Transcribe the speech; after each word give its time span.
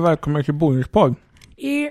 Och 0.00 0.06
välkomna 0.06 0.42
till 0.42 0.54
Bonuspodd. 0.54 1.14
I, 1.56 1.88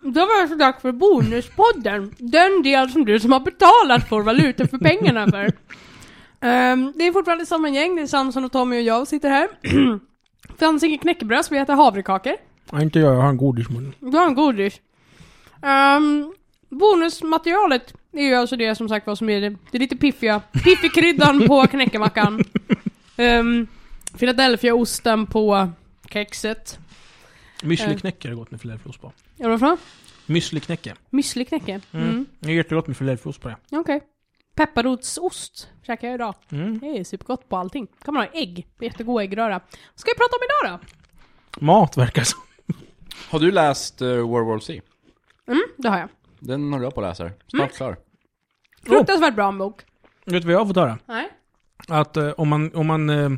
då 0.00 0.20
var 0.20 0.42
det 0.42 0.48
så 0.48 0.54
dags 0.54 0.82
för 0.82 0.92
Bonuspodden. 0.92 2.14
Den 2.18 2.62
del 2.62 2.90
som 2.90 3.04
du 3.04 3.20
som 3.20 3.32
har 3.32 3.40
betalat 3.40 4.08
får 4.08 4.22
valuta 4.22 4.66
för 4.66 4.78
pengarna 4.78 5.26
för. 5.26 5.52
Ehm, 6.40 6.92
det 6.96 7.06
är 7.06 7.12
fortfarande 7.12 7.46
samma 7.46 7.68
gäng, 7.68 7.96
det 7.96 8.02
är 8.02 8.06
Samson 8.06 8.44
och 8.44 8.52
Tommy 8.52 8.76
och 8.76 8.82
jag 8.82 9.08
sitter 9.08 9.28
här. 9.28 9.48
Fanns 10.58 10.82
inget 10.82 11.00
knäckebröd 11.00 11.44
så 11.44 11.54
vi 11.54 11.60
äter 11.60 11.74
havrekakor. 11.74 12.32
Ja, 12.70 12.82
inte 12.82 12.98
jag, 12.98 13.14
jag 13.14 13.20
har 13.20 13.28
en 13.28 13.36
godis 13.36 13.70
i 13.70 13.72
munnen. 13.72 13.94
Du 13.98 14.16
har 14.16 14.26
en 14.26 14.34
godis. 14.34 14.80
Um, 15.62 16.34
bonusmaterialet 16.68 17.94
är 18.12 18.22
ju 18.22 18.34
alltså 18.34 18.56
det 18.56 18.74
som 18.74 18.88
sagt 18.88 19.06
vad 19.06 19.18
som 19.18 19.28
är 19.28 19.40
det, 19.40 19.50
det 19.70 19.78
är 19.78 19.80
lite 19.80 19.96
piffiga, 19.96 20.40
piffigkryddan 20.64 21.46
på 21.48 21.66
knäckemackan. 21.66 22.44
Um, 23.16 23.66
Philadelphia-osten 24.18 25.26
på 25.26 25.70
kexet. 26.10 26.78
Müsli-knäcke 27.62 28.26
är 28.28 28.30
det 28.30 28.36
gott 28.36 28.50
med 28.50 28.60
filéfilóost 28.60 29.00
på. 29.00 29.12
Ja, 29.36 29.48
vad 29.48 29.60
för 29.60 29.66
något? 29.66 29.80
Müsli-knäcke. 30.26 30.94
Müsli-knäcke? 31.10 31.80
Mm. 31.92 32.08
Mm. 32.08 32.26
Det 32.38 32.50
är 32.50 32.54
jättegott 32.54 32.86
med 32.86 32.96
filéfilóost 32.96 33.40
på 33.40 33.48
det. 33.48 33.56
Okej. 33.70 34.00
Pepparrotsost 34.54 35.68
käkar 35.86 36.08
jag 36.08 36.14
idag. 36.14 36.34
Mm. 36.52 36.78
Det 36.78 36.86
är 36.86 37.04
supergott 37.04 37.48
på 37.48 37.56
allting. 37.56 37.86
kan 38.04 38.14
man 38.14 38.22
ha 38.26 38.30
ägg. 38.32 38.66
Jättegod 38.80 39.22
äggröra. 39.22 39.58
Vad 39.58 39.98
ska 40.00 40.10
vi 40.10 40.18
prata 40.18 40.36
om 40.36 40.70
idag 40.70 40.80
då? 41.60 41.66
Mat 41.66 41.96
verkar 41.96 42.22
som. 42.22 42.40
Har 43.30 43.38
du 43.40 43.50
läst 43.50 44.02
uh, 44.02 44.08
World 44.08 44.46
War 44.48 44.58
C? 44.58 44.80
Mm, 45.48 45.62
det 45.76 45.88
har 45.88 45.98
jag. 45.98 46.08
Den 46.40 46.72
håller 46.72 46.84
jag 46.84 46.94
på 46.94 47.00
att 47.00 47.08
läsa. 47.08 47.30
Snart 47.46 47.72
klar. 47.76 47.96
Fruktansvärt 48.82 49.34
bra 49.34 49.48
en 49.48 49.58
bok. 49.58 49.82
Vet 50.24 50.42
du 50.42 50.46
vad 50.46 50.54
jag 50.54 50.58
har 50.58 50.66
fått 50.66 50.76
höra? 50.76 50.98
Nej. 51.06 51.28
Att 51.88 52.16
eh, 52.16 52.28
om 52.30 52.48
man, 52.48 52.74
om 52.74 52.86
man 52.86 53.10
eh, 53.10 53.30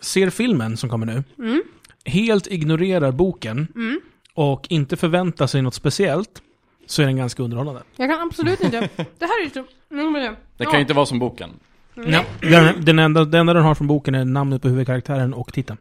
ser 0.00 0.30
filmen 0.30 0.76
som 0.76 0.90
kommer 0.90 1.06
nu, 1.06 1.24
Mm. 1.38 1.62
Helt 2.04 2.46
ignorerar 2.46 3.12
boken 3.12 3.68
Mm. 3.74 4.00
och 4.34 4.66
inte 4.70 4.96
förväntar 4.96 5.46
sig 5.46 5.62
något 5.62 5.74
speciellt, 5.74 6.42
så 6.86 7.02
är 7.02 7.06
den 7.06 7.16
ganska 7.16 7.42
underhållande. 7.42 7.82
Jag 7.96 8.10
kan 8.10 8.20
absolut 8.20 8.60
inte. 8.60 8.80
Det 8.96 9.24
här 9.24 9.40
är 9.40 9.44
ju 9.44 10.12
vill 10.14 10.22
jag- 10.22 10.36
Det 10.56 10.64
kan 10.64 10.74
ju 10.74 10.80
inte 10.80 10.94
vara 10.94 11.06
som 11.06 11.18
boken. 11.18 11.50
Ja, 11.94 12.24
den, 12.40 12.84
den, 12.84 12.98
enda, 12.98 13.24
den 13.24 13.40
enda 13.40 13.52
den 13.54 13.62
har 13.62 13.74
från 13.74 13.86
boken 13.86 14.14
är 14.14 14.24
namnet 14.24 14.62
på 14.62 14.68
huvudkaraktären 14.68 15.34
och 15.34 15.52
titeln. 15.52 15.78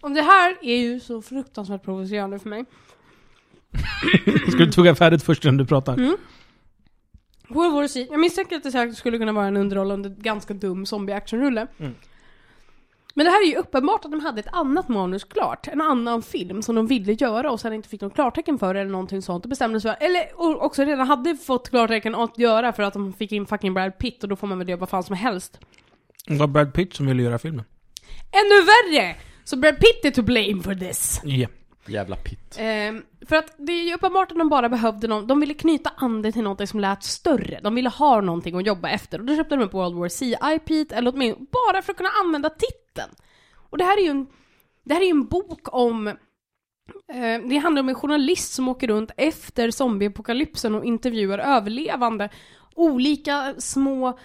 Och 0.00 0.10
det 0.10 0.22
här 0.22 0.56
är 0.62 0.76
ju 0.76 1.00
så 1.00 1.22
fruktansvärt 1.22 1.82
provocerande 1.84 2.38
för 2.38 2.48
mig. 2.48 2.64
Ska 4.48 4.58
du 4.58 4.72
tugga 4.72 4.94
färdigt 4.94 5.22
först 5.22 5.44
innan 5.44 5.56
du 5.56 5.66
pratar? 5.66 5.94
Mm. 5.94 6.16
World 7.48 7.74
War 7.74 7.86
Z. 7.86 8.06
Jag 8.10 8.20
misstänker 8.20 8.56
att 8.56 8.62
det 8.62 8.70
säkert 8.72 8.96
skulle 8.96 9.18
kunna 9.18 9.32
vara 9.32 9.46
en 9.46 9.56
underhållande, 9.56 10.08
ganska 10.18 10.54
dum 10.54 10.84
zombie-actionrulle. 10.86 11.66
Mm. 11.78 11.94
Men 13.14 13.26
det 13.26 13.30
här 13.30 13.42
är 13.42 13.50
ju 13.50 13.56
uppenbart 13.56 14.04
att 14.04 14.10
de 14.10 14.20
hade 14.20 14.40
ett 14.40 14.54
annat 14.54 14.88
manus 14.88 15.24
klart, 15.24 15.68
en 15.68 15.80
annan 15.80 16.22
film 16.22 16.62
som 16.62 16.74
de 16.74 16.86
ville 16.86 17.12
göra 17.12 17.50
och 17.50 17.60
sen 17.60 17.72
inte 17.72 17.88
fick 17.88 18.00
något 18.00 18.14
klartecken 18.14 18.58
för 18.58 18.74
eller 18.74 18.90
någonting 18.90 19.22
sånt 19.22 19.44
och 19.44 19.48
bestämde 19.48 19.80
sig 19.80 19.96
för, 19.96 20.06
eller 20.06 20.62
också 20.62 20.84
redan 20.84 21.06
hade 21.06 21.36
fått 21.36 21.70
klartecken 21.70 22.14
att 22.14 22.38
göra 22.38 22.72
för 22.72 22.82
att 22.82 22.92
de 22.92 23.12
fick 23.12 23.32
in 23.32 23.46
fucking 23.46 23.74
Brad 23.74 23.98
Pitt 23.98 24.22
och 24.22 24.28
då 24.28 24.36
får 24.36 24.46
man 24.46 24.58
väl 24.58 24.68
göra 24.68 24.80
vad 24.80 24.88
fan 24.88 25.02
som 25.02 25.16
helst. 25.16 25.60
Det 26.26 26.34
var 26.36 26.46
Brad 26.46 26.74
Pitt 26.74 26.94
som 26.94 27.06
ville 27.06 27.22
göra 27.22 27.38
filmen. 27.38 27.64
Ännu 28.32 28.64
värre! 28.64 29.16
Så 29.44 29.56
Brad 29.56 29.76
Pitt 29.78 30.04
är 30.04 30.10
to 30.10 30.22
blame 30.22 30.62
for 30.62 30.74
this. 30.74 31.20
Ja. 31.24 31.48
Jävla 31.86 32.16
pitt. 32.16 32.56
Ehm, 32.58 33.02
för 33.28 33.36
att 33.36 33.54
det 33.58 33.72
är 33.72 33.82
ju 33.82 33.94
uppenbart 33.94 34.32
att 34.32 34.38
de 34.38 34.48
bara 34.48 34.68
behövde 34.68 35.08
någon, 35.08 35.26
de 35.26 35.40
ville 35.40 35.54
knyta 35.54 35.92
an 35.96 36.32
till 36.32 36.42
något 36.42 36.68
som 36.68 36.80
lät 36.80 37.02
större. 37.02 37.60
De 37.62 37.74
ville 37.74 37.88
ha 37.88 38.20
någonting 38.20 38.56
att 38.56 38.66
jobba 38.66 38.88
efter 38.88 39.18
och 39.18 39.24
då 39.24 39.36
köpte 39.36 39.56
de 39.56 39.64
upp 39.64 39.74
World 39.74 39.94
War 39.94 40.08
C 40.08 40.36
IP, 40.54 40.92
eller 40.92 41.12
åtminstone 41.14 41.46
bara 41.50 41.82
för 41.82 41.92
att 41.92 41.96
kunna 41.96 42.10
använda 42.24 42.50
titeln. 42.50 42.81
Och 43.70 43.78
det 43.78 43.84
här 43.84 43.98
är 43.98 44.02
ju 44.02 44.10
en, 44.10 44.26
det 44.84 44.94
här 44.94 45.00
är 45.00 45.10
en 45.10 45.26
bok 45.26 45.74
om 45.74 46.08
eh, 46.08 47.38
det 47.48 47.56
handlar 47.56 47.82
om 47.82 47.88
en 47.88 47.94
journalist 47.94 48.52
som 48.52 48.68
åker 48.68 48.88
runt 48.88 49.10
efter 49.16 49.70
zombieapokalypsen 49.70 50.74
och 50.74 50.84
intervjuar 50.84 51.38
överlevande. 51.38 52.28
Olika 52.74 53.54
små, 53.58 54.18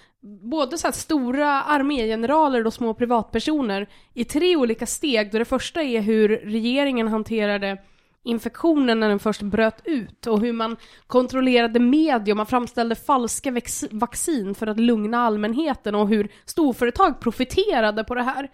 både 0.50 0.78
så 0.78 0.86
här 0.86 0.92
stora 0.92 1.62
armégeneraler 1.62 2.66
och 2.66 2.74
små 2.74 2.94
privatpersoner 2.94 3.88
i 4.14 4.24
tre 4.24 4.56
olika 4.56 4.86
steg. 4.86 5.32
Då 5.32 5.38
det 5.38 5.44
första 5.44 5.82
är 5.82 6.00
hur 6.00 6.28
regeringen 6.28 7.08
hanterade 7.08 7.78
infektionen 8.22 9.00
när 9.00 9.08
den 9.08 9.18
först 9.18 9.42
bröt 9.42 9.80
ut 9.84 10.26
och 10.26 10.40
hur 10.40 10.52
man 10.52 10.76
kontrollerade 11.06 11.80
media 11.80 12.32
och 12.32 12.36
man 12.36 12.46
framställde 12.46 12.94
falska 12.94 13.60
vaccin 13.90 14.54
för 14.54 14.66
att 14.66 14.80
lugna 14.80 15.18
allmänheten 15.18 15.94
och 15.94 16.08
hur 16.08 16.28
storföretag 16.44 17.20
profiterade 17.20 18.04
på 18.04 18.14
det 18.14 18.22
här. 18.22 18.50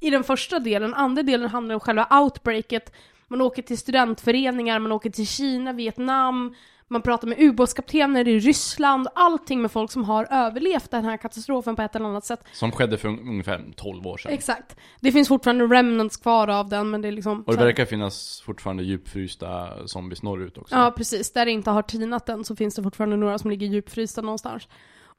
I 0.00 0.10
den 0.10 0.24
första 0.24 0.58
delen, 0.58 0.94
andra 0.94 1.22
delen 1.22 1.48
handlar 1.48 1.74
om 1.74 1.80
själva 1.80 2.20
outbreaket. 2.22 2.92
Man 3.28 3.40
åker 3.40 3.62
till 3.62 3.78
studentföreningar, 3.78 4.78
man 4.78 4.92
åker 4.92 5.10
till 5.10 5.26
Kina, 5.26 5.72
Vietnam, 5.72 6.54
man 6.88 7.02
pratar 7.02 7.28
med 7.28 7.38
ubåtskaptener 7.40 8.28
i 8.28 8.38
Ryssland, 8.38 9.08
allting 9.14 9.62
med 9.62 9.70
folk 9.72 9.90
som 9.90 10.04
har 10.04 10.26
överlevt 10.30 10.90
den 10.90 11.04
här 11.04 11.16
katastrofen 11.16 11.76
på 11.76 11.82
ett 11.82 11.96
eller 11.96 12.06
annat 12.06 12.24
sätt. 12.24 12.40
Som 12.52 12.72
skedde 12.72 12.98
för 12.98 13.08
un- 13.08 13.20
ungefär 13.28 13.64
12 13.76 14.06
år 14.06 14.16
sedan. 14.16 14.32
Exakt. 14.32 14.76
Det 15.00 15.12
finns 15.12 15.28
fortfarande 15.28 15.64
remnants 15.64 16.16
kvar 16.16 16.48
av 16.48 16.68
den, 16.68 16.90
men 16.90 17.02
det 17.02 17.08
är 17.08 17.12
liksom... 17.12 17.42
Och 17.46 17.56
det 17.56 17.64
verkar 17.64 17.84
finnas 17.84 18.40
fortfarande 18.40 18.82
djupfrysta 18.82 19.68
zombies 19.86 20.22
norrut 20.22 20.58
också. 20.58 20.74
Ja, 20.74 20.92
precis. 20.96 21.32
Där 21.32 21.44
det 21.44 21.50
inte 21.50 21.70
har 21.70 21.82
tinat 21.82 22.28
än 22.28 22.44
så 22.44 22.56
finns 22.56 22.74
det 22.74 22.82
fortfarande 22.82 23.16
några 23.16 23.38
som 23.38 23.50
ligger 23.50 23.66
djupfrysta 23.66 24.20
någonstans. 24.22 24.68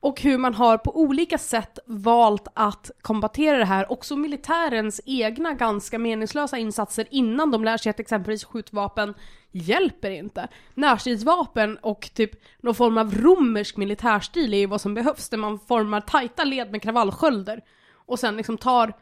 Och 0.02 0.22
hur 0.22 0.38
man 0.38 0.54
har 0.54 0.78
på 0.78 1.00
olika 1.02 1.38
sätt 1.38 1.80
valt 1.86 2.48
att 2.54 2.92
kombatera 3.02 3.58
det 3.58 3.66
här. 3.66 3.92
Också 3.92 4.16
militärens 4.16 5.02
egna 5.06 5.54
ganska 5.54 6.00
meningslösa 6.00 6.58
insatser 6.58 7.08
innan 7.12 7.52
de 7.52 7.64
lär 7.64 7.78
sig 7.78 7.90
att 7.90 8.00
exempelvis 8.00 8.44
skjutvapen 8.44 9.14
hjälper 9.52 10.12
inte. 10.12 10.48
Närstridsvapen 10.74 11.78
och 11.78 12.10
typ 12.14 12.32
någon 12.62 12.76
form 12.76 12.98
av 12.98 13.16
romersk 13.16 13.78
militärstil 13.78 14.54
är 14.54 14.58
ju 14.58 14.66
vad 14.66 14.82
som 14.82 14.94
behövs. 14.94 15.30
Där 15.30 15.38
man 15.38 15.60
formar 15.60 16.02
tajta 16.02 16.44
led 16.44 16.72
med 16.72 16.82
kravallskölder. 16.82 17.62
Och 18.06 18.20
sen 18.20 18.38
liksom 18.38 18.58
tar 18.58 18.94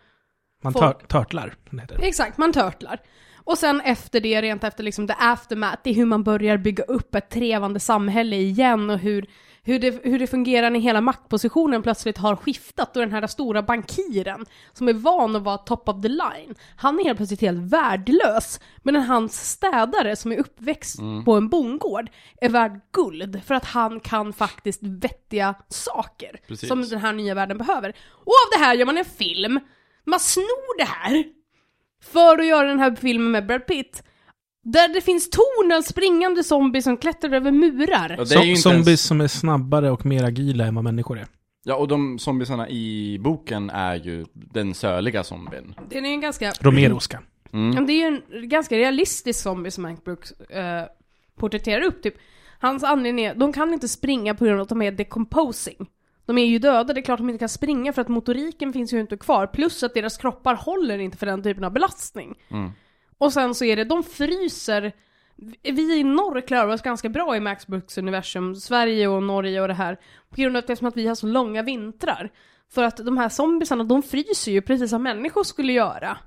Man 0.64 0.74
Folk- 0.74 1.00
tör, 1.00 1.08
törtlar, 1.08 1.56
som 1.70 1.78
det 1.78 1.82
heter. 1.84 2.00
Exakt, 2.02 2.38
man 2.38 2.54
törtlar. 2.54 3.00
Och 3.36 3.58
sen 3.58 3.82
efter 3.82 4.20
det, 4.20 4.42
rent 4.42 4.64
efter 4.64 4.84
liksom 4.84 5.08
the 5.08 5.14
aftermath, 5.20 5.80
det 5.84 5.90
är 5.90 5.94
hur 5.94 6.06
man 6.06 6.24
börjar 6.24 6.58
bygga 6.58 6.84
upp 6.84 7.16
ett 7.16 7.30
trevande 7.30 7.80
samhälle 7.80 8.36
igen 8.36 8.90
och 8.90 9.00
hur, 9.00 9.26
hur, 9.68 9.80
det, 9.80 10.06
hur 10.06 10.20
det 10.20 10.28
fungerar 10.28 10.70
när 10.70 10.80
hela 10.80 11.02
maktpositionen 11.02 11.84
plötsligt 11.84 12.18
har 12.18 12.36
skiftat 12.36 12.96
och 12.96 13.02
den 13.02 13.12
här 13.12 13.28
stora 13.28 13.62
bankiren 13.62 14.46
som 14.74 14.88
är 14.88 14.94
van 14.94 15.36
att 15.36 15.44
vara 15.44 15.58
top 15.58 15.90
of 15.90 16.02
the 16.02 16.08
line, 16.08 16.56
han 16.76 17.00
är 17.00 17.04
helt 17.04 17.18
plötsligt 17.18 17.42
helt 17.42 17.74
värdelös. 17.74 18.60
Medan 18.84 19.02
hans 19.02 19.52
städare 19.52 20.16
som 20.16 20.32
är 20.32 20.38
uppväxt 20.38 21.00
på 21.26 21.34
en 21.34 21.50
bondgård 21.50 22.10
är 22.42 22.50
värd 22.50 22.80
guld 22.92 23.42
för 23.46 23.56
att 23.56 23.66
han 23.66 24.00
kan 24.00 24.34
faktiskt 24.34 24.80
vettiga 24.84 25.56
saker 25.70 26.40
Precis. 26.48 26.70
som 26.70 26.82
den 26.82 27.00
här 27.00 27.14
nya 27.14 27.36
världen 27.36 27.58
behöver. 27.58 27.90
Och 28.12 28.34
av 28.46 28.60
det 28.60 28.66
här 28.66 28.76
gör 28.76 28.86
man 28.86 28.98
en 28.98 29.06
film 29.06 29.60
man 30.06 30.20
snor 30.20 30.78
det 30.78 30.84
här 30.84 31.24
för 32.04 32.40
att 32.40 32.48
göra 32.48 32.68
den 32.68 32.80
här 32.80 32.96
filmen 32.96 33.32
med 33.32 33.48
Brad 33.48 33.68
Pitt. 33.68 34.04
Där 34.72 34.94
det 34.94 35.02
finns 35.02 35.30
tornen 35.30 35.84
springande 35.84 36.44
zombies 36.44 36.84
som 36.84 36.98
klättrar 36.98 37.32
över 37.32 37.52
murar. 37.52 38.16
Ja, 38.18 38.24
det 38.24 38.36
är 38.36 38.44
ju 38.44 38.50
inte 38.50 38.62
zombies 38.62 38.88
ens... 38.88 39.02
som 39.02 39.22
är 39.22 39.28
snabbare 39.28 39.92
och 39.92 40.06
mer 40.06 40.24
agila 40.24 40.66
än 40.66 40.76
vad 40.76 40.84
människor 40.84 41.20
är. 41.20 41.28
Ja, 41.64 41.76
och 41.76 41.88
de 41.88 42.20
zombiesarna 42.20 42.70
i 42.70 43.18
boken 43.20 43.70
är 43.70 43.96
ju 43.96 44.26
den 44.34 44.74
söliga 44.74 45.24
zombien. 45.24 45.76
Den 45.90 46.06
är 46.06 46.10
ju 46.10 46.14
en 46.14 46.22
ganska... 46.22 46.52
Romeroska. 46.62 47.22
Mm. 47.54 47.86
Det 47.86 47.94
är 47.94 48.10
ju 48.10 48.22
en 48.32 48.50
ganska 48.50 48.78
realistisk 48.78 49.40
zombie 49.42 49.72
som 49.72 49.86
Hank 49.86 50.04
Brooks 50.04 50.32
eh, 50.32 50.84
porträtterar 51.36 51.82
upp. 51.82 52.04
Typ. 52.04 52.16
Hans 52.60 52.84
anledning 52.84 53.26
är, 53.26 53.36
de 53.36 53.54
kan 53.54 53.74
inte 53.74 53.88
springa 53.88 54.36
på 54.36 54.46
grund 54.46 54.60
av 54.60 54.64
att 54.64 54.70
de 54.70 54.82
är 54.82 54.92
decomposing. 54.92 55.88
De 56.26 56.38
är 56.38 56.46
ju 56.46 56.60
döda, 56.60 56.94
det 56.94 57.00
är 57.00 57.04
klart 57.04 57.20
de 57.20 57.30
inte 57.30 57.40
kan 57.40 57.50
springa 57.50 57.94
för 57.94 58.02
att 58.02 58.08
motoriken 58.08 58.74
finns 58.74 58.94
ju 58.94 59.00
inte 59.00 59.18
kvar. 59.18 59.48
Plus 59.48 59.84
att 59.84 59.94
deras 59.94 60.18
kroppar 60.18 60.56
håller 60.56 61.00
inte 61.00 61.18
för 61.18 61.26
den 61.26 61.44
typen 61.44 61.64
av 61.64 61.74
belastning. 61.74 62.36
Mm. 62.50 62.72
Och 63.18 63.34
sen 63.34 63.56
så 63.56 63.66
är 63.66 63.76
det, 63.76 63.84
de 63.84 64.04
fryser 64.04 64.94
vi 65.64 66.00
i 66.00 66.04
norr 66.04 66.42
klarar 66.42 66.74
oss 66.74 66.82
ganska 66.82 67.10
bra 67.10 67.36
i 67.38 67.40
Max 67.40 67.68
Brooks 67.68 67.98
universum, 67.98 68.56
Sverige 68.56 69.08
och 69.08 69.24
Norge 69.24 69.62
och 69.62 69.68
det 69.68 69.74
här. 69.74 69.96
På 70.30 70.36
grund 70.36 70.58
av 70.58 70.64
att, 70.68 70.84
att 70.84 70.98
vi 70.98 71.08
har 71.08 71.16
så 71.16 71.28
långa 71.28 71.64
vintrar. 71.64 72.32
För 72.70 72.84
att 72.84 72.98
de 72.98 73.18
här 73.18 73.30
zombiesarna, 73.30 73.84
de 73.84 74.04
fryser 74.04 74.52
ju 74.52 74.62
precis 74.62 74.90
som 74.90 75.04
människor 75.04 75.44
skulle 75.44 75.74
göra. 75.74 76.18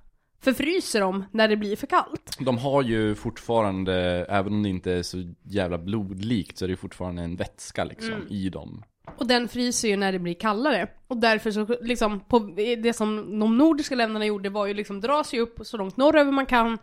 Förfryser 0.43 1.01
de 1.01 1.25
när 1.33 1.49
det 1.49 1.57
blir 1.57 1.77
för 1.77 1.87
kallt. 1.87 2.37
De 2.41 2.59
har 2.59 2.83
ju 2.83 3.15
fortfarande, 3.15 3.95
även 4.29 4.53
om 4.53 4.63
det 4.63 4.69
inte 4.69 4.93
är 4.93 5.03
så 5.03 5.35
jävla 5.43 5.79
blodlikt, 5.79 6.59
så 6.59 6.65
är 6.65 6.69
det 6.69 6.77
fortfarande 6.77 7.23
en 7.23 7.37
vätska 7.37 7.85
liksom 7.85 8.13
Mm. 8.13 8.27
i 8.29 8.49
dem. 8.49 8.85
Och 9.17 9.27
den 9.27 9.49
fryser 9.49 9.89
ju 9.89 9.97
när 9.97 10.13
det 10.13 10.19
blir 10.19 10.35
kallare. 10.35 10.89
Och 11.07 11.17
därför 11.17 11.51
så, 11.51 11.67
liksom, 11.81 12.21
på, 12.21 12.39
det 12.83 12.97
som 12.97 13.39
de 13.41 13.59
nordiska 13.59 13.95
länderna 13.95 14.27
gjorde 14.27 14.51
var 14.51 14.67
ju 14.67 14.75
liksom 14.75 15.01
dra 15.01 15.25
sig 15.25 15.41
upp 15.41 15.59
så 15.63 15.77
långt 15.77 15.97
norröver 15.97 16.33
man 16.33 16.47
kan. 16.47 16.79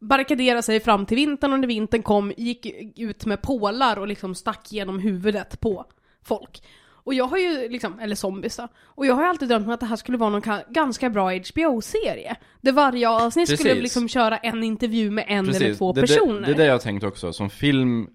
Barrikadera 0.00 0.62
sig 0.62 0.80
fram 0.80 1.06
till 1.06 1.16
vintern 1.16 1.52
och 1.52 1.60
när 1.60 1.68
vintern 1.68 2.02
kom 2.02 2.32
gick 2.36 2.66
ut 2.98 3.26
med 3.26 3.42
pålar 3.42 3.98
och 3.98 4.08
liksom 4.08 4.34
stack 4.34 4.72
genom 4.72 4.98
huvudet 4.98 5.60
på 5.60 5.84
folk. 6.24 6.62
Och 7.04 7.14
jag 7.14 7.24
har 7.24 7.38
ju 7.38 7.68
liksom, 7.68 7.98
eller 7.98 8.16
zombies 8.16 8.56
då. 8.56 8.68
Och 8.84 9.06
jag 9.06 9.14
har 9.14 9.22
ju 9.22 9.28
alltid 9.28 9.48
drömt 9.48 9.66
om 9.66 9.72
att 9.72 9.80
det 9.80 9.86
här 9.86 9.96
skulle 9.96 10.18
vara 10.18 10.30
någon 10.30 10.42
ka- 10.42 10.64
ganska 10.68 11.10
bra 11.10 11.30
HBO-serie. 11.32 12.36
Där 12.60 12.72
varje 12.72 13.08
avsnitt 13.08 13.58
skulle 13.58 13.74
liksom 13.74 14.08
köra 14.08 14.36
en 14.36 14.62
intervju 14.62 15.10
med 15.10 15.24
en 15.28 15.38
eller 15.48 15.58
Precis, 15.58 15.78
två 15.78 15.92
det, 15.92 16.00
det, 16.00 16.06
personer. 16.06 16.46
det 16.46 16.52
är 16.52 16.56
det 16.56 16.64
jag 16.64 16.72
har 16.74 16.78
tänkt 16.78 17.04
också. 17.04 17.32
Som 17.32 17.50
film 17.50 18.06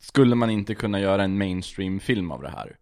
skulle 0.00 0.34
man 0.34 0.50
inte 0.50 0.74
kunna 0.74 1.00
göra 1.00 1.24
en 1.24 1.38
mainstream-film 1.38 2.30
av 2.30 2.42
det 2.42 2.50
här. 2.50 2.76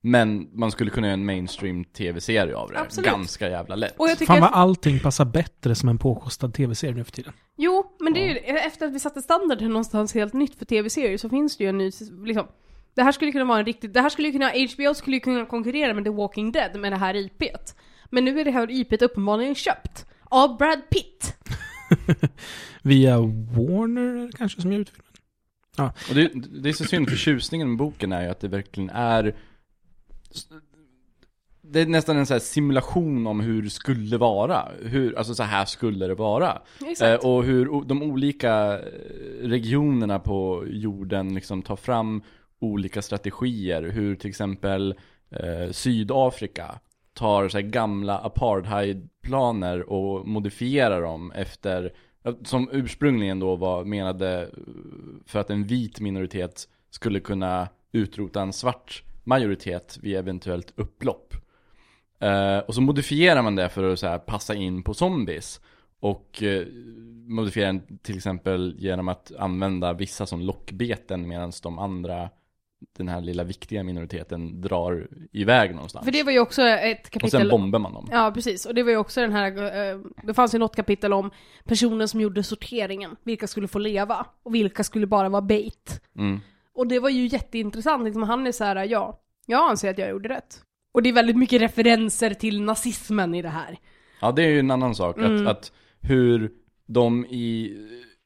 Men 0.00 0.48
man 0.52 0.70
skulle 0.70 0.90
kunna 0.90 1.06
göra 1.06 1.14
en 1.14 1.26
mainstream 1.26 1.84
tv-serie 1.84 2.56
av 2.56 2.70
det. 2.70 2.80
Absolut. 2.80 3.10
Ganska 3.10 3.50
jävla 3.50 3.74
lätt. 3.74 3.94
Och 3.96 4.08
jag 4.08 4.18
tycker 4.18 4.32
Fan 4.32 4.40
vad 4.40 4.50
att, 4.50 4.56
allting 4.56 5.00
passar 5.00 5.24
bättre 5.24 5.74
som 5.74 5.88
en 5.88 5.98
påkostad 5.98 6.54
tv-serie 6.54 6.94
nu 6.94 7.04
för 7.04 7.12
tiden. 7.12 7.32
Jo, 7.56 7.96
men 8.00 8.12
det 8.12 8.20
är 8.20 8.28
ju, 8.28 8.36
efter 8.36 8.86
att 8.86 8.92
vi 8.92 9.00
satte 9.00 9.22
standarden 9.22 9.68
någonstans 9.68 10.14
helt 10.14 10.32
nytt 10.32 10.58
för 10.58 10.64
tv-serier 10.64 11.18
så 11.18 11.28
finns 11.28 11.56
det 11.56 11.64
ju 11.64 11.70
en 11.70 11.78
ny, 11.78 11.90
liksom. 12.24 12.46
Det 12.94 13.02
här 13.02 13.12
skulle 13.12 13.32
kunna 13.32 13.44
vara 13.44 13.58
en 13.58 13.64
riktigt, 13.64 13.94
det 13.94 14.00
här 14.00 14.08
skulle 14.08 14.28
ju 14.28 14.32
kunna, 14.32 14.50
HBO 14.50 14.94
skulle 14.94 15.20
kunna 15.20 15.46
konkurrera 15.46 15.94
med 15.94 16.04
The 16.04 16.10
Walking 16.10 16.52
Dead 16.52 16.80
med 16.80 16.92
det 16.92 16.96
här 16.96 17.14
IP't. 17.14 17.74
Men 18.10 18.24
nu 18.24 18.40
är 18.40 18.44
det 18.44 18.50
här 18.50 18.66
IP't 18.66 19.04
uppenbarligen 19.04 19.54
köpt. 19.54 20.06
Av 20.24 20.56
Brad 20.56 20.90
Pitt. 20.90 21.36
Via 22.82 23.18
Warner 23.18 24.32
kanske 24.36 24.62
som 24.62 24.72
gör 24.72 24.80
ut 24.80 24.92
filmen. 25.76 25.92
Och 26.08 26.14
det, 26.14 26.48
det 26.62 26.68
är 26.68 26.72
så 26.72 26.84
synd, 26.84 27.08
för 27.08 27.16
tjusningen 27.16 27.68
med 27.68 27.78
boken 27.78 28.12
är 28.12 28.22
ju 28.22 28.28
att 28.28 28.40
det 28.40 28.48
verkligen 28.48 28.90
är 28.90 29.34
Det 31.62 31.80
är 31.80 31.86
nästan 31.86 32.16
en 32.16 32.26
här 32.26 32.38
simulation 32.38 33.26
om 33.26 33.40
hur 33.40 33.62
det 33.62 33.70
skulle 33.70 34.18
vara. 34.18 34.68
Hur, 34.82 35.18
alltså 35.18 35.34
så 35.34 35.42
här 35.42 35.64
skulle 35.64 36.06
det 36.06 36.14
vara. 36.14 36.62
Eh, 37.02 37.14
och 37.14 37.44
hur 37.44 37.84
de 37.84 38.02
olika 38.02 38.78
eh, 38.78 39.48
regionerna 39.48 40.18
på 40.18 40.64
jorden 40.66 41.34
liksom 41.34 41.62
tar 41.62 41.76
fram 41.76 42.22
olika 42.58 43.02
strategier. 43.02 43.82
Hur 43.82 44.16
till 44.16 44.30
exempel 44.30 44.94
eh, 45.30 45.70
Sydafrika 45.70 46.78
tar 47.14 47.48
så 47.48 47.58
här 47.58 47.66
gamla 47.66 48.18
apartheidplaner 48.18 49.90
och 49.90 50.28
modifierar 50.28 51.02
dem 51.02 51.32
efter 51.32 51.92
som 52.42 52.68
ursprungligen 52.72 53.40
då 53.40 53.56
var 53.56 53.84
menade 53.84 54.50
för 55.26 55.38
att 55.38 55.50
en 55.50 55.64
vit 55.64 56.00
minoritet 56.00 56.68
skulle 56.90 57.20
kunna 57.20 57.68
utrota 57.92 58.42
en 58.42 58.52
svart 58.52 59.02
majoritet 59.24 59.98
vid 60.02 60.16
eventuellt 60.16 60.72
upplopp. 60.76 61.34
Eh, 62.18 62.58
och 62.58 62.74
så 62.74 62.80
modifierar 62.80 63.42
man 63.42 63.56
det 63.56 63.68
för 63.68 63.92
att 63.92 63.98
så 63.98 64.06
här, 64.06 64.18
passa 64.18 64.54
in 64.54 64.82
på 64.82 64.94
zombies. 64.94 65.60
Och 66.00 66.42
eh, 66.42 66.66
modifierar 67.26 67.66
den 67.66 67.98
till 68.02 68.16
exempel 68.16 68.74
genom 68.78 69.08
att 69.08 69.32
använda 69.38 69.92
vissa 69.92 70.26
som 70.26 70.40
lockbeten 70.40 71.28
medan 71.28 71.52
de 71.62 71.78
andra, 71.78 72.30
den 72.98 73.08
här 73.08 73.20
lilla 73.20 73.44
viktiga 73.44 73.82
minoriteten, 73.82 74.60
drar 74.60 75.08
iväg 75.32 75.74
någonstans. 75.74 76.04
För 76.04 76.12
det 76.12 76.22
var 76.22 76.32
ju 76.32 76.40
också 76.40 76.62
ett 76.62 77.06
och 77.06 77.12
kapitel... 77.12 77.40
sen 77.40 77.48
bombar 77.48 77.78
man 77.78 77.94
dem. 77.94 78.08
Ja, 78.10 78.30
precis. 78.34 78.66
Och 78.66 78.74
det 78.74 78.82
var 78.82 78.90
ju 78.90 78.96
också 78.96 79.20
den 79.20 79.32
här, 79.32 79.56
eh, 79.92 79.98
det 80.22 80.34
fanns 80.34 80.54
ju 80.54 80.58
något 80.58 80.76
kapitel 80.76 81.12
om 81.12 81.30
personen 81.64 82.08
som 82.08 82.20
gjorde 82.20 82.42
sorteringen. 82.42 83.16
Vilka 83.24 83.46
skulle 83.46 83.68
få 83.68 83.78
leva 83.78 84.26
och 84.42 84.54
vilka 84.54 84.84
skulle 84.84 85.06
bara 85.06 85.28
vara 85.28 85.42
bait. 85.42 86.02
Mm. 86.18 86.40
Och 86.74 86.86
det 86.86 86.98
var 86.98 87.08
ju 87.08 87.26
jätteintressant, 87.26 88.04
liksom, 88.04 88.22
han 88.22 88.46
är 88.46 88.52
så 88.52 88.64
här: 88.64 88.84
ja, 88.84 89.20
jag 89.46 89.70
anser 89.70 89.90
att 89.90 89.98
jag 89.98 90.10
gjorde 90.10 90.28
rätt. 90.28 90.62
Och 90.92 91.02
det 91.02 91.08
är 91.08 91.12
väldigt 91.12 91.36
mycket 91.36 91.62
referenser 91.62 92.34
till 92.34 92.62
nazismen 92.62 93.34
i 93.34 93.42
det 93.42 93.48
här. 93.48 93.78
Ja, 94.20 94.32
det 94.32 94.42
är 94.42 94.48
ju 94.48 94.58
en 94.58 94.70
annan 94.70 94.94
sak. 94.94 95.18
Mm. 95.18 95.46
Att, 95.46 95.56
att 95.56 95.72
hur 96.00 96.52
de 96.86 97.26
i 97.26 97.76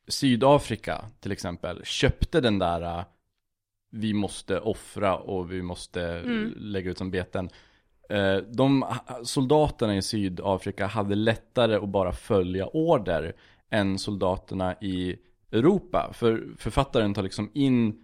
Sydafrika 0.08 1.04
till 1.20 1.32
exempel 1.32 1.84
köpte 1.84 2.40
den 2.40 2.58
där 2.58 2.82
äh, 2.82 3.04
vi 3.90 4.14
måste 4.14 4.60
offra 4.60 5.16
och 5.16 5.52
vi 5.52 5.62
måste 5.62 6.02
Mm. 6.02 6.52
lägga 6.56 6.90
ut 6.90 6.98
som 6.98 7.10
beten. 7.10 7.48
Eh, 8.10 8.36
De 8.36 8.84
soldaterna 9.24 9.96
i 9.96 10.02
Sydafrika 10.02 10.86
hade 10.86 11.14
lättare 11.14 11.74
att 11.76 11.88
bara 11.88 12.12
följa 12.12 12.66
order 12.66 13.32
än 13.70 13.98
soldaterna 13.98 14.74
i 14.80 15.16
Europa. 15.52 16.10
För 16.12 16.48
författaren 16.58 17.14
tar 17.14 17.22
liksom 17.22 17.50
in, 17.54 17.96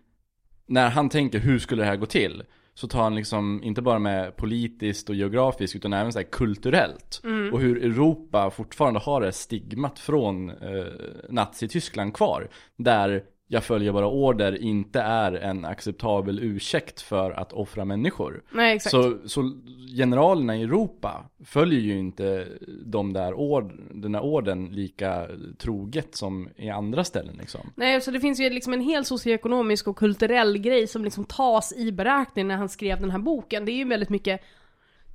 när 0.66 0.90
han 0.90 1.08
tänker 1.08 1.38
hur 1.38 1.58
skulle 1.58 1.82
det 1.82 1.86
här 1.88 1.96
gå 1.96 2.06
till? 2.06 2.42
Så 2.74 2.88
tar 2.88 3.02
han 3.02 3.14
liksom 3.14 3.60
inte 3.62 3.82
bara 3.82 3.98
med 3.98 4.36
politiskt 4.36 5.08
och 5.08 5.14
geografiskt 5.14 5.76
utan 5.76 5.92
även 5.92 6.12
så 6.12 6.18
här 6.18 6.26
kulturellt. 6.26 7.20
Och 7.52 7.60
hur 7.60 7.84
Europa 7.84 8.50
fortfarande 8.50 9.00
har 9.00 9.20
det 9.20 9.32
stigmat 9.32 9.98
från 9.98 10.50
eh, 10.50 10.84
Nazityskland 11.28 12.14
kvar. 12.14 12.48
Där 12.76 13.22
jag 13.48 13.64
följer 13.64 13.92
bara 13.92 14.06
order 14.06 14.62
inte 14.62 15.00
är 15.00 15.32
en 15.32 15.64
acceptabel 15.64 16.38
ursäkt 16.42 17.00
för 17.00 17.30
att 17.30 17.52
offra 17.52 17.84
människor. 17.84 18.42
Nej, 18.50 18.76
exakt. 18.76 18.90
Så, 18.90 19.18
så 19.28 19.52
generalerna 19.96 20.56
i 20.56 20.62
Europa 20.62 21.24
följer 21.44 21.80
ju 21.80 21.98
inte 21.98 22.48
de 22.84 23.12
där 23.12 23.34
ord, 23.34 23.72
den 23.90 24.12
där 24.12 24.20
orden 24.20 24.66
lika 24.66 25.28
troget 25.58 26.16
som 26.16 26.48
i 26.56 26.70
andra 26.70 27.04
ställen 27.04 27.36
liksom. 27.40 27.60
Nej, 27.74 28.00
så 28.00 28.10
det 28.10 28.20
finns 28.20 28.40
ju 28.40 28.50
liksom 28.50 28.72
en 28.72 28.80
hel 28.80 29.04
socioekonomisk 29.04 29.88
och 29.88 29.96
kulturell 29.96 30.58
grej 30.58 30.86
som 30.86 31.04
liksom 31.04 31.24
tas 31.24 31.72
i 31.76 31.92
beräkning 31.92 32.48
när 32.48 32.56
han 32.56 32.68
skrev 32.68 33.00
den 33.00 33.10
här 33.10 33.18
boken. 33.18 33.64
Det 33.64 33.72
är 33.72 33.76
ju 33.76 33.88
väldigt 33.88 34.10
mycket 34.10 34.40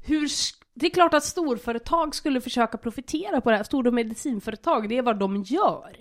hur... 0.06 0.30
Det 0.74 0.86
är 0.86 0.89
klart 0.89 1.13
att 1.13 1.24
storföretag 1.24 2.16
skulle 2.16 2.42
försöka 2.42 2.78
profitera 2.78 3.42
på 3.42 3.51
det 3.51 3.57
här. 3.57 3.63
Stora 3.63 3.92
medicinföretag, 3.92 4.89
det 4.89 4.98
är 4.98 5.01
vad 5.01 5.19
de 5.19 5.44
gör. 5.44 5.98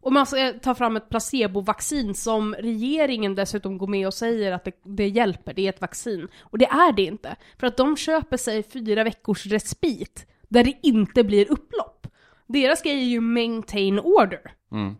Och 0.00 0.12
man 0.12 0.26
ska 0.26 0.52
ta 0.52 0.74
fram 0.74 0.96
ett 0.96 1.08
placebovaccin 1.08 2.14
som 2.14 2.54
regeringen 2.54 3.34
dessutom 3.34 3.78
går 3.78 3.86
med 3.86 4.06
och 4.06 4.14
säger 4.14 4.52
att 4.52 4.64
det, 4.64 4.72
det 4.84 5.08
hjälper, 5.08 5.54
det 5.54 5.62
är 5.62 5.68
ett 5.68 5.80
vaccin. 5.80 6.28
Och 6.40 6.58
det 6.58 6.66
är 6.66 6.92
det 6.92 7.02
inte. 7.02 7.36
För 7.58 7.66
att 7.66 7.76
de 7.76 7.96
köper 7.96 8.36
sig 8.36 8.62
fyra 8.62 9.04
veckors 9.04 9.46
respit 9.46 10.26
där 10.48 10.64
det 10.64 10.78
inte 10.82 11.24
blir 11.24 11.50
upplopp. 11.52 12.06
Deras 12.46 12.82
grej 12.82 12.94
är 12.98 13.08
ju 13.08 13.20
maintain 13.20 13.98
order 14.00 14.54
Mm. 14.72 14.96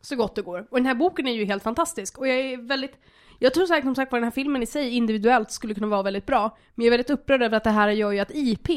så 0.00 0.16
gott 0.16 0.34
det 0.34 0.42
går. 0.42 0.66
Och 0.70 0.76
den 0.76 0.86
här 0.86 0.94
boken 0.94 1.26
är 1.28 1.32
ju 1.32 1.44
helt 1.44 1.62
fantastisk. 1.62 2.18
Och 2.18 2.28
jag 2.28 2.36
är 2.40 2.56
väldigt... 2.56 2.92
Jag 3.38 3.54
tror 3.54 3.66
säkert 3.66 3.84
som 3.84 3.94
sagt 3.94 4.12
att 4.12 4.16
den 4.16 4.24
här 4.24 4.30
filmen 4.30 4.62
i 4.62 4.66
sig 4.66 4.90
individuellt 4.96 5.50
skulle 5.50 5.74
kunna 5.74 5.86
vara 5.86 6.02
väldigt 6.02 6.26
bra. 6.26 6.56
Men 6.74 6.84
jag 6.84 6.94
är 6.94 6.98
väldigt 6.98 7.10
upprörd 7.10 7.42
över 7.42 7.56
att 7.56 7.64
det 7.64 7.70
här 7.70 7.88
gör 7.90 8.12
ju 8.12 8.18
att 8.18 8.30
IP 8.34 8.68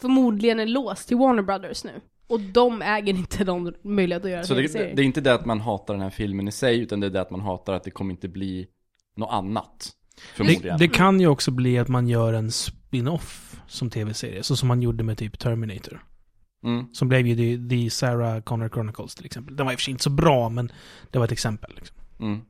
förmodligen 0.00 0.60
är 0.60 0.66
låst 0.66 1.08
till 1.08 1.16
Warner 1.16 1.42
Brothers 1.42 1.84
nu. 1.84 2.00
Och 2.26 2.40
de 2.40 2.82
äger 2.82 3.14
inte 3.14 3.44
de 3.44 3.74
möjlighet 3.82 4.24
att 4.24 4.30
göra 4.30 4.44
Så 4.44 4.54
det, 4.54 4.72
det, 4.72 4.92
det 4.94 5.02
är 5.02 5.06
inte 5.06 5.20
det 5.20 5.34
att 5.34 5.46
man 5.46 5.60
hatar 5.60 5.94
den 5.94 6.02
här 6.02 6.10
filmen 6.10 6.48
i 6.48 6.52
sig 6.52 6.80
utan 6.80 7.00
det 7.00 7.06
är 7.06 7.10
det 7.10 7.20
att 7.20 7.30
man 7.30 7.40
hatar 7.40 7.72
att 7.72 7.84
det 7.84 7.90
kommer 7.90 8.10
inte 8.10 8.28
bli 8.28 8.66
något 9.16 9.32
annat. 9.32 9.92
Det, 10.36 10.76
det 10.78 10.88
kan 10.88 11.20
ju 11.20 11.26
också 11.26 11.50
bli 11.50 11.78
att 11.78 11.88
man 11.88 12.08
gör 12.08 12.32
en 12.32 12.52
spin-off 12.52 13.60
som 13.66 13.90
tv-serie, 13.90 14.42
så 14.42 14.56
som 14.56 14.68
man 14.68 14.82
gjorde 14.82 15.04
med 15.04 15.18
typ 15.18 15.38
Terminator. 15.38 16.04
Mm. 16.64 16.94
Som 16.94 17.08
blev 17.08 17.26
ju 17.26 17.36
The, 17.36 17.68
The 17.68 17.90
Sarah 17.90 18.40
Connor 18.40 18.68
Chronicles 18.68 19.14
till 19.14 19.26
exempel. 19.26 19.56
Den 19.56 19.66
var 19.66 19.72
i 19.72 19.76
och 19.76 19.78
för 19.78 19.84
sig 19.84 19.92
inte 19.92 20.02
så 20.04 20.10
bra, 20.10 20.48
men 20.48 20.72
det 21.10 21.18
var 21.18 21.24
ett 21.24 21.32
exempel. 21.32 21.72
Liksom. 21.76 21.96
Mm. 22.20 22.40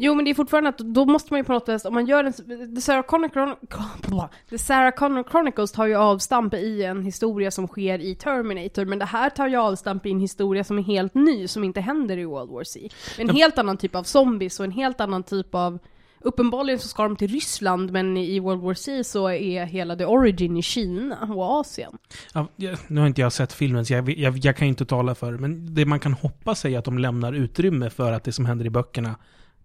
Jo 0.00 0.14
men 0.14 0.24
det 0.24 0.30
är 0.30 0.34
fortfarande 0.34 0.68
att 0.68 0.78
då 0.78 1.06
måste 1.06 1.32
man 1.32 1.40
ju 1.40 1.44
på 1.44 1.52
något 1.52 1.66
sätt, 1.66 1.84
om 1.84 1.94
man 1.94 2.06
gör 2.06 2.24
en... 2.24 2.32
The 2.74 2.80
Sarah 2.80 3.02
Connor, 3.02 3.28
Chron- 3.28 4.28
The 4.50 4.58
Sarah 4.58 4.94
Connor 4.94 5.24
Chronicles 5.30 5.72
tar 5.72 5.86
ju 5.86 5.94
avstamp 5.94 6.54
i 6.54 6.84
en 6.84 7.02
historia 7.02 7.50
som 7.50 7.66
sker 7.66 7.98
i 7.98 8.14
Terminator, 8.14 8.84
men 8.84 8.98
det 8.98 9.04
här 9.04 9.30
tar 9.30 9.48
ju 9.48 9.56
avstamp 9.56 10.06
i 10.06 10.10
en 10.10 10.20
historia 10.20 10.64
som 10.64 10.78
är 10.78 10.82
helt 10.82 11.14
ny, 11.14 11.48
som 11.48 11.64
inte 11.64 11.80
händer 11.80 12.18
i 12.18 12.24
World 12.24 12.50
War 12.50 12.64
C. 12.64 12.88
En 13.18 13.28
helt 13.28 13.58
annan 13.58 13.76
typ 13.76 13.94
av 13.94 14.02
zombies 14.02 14.60
och 14.60 14.64
en 14.64 14.72
helt 14.72 15.00
annan 15.00 15.22
typ 15.22 15.54
av... 15.54 15.78
Uppenbarligen 16.20 16.78
så 16.78 16.88
ska 16.88 17.02
de 17.02 17.16
till 17.16 17.30
Ryssland, 17.30 17.92
men 17.92 18.16
i 18.16 18.40
World 18.40 18.62
War 18.62 18.74
C 18.74 19.04
så 19.04 19.30
är 19.30 19.64
hela 19.64 19.96
the 19.96 20.04
origin 20.04 20.56
i 20.56 20.62
Kina 20.62 21.28
och 21.34 21.60
Asien. 21.60 21.92
Ja, 22.34 22.46
nu 22.86 23.00
har 23.00 23.06
inte 23.06 23.20
jag 23.20 23.32
sett 23.32 23.52
filmen, 23.52 23.86
så 23.86 23.92
jag, 23.92 24.10
jag, 24.10 24.38
jag 24.38 24.56
kan 24.56 24.68
inte 24.68 24.86
tala 24.86 25.14
för 25.14 25.32
det. 25.32 25.38
Men 25.38 25.74
det 25.74 25.86
man 25.86 26.00
kan 26.00 26.12
hoppas 26.12 26.64
är 26.64 26.78
att 26.78 26.84
de 26.84 26.98
lämnar 26.98 27.32
utrymme 27.32 27.90
för 27.90 28.12
att 28.12 28.24
det 28.24 28.32
som 28.32 28.46
händer 28.46 28.66
i 28.66 28.70
böckerna 28.70 29.16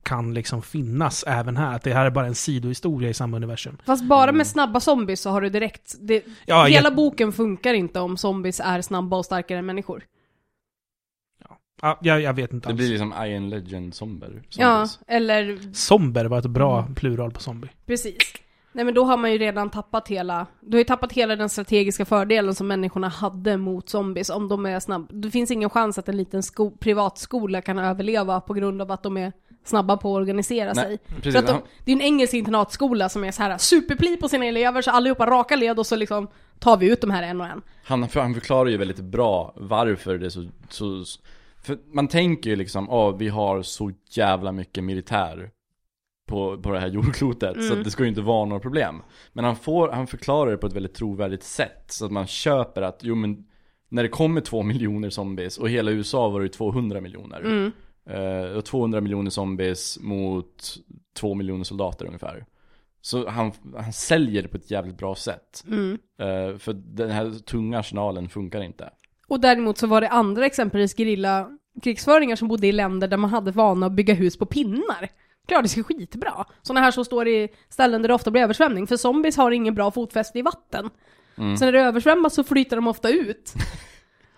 kan 0.04 0.34
liksom 0.34 0.62
finnas 0.62 1.24
även 1.28 1.58
här. 1.58 1.76
Att 1.76 1.84
det 1.84 1.94
här 1.94 2.06
är 2.06 2.10
bara 2.10 2.26
en 2.28 2.36
sidohistoria 2.36 3.10
i 3.10 3.14
samma 3.14 3.38
universum. 3.38 3.78
Fast 3.86 4.04
bara 4.04 4.32
med 4.32 4.48
snabba 4.48 4.80
zombies 4.80 5.22
så 5.22 5.30
har 5.30 5.42
du 5.42 5.50
direkt... 5.50 5.96
Det, 6.00 6.24
Ja, 6.46 6.64
hela 6.66 6.88
jag, 6.90 6.96
boken 6.96 7.32
funkar 7.32 7.74
inte 7.74 8.00
om 8.00 8.18
zombies 8.18 8.60
är 8.60 8.82
snabba 8.82 9.18
och 9.18 9.26
starkare 9.26 9.60
än 9.60 9.66
människor. 9.66 10.04
ja, 11.82 12.00
jag, 12.02 12.22
jag 12.22 12.34
vet 12.34 12.54
inte 12.54 12.68
Det 12.68 12.72
alls. 12.72 12.78
blir 12.78 12.90
liksom 12.90 13.14
Iron 13.26 13.50
Legend 13.50 13.94
Zomber. 13.96 14.42
Ja, 14.50 14.86
zombies. 14.88 15.00
eller 15.08 15.74
Somber 15.74 16.26
var 16.26 16.40
ett 16.40 16.46
bra 16.46 16.80
Mm. 16.80 16.96
plural 16.96 17.32
på 17.32 17.40
zombie. 17.40 17.70
Precis. 17.86 18.18
Nej 18.76 18.86
men 18.86 18.94
då 18.94 19.04
har 19.04 19.18
man 19.18 19.32
ju 19.32 19.38
redan 19.38 19.70
tappat 19.70 20.08
hela, 20.08 20.48
du 20.62 20.72
har 20.78 20.80
ju 20.80 20.84
tappat 20.84 21.14
hela 21.14 21.36
den 21.36 21.50
strategiska 21.50 22.06
fördelen 22.06 22.56
som 22.56 22.68
människorna 22.68 23.08
hade 23.08 23.58
mot 23.58 23.90
zombies 23.90 24.30
om 24.30 24.48
de 24.48 24.66
är 24.66 24.80
snabba. 24.80 25.08
Det 25.14 25.32
finns 25.32 25.52
ingen 25.52 25.70
chans 25.70 25.98
att 25.98 26.10
en 26.10 26.18
liten 26.18 26.44
sko 26.44 26.72
privatskola 26.72 27.62
kan 27.62 27.80
överleva 27.80 28.42
på 28.42 28.54
grund 28.54 28.82
av 28.82 28.92
att 28.92 29.04
de 29.04 29.18
är 29.18 29.34
snabba 29.68 29.98
på 29.98 30.16
att 30.16 30.22
organisera 30.22 30.74
Nej, 30.74 30.84
sig. 30.86 30.98
precis. 30.98 31.34
För 31.34 31.40
att 31.40 31.48
de, 31.48 31.62
det 31.86 31.92
är 31.92 31.96
en 31.96 32.02
engelsk 32.02 32.34
internatskola 32.34 33.10
som 33.10 33.24
är 33.24 33.32
så 33.32 33.44
här 33.44 33.58
superpli 33.58 34.18
på 34.18 34.30
sina 34.30 34.46
elever 34.46 34.82
så 34.82 34.92
allihopa 34.92 35.26
raka 35.26 35.56
led 35.56 35.80
och 35.80 35.86
så 35.88 35.96
liksom 35.96 36.28
tar 36.60 36.78
vi 36.78 36.92
ut 36.92 37.02
de 37.02 37.12
här 37.12 37.24
en 37.24 37.42
och 37.42 37.48
en. 37.48 37.62
Han, 37.84 38.08
han 38.14 38.34
förklarar 38.34 38.70
ju 38.70 38.78
väldigt 38.78 39.00
bra 39.00 39.54
varför 39.58 40.18
det 40.18 40.26
är 40.26 40.30
så, 40.30 40.48
så 40.70 41.04
för 41.64 41.78
man 41.94 42.08
tänker 42.08 42.50
ju 42.50 42.56
liksom, 42.56 42.90
åh 42.90 43.18
vi 43.18 43.30
har 43.30 43.62
så 43.62 43.92
jävla 44.10 44.52
mycket 44.52 44.84
militär 44.84 45.50
på, 46.28 46.58
på 46.58 46.72
det 46.72 46.80
här 46.80 46.88
jordklotet. 46.88 47.54
Så 47.56 47.60
Mm. 47.68 47.78
att 47.78 47.84
det 47.84 47.92
ska 47.92 48.04
ju 48.04 48.10
inte 48.10 48.22
vara 48.22 48.46
några 48.46 48.60
problem. 48.60 49.02
Men 49.34 49.46
han, 49.46 49.56
får, 49.56 49.90
han 49.90 50.08
förklarar 50.08 50.52
det 50.52 50.58
på 50.58 50.68
ett 50.68 50.74
väldigt 50.74 50.94
trovärdigt 50.94 51.44
sätt. 51.44 51.86
Så 51.88 52.06
att 52.06 52.12
man 52.12 52.28
köper 52.28 52.82
att, 52.82 53.00
jo 53.02 53.16
men 53.16 53.46
när 53.90 54.04
det 54.04 54.10
kommer 54.10 54.42
två 54.42 54.64
miljoner 54.64 55.10
zombies 55.10 55.58
och 55.58 55.70
hela 55.70 55.92
USA 55.92 56.30
var 56.30 56.40
det 56.40 56.44
ju 56.46 56.50
200 56.50 57.02
miljoner. 57.02 57.40
Mm. 57.40 57.72
Eh, 58.10 58.58
och 58.58 58.66
200 58.66 59.02
miljoner 59.02 59.30
zombies 59.30 60.00
mot 60.02 60.76
2 61.16 61.34
miljoner 61.34 61.64
soldater 61.64 62.06
ungefär. 62.06 62.46
Så 63.02 63.30
han, 63.30 63.52
han 63.76 63.94
säljer 63.94 64.42
det 64.42 64.48
på 64.48 64.58
ett 64.58 64.72
jävligt 64.72 64.98
bra 64.98 65.16
sätt. 65.16 65.64
Mm. 65.68 65.98
Eh, 66.20 66.58
för 66.58 66.74
den 66.74 67.12
här 67.12 67.32
tunga 67.40 67.80
arsenalen 67.80 68.30
funkar 68.30 68.62
inte. 68.62 68.90
Och 69.28 69.40
däremot 69.40 69.78
så 69.78 69.88
var 69.88 70.02
det 70.02 70.10
andra 70.10 70.46
exempelvis 70.46 70.98
gerilla 70.98 71.50
krigsföringar 71.84 72.36
som 72.36 72.48
bodde 72.48 72.68
i 72.68 72.72
länder 72.72 73.08
där 73.08 73.18
man 73.18 73.30
hade 73.30 73.52
vana 73.52 73.86
att 73.86 73.92
bygga 73.92 74.14
hus 74.14 74.38
på 74.38 74.46
pinnar. 74.46 75.10
Klarade 75.48 75.68
sig 75.68 75.84
skitbra. 75.84 76.46
Sådana 76.62 76.80
här 76.80 76.92
som 76.92 77.06
står 77.06 77.28
i 77.28 77.50
ställen 77.70 78.02
där 78.02 78.08
det 78.08 78.14
ofta 78.14 78.32
blir 78.32 78.42
översvämning, 78.42 78.88
för 78.88 78.98
zombies 78.98 79.38
har 79.38 79.52
ingen 79.52 79.76
bra 79.76 79.92
fotfäste 79.92 80.40
i 80.40 80.42
vatten. 80.42 80.90
Mm. 81.38 81.58
Så 81.58 81.66
när 81.66 81.72
det 81.72 81.82
översvämmas 81.82 82.34
så 82.34 82.44
flyter 82.44 82.76
de 82.76 82.88
ofta 82.88 83.10
ut. 83.10 83.54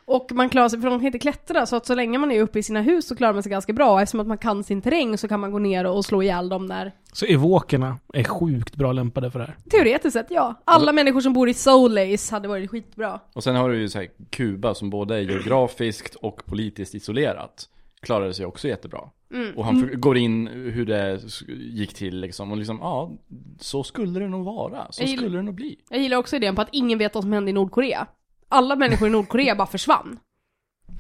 Och 0.08 0.32
man 0.34 0.50
klarar 0.50 0.70
sig, 0.70 0.82
för 0.82 0.90
de 0.90 1.00
kan 1.00 1.06
inte 1.06 1.20
klättra, 1.20 1.66
så 1.66 1.76
att 1.76 1.86
så 1.86 1.96
länge 1.96 2.18
man 2.18 2.32
är 2.32 2.42
uppe 2.42 2.60
i 2.60 2.64
sina 2.64 2.82
hus 2.82 3.08
så 3.08 3.16
klarar 3.16 3.34
man 3.34 3.44
sig 3.44 3.50
ganska 3.50 3.74
bra. 3.74 4.02
Eftersom 4.02 4.20
att 4.20 4.28
man 4.28 4.38
kan 4.38 4.64
sin 4.64 4.82
terräng 4.82 5.18
så 5.18 5.28
kan 5.28 5.40
man 5.40 5.52
gå 5.52 5.60
ner 5.60 5.86
och 5.86 6.06
slå 6.06 6.24
ihjäl 6.24 6.50
dem 6.50 6.68
där. 6.68 6.92
Så 7.14 7.26
evokerna 7.26 7.98
är 8.14 8.24
sjukt 8.24 8.76
bra 8.76 8.92
lämpade 8.92 9.32
för 9.32 9.40
det 9.40 9.46
här. 9.46 9.56
Teoretiskt 9.70 10.14
sett, 10.14 10.28
ja. 10.30 10.62
Alla 10.66 10.92
människor 10.94 11.22
som 11.22 11.34
bor 11.34 11.50
i 11.50 11.54
Soulace 11.54 12.36
hade 12.36 12.48
varit 12.48 12.70
skitbra. 12.72 13.20
Och 13.34 13.44
sen 13.44 13.56
har 13.56 13.70
du 13.70 13.78
ju 13.80 13.90
så 13.90 14.00
här 14.00 14.08
Kuba 14.30 14.74
som 14.74 14.90
både 14.90 15.16
är 15.16 15.20
geografiskt 15.22 16.16
och 16.16 16.46
politiskt 16.46 16.96
isolerat. 16.96 17.70
Klarade 18.02 18.34
sig 18.34 18.46
också 18.46 18.68
jättebra. 18.68 19.00
Mm. 19.34 19.58
Och 19.58 19.66
han 19.66 19.80
för- 19.80 19.96
går 19.96 20.18
in 20.18 20.48
hur 20.48 20.86
det 20.86 21.20
gick 21.58 21.94
till 21.94 22.20
liksom. 22.20 22.52
Och 22.52 22.58
liksom, 22.58 22.78
ja, 22.82 23.12
så 23.60 23.84
skulle 23.84 24.20
det 24.20 24.28
nog 24.30 24.46
vara. 24.46 24.88
Så 24.92 25.04
gillar- 25.04 25.18
skulle 25.24 25.38
det 25.38 25.44
nog 25.44 25.56
bli. 25.56 25.76
Jag 25.90 26.00
gillar 26.00 26.18
också 26.18 26.36
idén 26.36 26.56
på 26.56 26.62
att 26.62 26.70
ingen 26.72 26.98
vet 27.00 27.16
vad 27.16 27.24
som 27.24 27.34
hände 27.34 27.50
i 27.50 27.54
Nordkorea. 27.54 28.08
Alla 28.56 28.76
människor 28.76 29.08
i 29.08 29.12
Nordkorea 29.12 29.56
bara 29.56 29.68
försvann. 29.68 30.20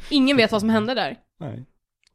Ingen 0.09 0.37
vet 0.37 0.51
vad 0.51 0.61
som 0.61 0.69
hände 0.69 0.93
där. 0.93 1.17
Nej, 1.39 1.65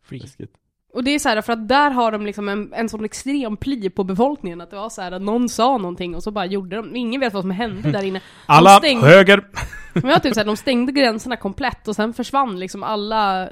läskigt. 0.08 0.52
Och 0.92 1.04
det 1.04 1.10
är 1.10 1.18
så 1.18 1.28
här 1.28 1.42
för 1.42 1.52
att 1.52 1.68
där 1.68 1.90
har 1.90 2.12
de 2.12 2.26
liksom 2.26 2.48
en, 2.48 2.72
en 2.72 2.88
sån 2.88 3.04
extrem 3.04 3.56
pli 3.56 3.90
på 3.90 4.04
befolkningen 4.04 4.60
att 4.60 4.70
det 4.70 4.76
var 4.76 4.90
så 4.90 5.02
här 5.02 5.12
att 5.12 5.22
någon 5.22 5.48
sa 5.48 5.78
någonting 5.78 6.14
och 6.14 6.22
så 6.22 6.30
bara 6.30 6.46
gjorde 6.46 6.76
de, 6.76 6.96
ingen 6.96 7.20
vet 7.20 7.34
vad 7.34 7.42
som 7.42 7.50
hände 7.50 7.92
där 7.92 8.02
inne. 8.02 8.20
Alla 8.46 8.70
stängde- 8.78 9.06
höger! 9.06 9.48
Men 9.92 10.10
jag 10.10 10.22
typ 10.22 10.34
så 10.34 10.40
här, 10.40 10.46
de 10.46 10.56
stängde 10.56 10.92
gränserna 10.92 11.36
komplett 11.36 11.88
och 11.88 11.96
sen 11.96 12.14
försvann 12.14 12.58
liksom 12.58 12.82
alla, 12.82 13.48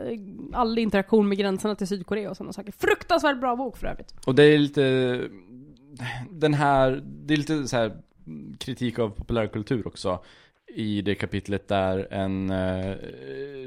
all 0.52 0.78
interaktion 0.78 1.28
med 1.28 1.38
gränserna 1.38 1.74
till 1.74 1.88
Sydkorea 1.88 2.30
och 2.30 2.36
sådana 2.36 2.52
saker. 2.52 2.72
Fruktansvärt 2.78 3.40
bra 3.40 3.56
bok 3.56 3.76
för 3.76 3.86
övrigt. 3.86 4.14
Och 4.26 4.34
det 4.34 4.42
är 4.44 4.58
lite, 4.58 5.20
den 6.30 6.54
här, 6.54 7.02
det 7.04 7.34
är 7.34 7.38
lite 7.38 7.68
så 7.68 7.76
här 7.76 7.92
kritik 8.58 8.98
av 8.98 9.08
populärkultur 9.10 9.86
också. 9.86 10.18
I 10.68 11.02
det 11.02 11.14
kapitlet 11.14 11.68
där 11.68 12.08
en 12.10 12.50
eh, 12.50 12.96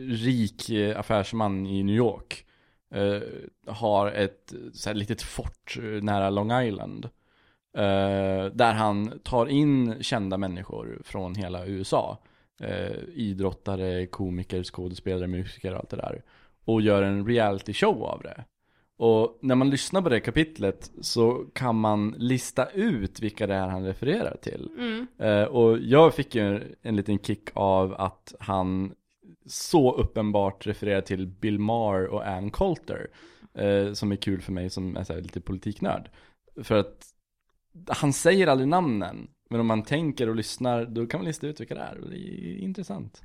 rik 0.08 0.70
eh, 0.70 1.00
affärsman 1.00 1.67
i 1.67 1.84
New 1.84 1.96
York 1.96 2.46
eh, 2.93 3.22
har 3.67 4.12
ett 4.12 4.53
så 4.74 4.89
här 4.89 4.96
litet 4.96 5.22
fort 5.22 5.77
eh, 5.77 5.84
nära 5.84 6.29
Long 6.29 6.51
Island. 6.51 7.05
Eh, 7.77 8.46
där 8.53 8.74
han 8.74 9.20
tar 9.24 9.48
in 9.48 10.03
kända 10.03 10.38
människor 10.38 11.01
från 11.03 11.36
hela 11.36 11.65
USA. 11.65 12.17
Eh, 12.60 12.98
idrottare, 13.13 14.05
komiker, 14.05 14.63
skådespelare, 14.63 15.27
musiker 15.27 15.74
och 15.74 15.79
allt 15.79 15.89
det 15.89 15.98
där. 15.98 16.22
Och 16.65 16.81
gör 16.81 17.03
en 17.03 17.27
reality 17.27 17.74
show 17.74 18.03
av 18.03 18.22
det. 18.24 18.46
Och 19.01 19.39
när 19.41 19.55
man 19.55 19.70
lyssnar 19.70 20.01
på 20.01 20.10
det 20.10 20.20
kapitlet 20.20 20.91
så 21.01 21.46
kan 21.53 21.75
man 21.75 22.15
lista 22.17 22.70
ut 22.70 23.20
vilka 23.20 23.48
det 23.48 23.55
är 23.55 23.67
han 23.67 23.86
refererar 23.86 24.38
till. 24.41 24.70
Eh, 25.17 25.43
och 25.43 25.79
jag 25.79 26.13
fick 26.15 26.36
ju 26.36 26.75
en 26.81 26.96
liten 26.96 27.20
kick 27.20 27.50
av 27.53 27.93
att 27.93 28.36
han 28.39 28.93
så 29.46 29.96
uppenbart 29.96 30.67
refererar 30.67 31.01
till 31.01 31.27
Bill 31.27 31.60
Maher 31.60 32.08
och 32.08 32.27
Ann 32.27 32.51
Coulter. 32.51 33.08
Eh, 33.53 33.93
som 33.93 34.12
är 34.12 34.15
kul 34.15 34.41
för 34.41 34.51
mig 34.51 34.70
som 34.70 34.98
är 34.98 35.03
så 35.03 35.13
här 35.13 35.22
lite 35.22 35.41
politiknörd. 35.41 36.10
För 36.63 36.75
att 36.75 37.05
han 37.88 38.13
säger 38.13 38.48
aldrig 38.48 38.67
namnen. 38.67 39.27
Men 39.50 39.60
om 39.60 39.67
man 39.67 39.84
tänker 39.84 40.29
och 40.29 40.36
lyssnar 40.36 40.86
då 40.86 41.08
kan 41.08 41.20
man 41.20 41.27
lista 41.27 41.48
ut 41.48 41.62
vilka 41.62 41.75
det 41.75 41.81
är. 41.81 41.98
Och 41.98 42.10
det 42.10 42.17
är 42.17 42.58
intressant. 42.58 43.22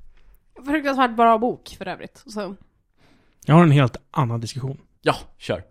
Fruktansvärt 0.67 1.17
bra 1.17 1.39
bok 1.39 1.75
för 1.79 1.89
övrigt. 1.89 2.23
Så. 2.27 2.57
Jag 3.47 3.55
har 3.55 3.63
en 3.63 3.71
helt 3.71 3.97
annan 4.11 4.41
diskussion. 4.41 4.79
Ja, 5.07 5.15
kör. 5.39 5.63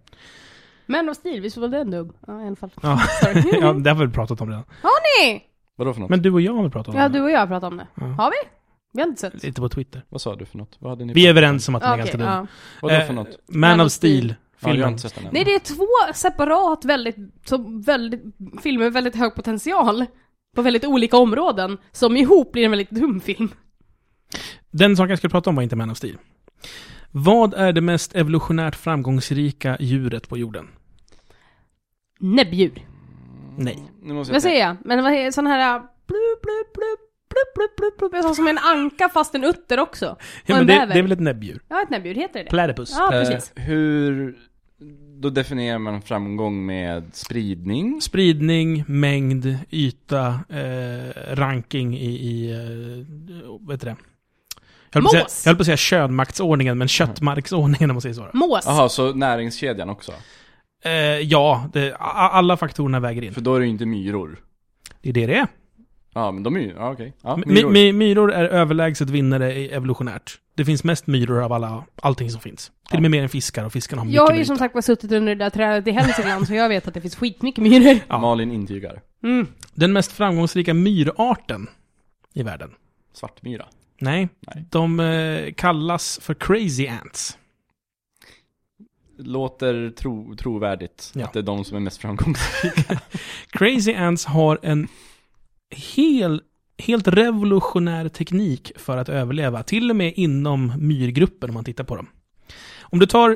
Men 0.86 1.10
av 1.10 1.14
stil, 1.14 1.42
visst 1.42 1.58
var 1.58 1.68
det 1.68 1.78
en 1.78 1.92
dubb? 1.92 2.14
Ja, 2.28 2.44
i 2.44 2.48
alla 2.48 2.56
fall. 2.56 2.70
Ja, 2.82 3.02
ja 3.62 3.74
det 3.74 3.90
har 3.90 4.06
vi 4.06 4.14
pratat 4.14 4.42
om 4.42 4.50
redan. 4.50 4.64
Hörni! 4.82 5.44
Vadå 5.76 5.94
för 5.94 6.02
något? 6.02 6.10
Men 6.10 6.22
du 6.22 6.32
och 6.32 6.42
jag 6.42 6.54
har 6.54 6.62
väl 6.62 6.72
pratat 6.72 6.96
om 6.96 7.02
Ja, 7.02 7.10
det? 7.10 7.18
du 7.18 7.24
och 7.24 7.32
jag 7.32 7.40
har 7.40 7.48
pratat 7.48 7.72
om 7.72 7.78
det. 7.78 7.88
Ja. 7.96 8.06
Har 8.06 8.30
vi? 8.32 8.50
Vi 8.94 9.02
har 9.02 9.08
inte 9.10 9.22
sett. 9.22 9.44
Lite 9.44 9.62
på 9.62 9.70
Twitter. 9.70 10.06
Vad 10.10 10.22
sa 10.22 10.36
du 10.36 10.46
för 10.46 10.58
något? 10.58 10.76
Vad 10.80 10.92
hade 10.92 11.06
ni 11.06 11.14
Vi 11.14 11.26
är 11.26 11.30
överens 11.30 11.70
om 11.70 11.76
att 11.76 11.82
den 11.82 11.92
är 11.92 11.94
Okej, 11.94 12.00
ganska 12.06 12.18
dum. 12.18 12.28
ja. 12.28 12.48
Vadå 12.82 12.94
Eh, 12.96 13.06
för 13.08 13.14
något? 13.14 13.40
Man 13.48 13.82
of 13.82 13.92
Steel, 13.92 14.28
Ja, 14.28 14.36
jag 14.60 14.68
har 14.70 14.74
filmen. 14.74 14.90
inte 14.90 15.02
sett 15.02 15.16
den 15.16 15.26
än. 15.26 15.30
Nej, 15.34 15.44
det 15.44 15.56
är 15.56 15.60
två 15.60 16.14
separat 16.14 16.86
väldigt, 16.86 17.16
så 17.46 17.82
väldigt, 17.86 18.22
filmer 18.64 18.84
med 18.86 18.94
väldigt 18.94 19.16
hög 19.16 19.36
potential. 19.36 20.06
På 20.56 20.62
väldigt 20.62 20.86
olika 20.86 21.18
områden. 21.18 21.78
Som 21.92 22.18
ihop 22.18 22.52
blir 22.52 22.66
en 22.66 22.72
väldigt 22.72 22.90
dum 22.90 23.20
film. 23.22 23.50
Den 24.72 24.98
saken 24.98 25.10
jag 25.10 25.18
skulle 25.18 25.32
prata 25.32 25.50
om 25.50 25.56
var 25.56 25.64
inte 25.64 25.76
Man 25.76 25.90
of 25.92 25.98
Steel. 25.98 26.18
Vad 27.18 27.54
är 27.54 27.74
det 27.74 27.82
mest 27.82 28.16
evolutionärt 28.16 28.76
framgångsrika 28.76 29.78
djuret 29.80 30.30
på 30.30 30.38
jorden? 30.38 30.68
Näbbdjur. 32.20 32.86
Nej. 33.58 33.84
Nu 34.02 34.14
måste 34.14 34.32
jag 34.32 34.36
Vad 34.36 34.42
säger 34.42 34.68
jag? 34.68 34.78
Men 34.86 35.04
vad 35.04 35.14
är 35.14 35.32
sån 35.32 35.48
här... 35.48 35.80
Blup, 35.80 36.42
blup, 36.42 36.74
blup, 36.74 37.00
blup, 37.30 37.56
blup, 37.56 37.76
blup, 37.78 37.98
blup. 37.98 38.12
Jag 38.14 38.24
sa 38.24 38.34
som 38.36 38.48
en 38.48 38.58
anka 38.58 39.10
fast 39.10 39.36
en 39.36 39.44
utter 39.44 39.80
också. 39.80 40.06
Ja, 40.06 40.14
Och 40.16 40.50
men 40.50 40.60
en 40.60 40.68
det, 40.68 40.94
det 40.94 41.00
är 41.00 41.04
väl 41.04 41.12
ett 41.12 41.20
näbbdjur? 41.20 41.62
Ja, 41.70 41.82
ett 41.82 41.90
näbbdjur, 41.90 42.16
heter 42.16 42.44
det 42.44 42.50
Platypus. 42.50 42.96
Ja, 42.98 43.08
precis. 43.12 43.54
Eh, 43.56 43.64
hur, 43.64 44.38
då 45.20 45.30
definierar 45.30 45.80
man 45.80 46.02
framgång 46.02 46.66
med 46.66 47.04
spridning. 47.14 48.02
Spridning, 48.02 48.84
mängd, 48.88 49.58
yta, 49.72 50.28
eh, 50.50 51.36
ranking 51.36 51.98
i, 51.98 52.10
i 52.10 52.52
eh, 52.52 53.58
vad 53.60 53.76
heter 53.76 53.86
det? 53.86 53.96
Jag 54.96 55.02
höll, 55.02 55.04
på 55.04 55.10
säga, 55.10 55.26
jag 55.44 55.50
höll 55.50 55.56
på 55.56 55.62
att 55.62 55.66
säga 55.66 55.78
könmaktsordningen, 55.78 56.78
men 56.78 56.88
köttmarksordningen 56.88 57.90
om 57.90 57.96
man 57.96 58.02
säger 58.02 58.16
så. 58.16 58.28
Mås. 58.34 58.64
Jaha, 58.66 58.90
så 58.90 59.14
näringskedjan 59.14 59.90
också? 59.90 60.12
Eh, 60.86 60.92
ja, 61.20 61.70
det, 61.74 61.94
a- 61.94 62.30
alla 62.32 62.58
faktorerna 62.58 63.00
väger 63.00 63.22
in. 63.22 63.34
För 63.34 63.42
då 63.42 63.56
är 63.56 63.60
det 63.60 63.66
ju 63.66 63.72
inte 63.72 63.86
myror. 63.86 64.38
Det 65.02 65.10
är 65.10 65.14
det 65.14 65.26
det 65.26 65.36
är. 65.38 65.48
Ja, 66.14 66.32
men 66.32 66.44
de 66.44 66.56
är 66.56 66.60
ju, 66.60 66.74
ja 66.78 66.92
okej. 66.92 67.14
Ja, 67.24 67.38
My, 67.38 67.44
myror. 67.46 67.70
my, 67.72 67.94
myror 67.94 68.32
är 68.32 68.44
överlägset 68.46 69.10
vinnare 69.10 69.54
i 69.54 69.70
evolutionärt. 69.70 70.40
Det 70.56 70.66
finns 70.66 70.84
mest 70.84 71.08
myror 71.08 71.44
av 71.44 71.54
alla, 71.54 71.84
allting 72.02 72.30
som 72.30 72.42
finns. 72.42 72.72
Till 72.90 72.96
och 72.98 73.02
med 73.02 73.12
mer 73.12 73.24
än 73.24 73.30
fiskar, 73.30 73.66
och 73.66 73.74
fiskarna 73.74 74.00
har 74.02 74.06
mycket 74.06 74.16
Jag 74.16 74.24
har 74.24 74.32
mer 74.32 74.40
ju 74.40 74.46
som 74.46 74.54
yta. 74.56 74.60
sagt 74.64 74.76
var 74.76 74.82
suttit 74.82 75.12
under 75.12 75.36
det 75.36 75.44
där 75.44 75.50
trädet 75.50 75.88
i 75.88 75.92
Hälsingland, 75.92 76.48
så 76.48 76.54
jag 76.54 76.70
vet 76.70 76.88
att 76.88 76.94
det 76.94 77.02
finns 77.02 77.16
skitmycket 77.16 77.64
myror. 77.64 78.00
Ja. 78.08 78.18
Malin 78.20 78.52
intygar. 78.52 79.02
Mm. 79.24 79.48
Den 79.74 79.94
mest 79.94 80.12
framgångsrika 80.12 80.74
myrarten 80.74 81.68
i 82.34 82.44
världen. 82.44 82.72
Svartmyra. 83.14 83.66
Nej, 84.00 84.30
Nej. 84.40 84.66
de 84.70 85.00
eh, 85.00 85.54
kallas 85.54 86.20
för 86.22 86.34
crazy 86.34 86.88
ants. 86.88 87.38
Låter 89.18 89.90
tro, 89.90 90.36
trovärdigt 90.36 91.12
Ja. 91.16 91.26
att 91.26 91.34
det 91.34 91.40
är 91.40 91.44
de 91.44 91.64
som 91.66 91.78
är 91.78 91.82
mest 91.82 91.98
framgångsrika. 91.98 93.02
Crazy 93.50 93.94
ants 93.94 94.26
har 94.26 94.60
en 94.64 94.88
hel, 95.70 96.42
helt 96.78 97.08
revolutionär 97.08 98.10
teknik 98.10 98.72
för 98.76 98.98
att 98.98 99.10
överleva. 99.10 99.64
Till 99.64 99.90
och 99.90 99.96
med 99.96 100.14
inom 100.16 100.74
myrgruppen 100.78 101.50
om 101.50 101.54
man 101.54 101.64
tittar 101.64 101.84
på 101.84 101.96
dem. 101.96 102.08
Om 102.80 103.00
du 103.00 103.06
tar 103.06 103.30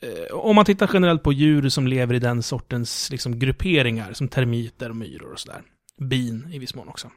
eh, 0.00 0.34
om 0.36 0.56
man 0.56 0.64
tittar 0.64 0.90
generellt 0.92 1.22
på 1.22 1.32
djur 1.32 1.68
som 1.68 1.86
lever 1.86 2.14
i 2.14 2.18
den 2.18 2.42
sortens 2.42 3.10
liksom, 3.10 3.38
grupperingar, 3.38 4.12
som 4.12 4.28
termiter 4.28 4.90
och 4.90 4.96
myror 4.96 5.32
och 5.32 5.40
sådär. 5.40 5.62
Bin 5.96 6.48
i 6.52 6.58
viss 6.58 6.74
mån 6.74 6.88
också. 6.88 7.10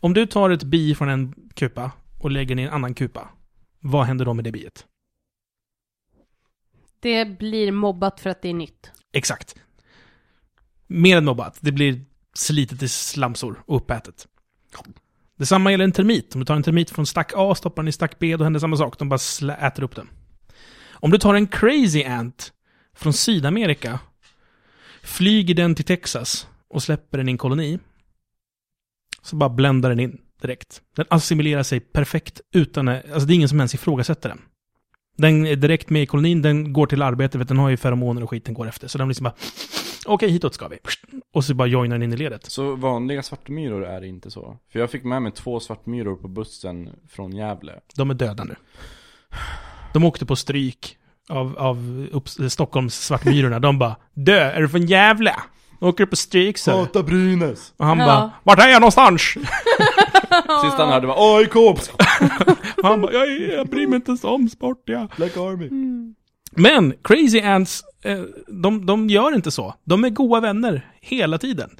Om 0.00 0.14
du 0.14 0.26
tar 0.26 0.50
ett 0.50 0.62
bi 0.62 0.94
från 0.94 1.08
en 1.08 1.34
kupa 1.54 1.90
och 2.18 2.30
lägger 2.30 2.58
i 2.58 2.62
en 2.62 2.70
annan 2.70 2.94
kupa, 2.94 3.28
vad 3.80 4.06
händer 4.06 4.24
då 4.24 4.34
med 4.34 4.44
det 4.44 4.52
biet? 4.52 4.86
Det 7.00 7.38
blir 7.38 7.72
mobbat 7.72 8.20
för 8.20 8.30
att 8.30 8.42
det 8.42 8.48
är 8.48 8.54
nytt. 8.54 8.90
Exakt. 9.12 9.54
Mer 10.86 11.16
än 11.16 11.24
mobbat. 11.24 11.58
Det 11.60 11.72
blir 11.72 12.04
slitet 12.34 12.82
i 12.82 12.88
slamsor 12.88 13.62
och 13.66 13.76
uppätet. 13.76 14.26
Detsamma 15.36 15.70
gäller 15.70 15.84
en 15.84 15.92
termit. 15.92 16.34
Om 16.34 16.40
du 16.40 16.46
tar 16.46 16.56
en 16.56 16.62
termit 16.62 16.90
från 16.90 17.06
stack 17.06 17.32
A, 17.36 17.54
stoppar 17.54 17.82
den 17.82 17.88
i 17.88 17.92
stack 17.92 18.18
B, 18.18 18.36
då 18.36 18.44
händer 18.44 18.60
samma 18.60 18.76
sak. 18.76 18.98
De 18.98 19.08
bara 19.08 19.56
äter 19.56 19.82
upp 19.82 19.96
den. 19.96 20.08
Om 20.90 21.10
du 21.10 21.18
tar 21.18 21.34
en 21.34 21.46
crazy 21.46 22.04
ant 22.04 22.52
från 22.94 23.12
Sydamerika, 23.12 23.98
flyger 25.02 25.54
den 25.54 25.74
till 25.74 25.84
Texas 25.84 26.48
och 26.68 26.82
släpper 26.82 27.18
den 27.18 27.28
i 27.28 27.32
en 27.32 27.38
koloni, 27.38 27.78
så 29.22 29.36
bara 29.36 29.48
bländar 29.48 29.88
den 29.88 30.00
in 30.00 30.18
direkt. 30.42 30.82
Den 30.96 31.06
assimilerar 31.10 31.62
sig 31.62 31.80
perfekt 31.80 32.40
utan... 32.52 32.88
Alltså 32.88 33.20
det 33.20 33.32
är 33.32 33.34
ingen 33.34 33.48
som 33.48 33.60
ens 33.60 33.74
ifrågasätter 33.74 34.28
den. 34.28 34.40
Den 35.16 35.46
är 35.46 35.56
direkt 35.56 35.90
med 35.90 36.02
i 36.02 36.06
kolonin, 36.06 36.42
den 36.42 36.72
går 36.72 36.86
till 36.86 37.02
arbete, 37.02 37.38
vet, 37.38 37.48
den 37.48 37.58
har 37.58 37.68
ju 37.68 37.76
feromoner 37.76 38.22
och 38.22 38.30
skit 38.30 38.44
den 38.44 38.54
går 38.54 38.68
efter. 38.68 38.88
Så 38.88 38.98
den 38.98 39.08
liksom 39.08 39.24
bara... 39.24 39.34
okej 40.06 40.30
hitåt 40.30 40.54
ska 40.54 40.68
vi. 40.68 40.78
Och 41.32 41.44
så 41.44 41.54
bara 41.54 41.68
joinar 41.68 41.94
den 41.94 42.02
in 42.02 42.12
i 42.12 42.16
ledet. 42.16 42.50
Så 42.50 42.74
vanliga 42.74 43.22
svartmyror 43.22 43.84
är 43.84 44.04
inte 44.04 44.30
så? 44.30 44.58
För 44.72 44.78
jag 44.78 44.90
fick 44.90 45.04
med 45.04 45.22
mig 45.22 45.32
två 45.32 45.60
svartmyror 45.60 46.16
på 46.16 46.28
bussen 46.28 46.90
från 47.08 47.36
Gävle. 47.36 47.72
De 47.96 48.10
är 48.10 48.14
döda 48.14 48.44
nu. 48.44 48.54
De 49.92 50.04
åkte 50.04 50.26
på 50.26 50.36
stryk 50.36 50.96
av, 51.28 51.58
av 51.58 52.06
upp, 52.12 52.28
Stockholms 52.28 53.04
svartmyrorna. 53.04 53.58
De 53.58 53.78
bara 53.78 53.96
Dö, 54.14 54.40
är 54.40 54.60
du 54.60 54.68
från 54.68 54.86
Gävle? 54.86 55.34
Åker 55.80 56.06
på 56.06 56.16
stryk 56.16 56.58
så? 56.58 56.70
Hata 56.70 57.02
Brynäs! 57.02 57.72
Och 57.76 57.86
han 57.86 57.98
Ja. 57.98 58.06
bara 58.06 58.30
Vart 58.42 58.58
är 58.58 58.68
jag 58.68 58.80
någonstans? 58.80 59.22
Sista 60.62 60.76
han 60.84 60.88
hörde 60.88 61.06
var 61.06 61.36
AIK! 61.38 61.54
Han 62.82 63.00
bara 63.00 63.12
jag, 63.12 63.40
jag 63.40 63.66
bryr 63.68 63.86
mig 63.86 63.96
inte 63.96 64.10
ens 64.10 64.24
om 64.24 64.48
sport 64.48 64.82
ja. 64.84 65.08
Black 65.16 65.36
Army. 65.36 65.68
Men 66.50 66.94
Crazy 67.04 67.40
Ants, 67.40 67.82
eh, 68.04 68.20
de, 68.48 68.86
de 68.86 69.08
gör 69.08 69.34
inte 69.34 69.50
så. 69.50 69.74
De 69.84 70.04
är 70.04 70.10
goda 70.10 70.40
vänner 70.40 70.86
hela 71.00 71.38
tiden. 71.38 71.70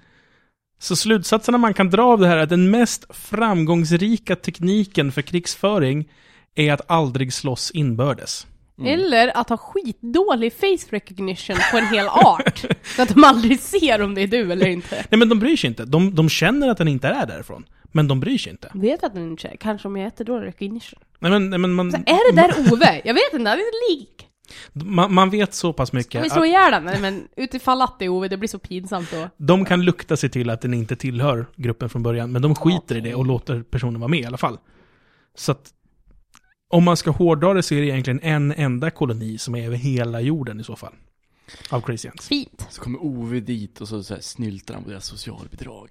Så 0.80 0.96
slutsatserna 0.96 1.58
man 1.58 1.74
kan 1.74 1.90
dra 1.90 2.02
av 2.02 2.20
det 2.20 2.26
här 2.28 2.36
är 2.36 2.42
att 2.42 2.48
den 2.48 2.70
mest 2.70 3.04
framgångsrika 3.16 4.36
tekniken 4.36 5.12
för 5.12 5.22
krigsföring 5.22 6.08
är 6.54 6.72
att 6.72 6.90
aldrig 6.90 7.32
slåss 7.32 7.70
inbördes. 7.70 8.46
Eller 8.86 9.36
att 9.36 9.48
ha 9.48 9.56
skitdålig 9.56 10.52
face 10.52 10.86
recognition 10.90 11.56
på 11.70 11.78
en 11.78 11.86
hel 11.86 12.06
art. 12.08 12.64
så 12.96 13.02
att 13.02 13.08
de 13.08 13.24
aldrig 13.24 13.60
ser 13.60 14.00
om 14.02 14.14
det 14.14 14.20
är 14.22 14.26
du 14.26 14.52
eller 14.52 14.66
inte. 14.68 14.94
Nej 15.10 15.18
men 15.18 15.28
de 15.28 15.38
bryr 15.38 15.56
sig 15.56 15.68
inte. 15.68 15.84
De, 15.84 16.14
de 16.14 16.28
känner 16.28 16.68
att 16.68 16.78
den 16.78 16.88
inte 16.88 17.08
är 17.08 17.26
därifrån. 17.26 17.64
Men 17.92 18.08
de 18.08 18.20
bryr 18.20 18.38
sig 18.38 18.52
inte. 18.52 18.70
Vet 18.74 19.04
att 19.04 19.14
den 19.14 19.22
inte 19.30 19.48
är. 19.48 19.56
Kanske 19.56 19.88
om 19.88 19.96
jag 19.96 20.02
har 20.02 20.06
jättedålig 20.06 20.46
recognition. 20.46 20.98
Nej 21.18 21.30
men, 21.30 21.50
nej, 21.50 21.58
men 21.58 21.72
man, 21.74 21.90
Så 21.92 21.96
är 21.96 22.32
det 22.32 22.42
där 22.42 22.72
Ove? 22.72 23.00
Jag 23.04 23.14
vet 23.14 23.32
inte, 23.32 23.50
han 23.50 23.58
är 23.58 23.90
lik. 23.98 24.26
man, 24.72 25.14
man 25.14 25.30
vet 25.30 25.54
så 25.54 25.72
pass 25.72 25.88
Ska 25.88 25.96
vi 25.96 25.98
mycket. 26.18 26.32
slå 26.32 26.44
ihjäl 26.44 26.70
den? 26.72 26.84
Nej, 26.84 27.00
men 27.00 27.28
utifall 27.36 27.82
att 27.82 27.98
det 27.98 28.04
är 28.04 28.08
Ove, 28.08 28.28
det 28.28 28.36
blir 28.36 28.48
så 28.48 28.58
pinsamt 28.58 29.10
då. 29.12 29.28
de 29.36 29.64
kan 29.64 29.82
lukta 29.84 30.16
sig 30.16 30.30
till 30.30 30.50
att 30.50 30.60
den 30.60 30.74
inte 30.74 30.96
tillhör 30.96 31.46
gruppen 31.56 31.88
från 31.88 32.02
början. 32.02 32.32
Men 32.32 32.42
de 32.42 32.54
skiter 32.54 32.96
i 32.96 33.00
det 33.00 33.14
och 33.14 33.26
låter 33.26 33.62
personen 33.62 34.00
vara 34.00 34.08
med 34.08 34.20
i 34.20 34.24
alla 34.24 34.36
fall. 34.38 34.58
Så 35.36 35.52
att 35.52 35.70
om 36.68 36.84
man 36.84 36.96
ska 36.96 37.10
hårdra 37.10 37.54
det 37.54 37.62
så 37.62 37.74
är 37.74 37.80
det 37.80 37.86
egentligen 37.86 38.20
en 38.22 38.52
enda 38.52 38.90
koloni 38.90 39.38
som 39.38 39.54
är 39.54 39.66
över 39.66 39.76
hela 39.76 40.20
jorden 40.20 40.60
i 40.60 40.64
så 40.64 40.76
fall. 40.76 40.92
Av 41.70 41.84
Ants. 41.90 42.28
Fint. 42.28 42.66
Så 42.70 42.80
kommer 42.80 42.98
Ove 43.02 43.40
dit 43.40 43.80
och 43.80 43.88
så, 43.88 44.02
så 44.02 44.14
här 44.14 44.20
snyltar 44.20 44.74
han 44.74 44.84
på 44.84 44.90
deras 44.90 45.06
socialbidrag. 45.06 45.88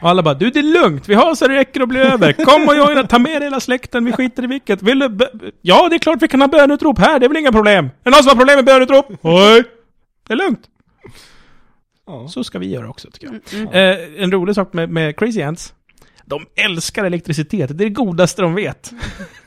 Och 0.00 0.08
alla 0.08 0.22
bara 0.22 0.34
du 0.34 0.50
det 0.50 0.58
är 0.58 0.62
lugnt, 0.62 1.08
vi 1.08 1.14
har 1.14 1.34
så 1.34 1.48
det 1.48 1.54
räcker 1.54 1.82
och 1.82 1.88
blir 1.88 2.00
över. 2.00 2.32
Kom 2.32 2.68
och 2.68 2.76
joina, 2.76 3.06
ta 3.06 3.18
med 3.18 3.32
dig 3.32 3.46
hela 3.46 3.60
släkten, 3.60 4.04
vi 4.04 4.12
skiter 4.12 4.44
i 4.44 4.46
vilket. 4.46 4.82
Vill 4.82 4.98
du 4.98 5.18
Ja, 5.60 5.88
det 5.88 5.96
är 5.96 5.98
klart 5.98 6.22
vi 6.22 6.28
kan 6.28 6.40
ha 6.40 6.48
bönutrop 6.48 6.98
här, 6.98 7.18
det 7.18 7.26
är 7.26 7.28
väl 7.28 7.36
inga 7.36 7.52
problem. 7.52 7.84
Är 7.84 7.90
det 8.02 8.10
någon 8.10 8.22
som 8.22 8.28
har 8.28 8.36
problem 8.36 8.56
med 8.56 8.64
bönutrop? 8.64 9.08
Nej. 9.22 9.64
Det 10.26 10.32
är 10.32 10.36
lugnt. 10.36 10.60
Ja. 12.06 12.28
Så 12.28 12.44
ska 12.44 12.58
vi 12.58 12.66
göra 12.66 12.88
också 12.88 13.10
tycker 13.10 13.26
jag. 13.26 13.60
Mm. 13.60 13.68
Eh, 13.68 14.22
en 14.22 14.32
rolig 14.32 14.54
sak 14.54 14.72
med, 14.72 14.90
med 14.90 15.18
Crazy 15.18 15.42
Ants. 15.42 15.74
De 16.26 16.46
älskar 16.56 17.04
elektricitet, 17.04 17.78
det 17.78 17.84
är 17.84 17.88
det 17.88 17.94
godaste 17.94 18.42
de 18.42 18.54
vet. 18.54 18.92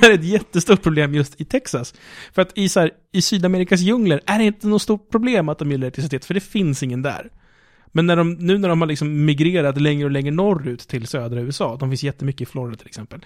det 0.00 0.06
är 0.06 0.12
ett 0.14 0.24
jättestort 0.24 0.82
problem 0.82 1.14
just 1.14 1.40
i 1.40 1.44
Texas. 1.44 1.94
För 2.32 2.42
att 2.42 2.58
i, 2.58 2.68
så 2.68 2.80
här, 2.80 2.90
i 3.12 3.22
Sydamerikas 3.22 3.80
djungler 3.80 4.20
är 4.26 4.38
det 4.38 4.44
inte 4.44 4.66
något 4.66 4.82
stort 4.82 5.10
problem 5.10 5.48
att 5.48 5.58
de 5.58 5.70
gillar 5.70 5.84
elektricitet, 5.84 6.24
för 6.24 6.34
det 6.34 6.40
finns 6.40 6.82
ingen 6.82 7.02
där. 7.02 7.30
Men 7.86 8.06
när 8.06 8.16
de, 8.16 8.32
nu 8.32 8.58
när 8.58 8.68
de 8.68 8.80
har 8.80 8.88
liksom 8.88 9.24
migrerat 9.24 9.80
längre 9.80 10.04
och 10.04 10.10
längre 10.10 10.30
norrut 10.30 10.88
till 10.88 11.06
södra 11.06 11.40
USA, 11.40 11.76
de 11.76 11.90
finns 11.90 12.02
jättemycket 12.02 12.40
i 12.40 12.46
Florida 12.46 12.76
till 12.76 12.86
exempel, 12.86 13.24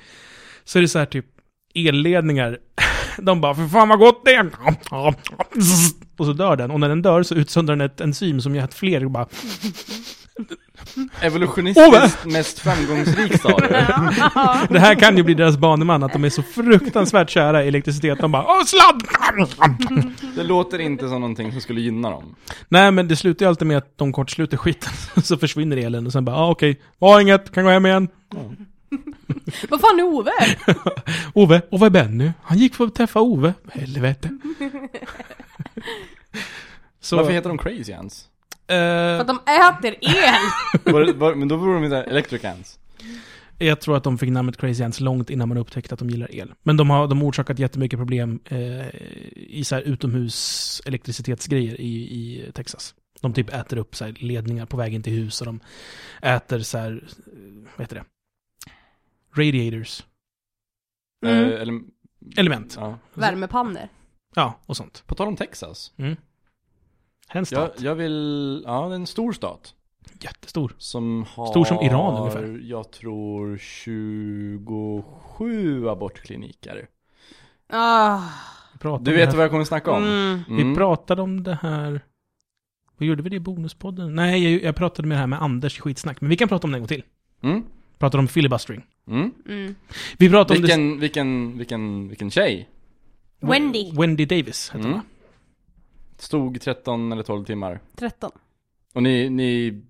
så 0.64 0.78
är 0.78 0.82
det 0.82 0.88
så 0.88 0.98
här 0.98 1.06
typ 1.06 1.26
elledningar, 1.74 2.58
de 3.18 3.40
bara 3.40 3.54
för 3.54 3.68
fan 3.68 3.88
vad 3.88 3.98
gott 3.98 4.24
det 4.24 4.34
är! 4.34 4.50
Och 6.16 6.26
så 6.26 6.32
dör 6.32 6.56
den, 6.56 6.70
och 6.70 6.80
när 6.80 6.88
den 6.88 7.02
dör 7.02 7.22
så 7.22 7.34
utsöndrar 7.34 7.76
den 7.76 7.86
ett 7.86 8.00
enzym 8.00 8.40
som 8.40 8.54
gör 8.54 8.64
att 8.64 8.74
fler 8.74 9.08
bara 9.08 9.26
Evolutionistiskt 11.22 12.24
mest 12.24 12.58
framgångsrik 12.58 13.40
sa 13.40 13.58
du? 13.58 13.68
Det 14.74 14.80
här 14.80 14.94
kan 14.94 15.16
ju 15.16 15.22
bli 15.22 15.34
deras 15.34 15.56
baneman, 15.56 16.02
att 16.02 16.12
de 16.12 16.24
är 16.24 16.30
så 16.30 16.42
fruktansvärt 16.42 17.30
kära 17.30 17.64
i 17.64 17.68
elektricitet. 17.68 18.18
De 18.18 18.32
bara 18.32 18.44
Åh, 18.46 18.64
sladd! 18.64 19.02
Det 20.34 20.42
låter 20.42 20.78
inte 20.78 21.08
som 21.08 21.20
någonting 21.20 21.52
som 21.52 21.60
skulle 21.60 21.80
gynna 21.80 22.10
dem. 22.10 22.34
Nej, 22.68 22.90
men 22.90 23.08
det 23.08 23.16
slutar 23.16 23.46
ju 23.46 23.48
alltid 23.48 23.68
med 23.68 23.76
att 23.78 23.98
de 23.98 24.12
kortsluter 24.12 24.56
skiten. 24.56 24.92
Så 25.22 25.36
försvinner 25.36 25.76
elen 25.76 26.06
och 26.06 26.12
sen 26.12 26.24
bara, 26.24 26.36
ah, 26.36 26.50
okej, 26.50 26.80
var 26.98 27.20
inget, 27.20 27.52
kan 27.52 27.64
gå 27.64 27.70
hem 27.70 27.86
igen. 27.86 28.08
Vad 29.68 29.80
fan 29.80 29.98
är 30.00 30.04
Ove? 30.04 30.30
Ove, 31.34 31.62
vad 31.70 31.82
är 31.82 31.90
Benny? 31.90 32.30
Han 32.42 32.58
gick 32.58 32.74
för 32.74 32.84
att 32.86 32.94
träffa 32.94 33.20
Ove. 33.20 33.54
Helvete. 33.72 34.28
Så, 37.00 37.16
Varför 37.16 37.32
heter 37.32 37.48
de 37.48 37.58
Crazy 37.58 37.92
Ants? 37.92 38.29
Eh, 38.70 38.76
För 38.76 39.20
att 39.20 39.26
de 39.26 39.38
äter 39.46 39.96
el! 40.00 40.34
Var, 40.92 41.12
var, 41.12 41.34
men 41.34 41.48
då 41.48 41.56
vore 41.56 41.74
de 41.74 41.84
inte 41.84 41.96
Electric 41.96 42.44
Ants. 42.44 42.78
jag 43.58 43.80
tror 43.80 43.96
att 43.96 44.04
de 44.04 44.18
fick 44.18 44.30
namnet 44.30 44.56
Crazy 44.56 44.84
Ants 44.84 45.00
långt 45.00 45.30
innan 45.30 45.48
man 45.48 45.58
upptäckte 45.58 45.94
att 45.94 45.98
de 45.98 46.10
gillar 46.10 46.34
el. 46.34 46.54
Men 46.62 46.76
de 46.76 46.90
har, 46.90 47.08
de 47.08 47.20
har 47.20 47.28
orsakat 47.28 47.58
jättemycket 47.58 47.98
problem 47.98 48.40
eh, 48.44 48.86
i 49.36 49.62
så 49.64 49.74
här 49.74 49.82
utomhus 49.82 50.82
elektricitetsgrejer 50.86 51.80
i, 51.80 51.94
i 51.96 52.52
Texas. 52.54 52.94
De 53.20 53.32
typ 53.32 53.54
äter 53.54 53.76
upp 53.76 53.96
så 53.96 54.04
här 54.04 54.14
ledningar 54.18 54.66
på 54.66 54.76
vägen 54.76 55.02
till 55.02 55.12
hus 55.12 55.40
och 55.40 55.46
de 55.46 55.60
äter 56.22 56.58
så 56.58 56.78
här, 56.78 57.04
eh, 57.26 57.68
vad 57.76 57.80
heter 57.80 57.96
det? 57.96 58.04
Radiators. 59.42 60.02
Mm. 61.26 61.44
Eh, 61.52 61.60
eller, 61.60 61.80
Element. 62.36 62.76
ja. 62.80 62.98
Värmepannor. 63.14 63.88
Ja, 64.34 64.58
och 64.66 64.76
sånt. 64.76 65.02
På 65.06 65.14
tal 65.14 65.28
om 65.28 65.36
Texas. 65.36 65.92
Mm. 65.96 66.16
En 67.32 67.38
Jag, 67.38 67.46
stat. 67.46 67.74
jag 67.80 67.94
vill, 67.94 68.62
ja 68.66 68.86
det 68.88 68.92
är 68.94 68.96
en 68.96 69.06
stor 69.06 69.32
stat. 69.32 69.74
Jättestor. 70.20 70.74
Som 70.78 71.24
har, 71.34 71.46
Stor 71.46 71.64
som 71.64 71.80
Iran 71.82 72.16
ungefär. 72.20 72.60
Jag 72.62 72.90
tror 72.90 73.58
27 73.58 75.88
abortkliniker. 75.88 76.86
Ah. 77.68 78.20
Vi 78.82 78.90
Du 79.00 79.12
vet 79.12 79.30
det 79.30 79.36
vad 79.36 79.44
jag 79.44 79.50
kommer 79.50 79.64
snacka 79.64 79.90
om? 79.90 80.04
Mm. 80.04 80.40
Vi 80.48 80.62
Mm. 80.62 80.74
pratade 80.76 81.22
om 81.22 81.42
det 81.42 81.58
här... 81.62 82.00
Vad 82.98 83.06
gjorde 83.08 83.22
vi 83.22 83.30
det 83.30 83.36
i 83.36 83.40
bonuspodden? 83.40 84.14
Nej, 84.14 84.52
jag, 84.52 84.62
jag 84.62 84.76
pratade 84.76 85.08
med 85.08 85.16
det 85.16 85.20
här 85.20 85.26
med 85.26 85.42
Anders 85.42 85.80
skitsnack. 85.80 86.20
Men 86.20 86.30
vi 86.30 86.36
kan 86.36 86.48
prata 86.48 86.66
om 86.66 86.70
det 86.72 86.76
en 86.76 86.80
gång 86.82 86.88
till. 86.88 87.02
Mm. 87.42 87.62
Pratade 87.98 88.20
om 88.20 88.28
filibustering. 88.28 88.82
Mm. 89.08 89.32
Mm. 89.48 89.74
Vi 90.18 90.30
pratade 90.30 90.58
om 90.58 90.62
Vilken, 90.62 91.00
vilken, 91.00 91.58
vilken, 91.58 92.08
vilken 92.08 92.30
tjej? 92.30 92.68
det... 93.40 93.46
Wendy. 93.46 93.90
Wendy 93.92 94.24
Davis 94.26 94.70
hette 94.70 94.78
Mm. 94.88 94.92
hon 94.92 95.00
va? 95.00 95.04
Stod 96.20 96.60
13 96.60 97.12
eller 97.12 97.22
12 97.22 97.44
timmar. 97.44 97.80
13. 97.96 98.30
Och 98.94 99.02
ni, 99.02 99.30
ni 99.30 99.82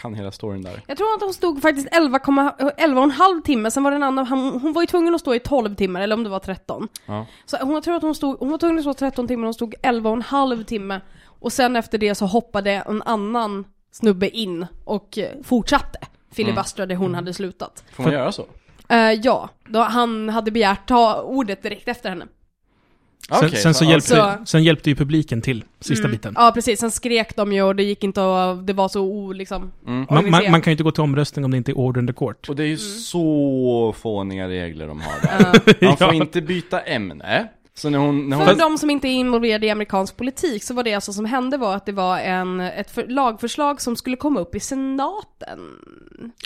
kan 0.00 0.14
hela 0.14 0.32
storyn 0.32 0.62
där. 0.62 0.82
Jag 0.86 0.96
tror 0.96 1.14
att 1.14 1.22
hon 1.22 1.34
stod 1.34 1.62
faktiskt 1.62 1.88
11, 1.92 2.18
11,5 2.18 3.42
timmar, 3.42 3.70
sen 3.70 3.82
var 3.82 3.90
det 3.90 3.96
en 3.96 4.02
annan, 4.02 4.26
hon, 4.26 4.60
hon 4.60 4.72
var 4.72 4.82
ju 4.82 4.86
tvungen 4.86 5.14
att 5.14 5.20
stå 5.20 5.34
i 5.34 5.40
12 5.40 5.74
timmar, 5.74 6.00
eller 6.00 6.16
om 6.16 6.24
det 6.24 6.30
var 6.30 6.38
13. 6.38 6.88
Ja. 7.06 7.26
Så 7.46 7.56
hon, 7.56 7.82
tror 7.82 7.96
att 7.96 8.02
hon 8.02 8.14
stod, 8.14 8.38
hon 8.38 8.50
var 8.50 8.58
tvungen 8.58 8.78
att 8.78 8.84
stå 8.84 8.94
13 8.94 9.28
timmar, 9.28 9.44
hon 9.44 9.54
stod 9.54 9.74
11,5 9.82 10.64
timme. 10.64 11.00
Och 11.24 11.52
sen 11.52 11.76
efter 11.76 11.98
det 11.98 12.14
så 12.14 12.26
hoppade 12.26 12.70
en 12.70 13.02
annan 13.02 13.64
snubbe 13.90 14.30
in 14.30 14.66
och 14.84 15.18
eh, 15.18 15.42
fortsatte 15.42 15.98
filibustra 16.30 16.86
där 16.86 16.94
hon 16.94 17.14
hade 17.14 17.34
slutat. 17.34 17.84
Får 17.92 18.02
man 18.02 18.12
göra 18.12 18.32
så? 18.32 18.46
Eh, 18.88 19.12
ja, 19.12 19.48
då 19.66 19.80
han 19.80 20.28
hade 20.28 20.50
begärt 20.50 20.88
ta 20.88 21.22
ordet 21.22 21.62
direkt 21.62 21.88
efter 21.88 22.08
henne. 22.08 22.26
Sen, 23.28 23.36
Okej, 23.46 23.50
sen, 23.58 23.74
så 23.74 23.84
ja, 23.84 23.90
hjälpte, 23.90 24.08
Så- 24.08 24.46
sen 24.46 24.62
hjälpte 24.64 24.90
ju 24.90 24.96
publiken 24.96 25.42
till, 25.42 25.64
sista 25.80 26.04
Mm. 26.04 26.16
biten. 26.16 26.34
Ja 26.36 26.50
precis, 26.54 26.80
sen 26.80 26.90
skrek 26.90 27.36
de 27.36 27.52
ju 27.52 27.62
och 27.62 27.76
det 27.76 27.82
gick 27.82 28.04
inte 28.04 28.20
att, 28.50 28.66
det 28.66 28.72
var 28.72 28.88
så 28.88 29.00
o, 29.02 29.32
liksom... 29.32 29.70
Mm. 29.86 30.06
Man, 30.10 30.30
man, 30.30 30.50
man 30.50 30.60
kan 30.62 30.70
ju 30.70 30.72
inte 30.72 30.82
gå 30.84 30.90
till 30.90 31.02
omröstning 31.02 31.44
om 31.44 31.50
det 31.50 31.56
inte 31.56 31.72
är 31.72 31.78
order 31.78 32.02
the 32.06 32.12
court. 32.12 32.48
Och 32.48 32.56
det 32.56 32.62
är 32.62 32.66
ju 32.66 32.72
Mm. 32.72 32.78
så 33.00 33.94
fåniga 33.98 34.48
regler 34.48 34.86
de 34.88 35.00
har 35.00 35.20
där. 35.22 35.84
Man 35.86 35.96
får 35.96 36.06
Ja. 36.08 36.14
inte 36.14 36.40
byta 36.40 36.80
ämne. 36.80 37.48
Så 37.78 37.90
när 37.90 37.98
hon, 37.98 38.28
när 38.28 38.36
hon 38.36 38.46
För 38.46 38.54
de 38.54 38.78
som 38.78 38.90
inte 38.90 39.08
är 39.08 39.12
involverade 39.12 39.66
i 39.66 39.70
amerikansk 39.70 40.16
politik 40.16 40.64
så 40.64 40.74
var 40.74 40.82
det 40.82 40.94
alltså 40.94 41.12
som 41.12 41.24
hände 41.24 41.56
var 41.56 41.74
att 41.76 41.86
det 41.86 41.92
var 41.92 42.18
en, 42.18 42.60
ett 42.60 42.90
för, 42.90 43.06
lagförslag 43.06 43.80
som 43.80 43.96
skulle 43.96 44.16
komma 44.16 44.40
upp 44.40 44.54
i 44.54 44.60
senaten. 44.60 45.58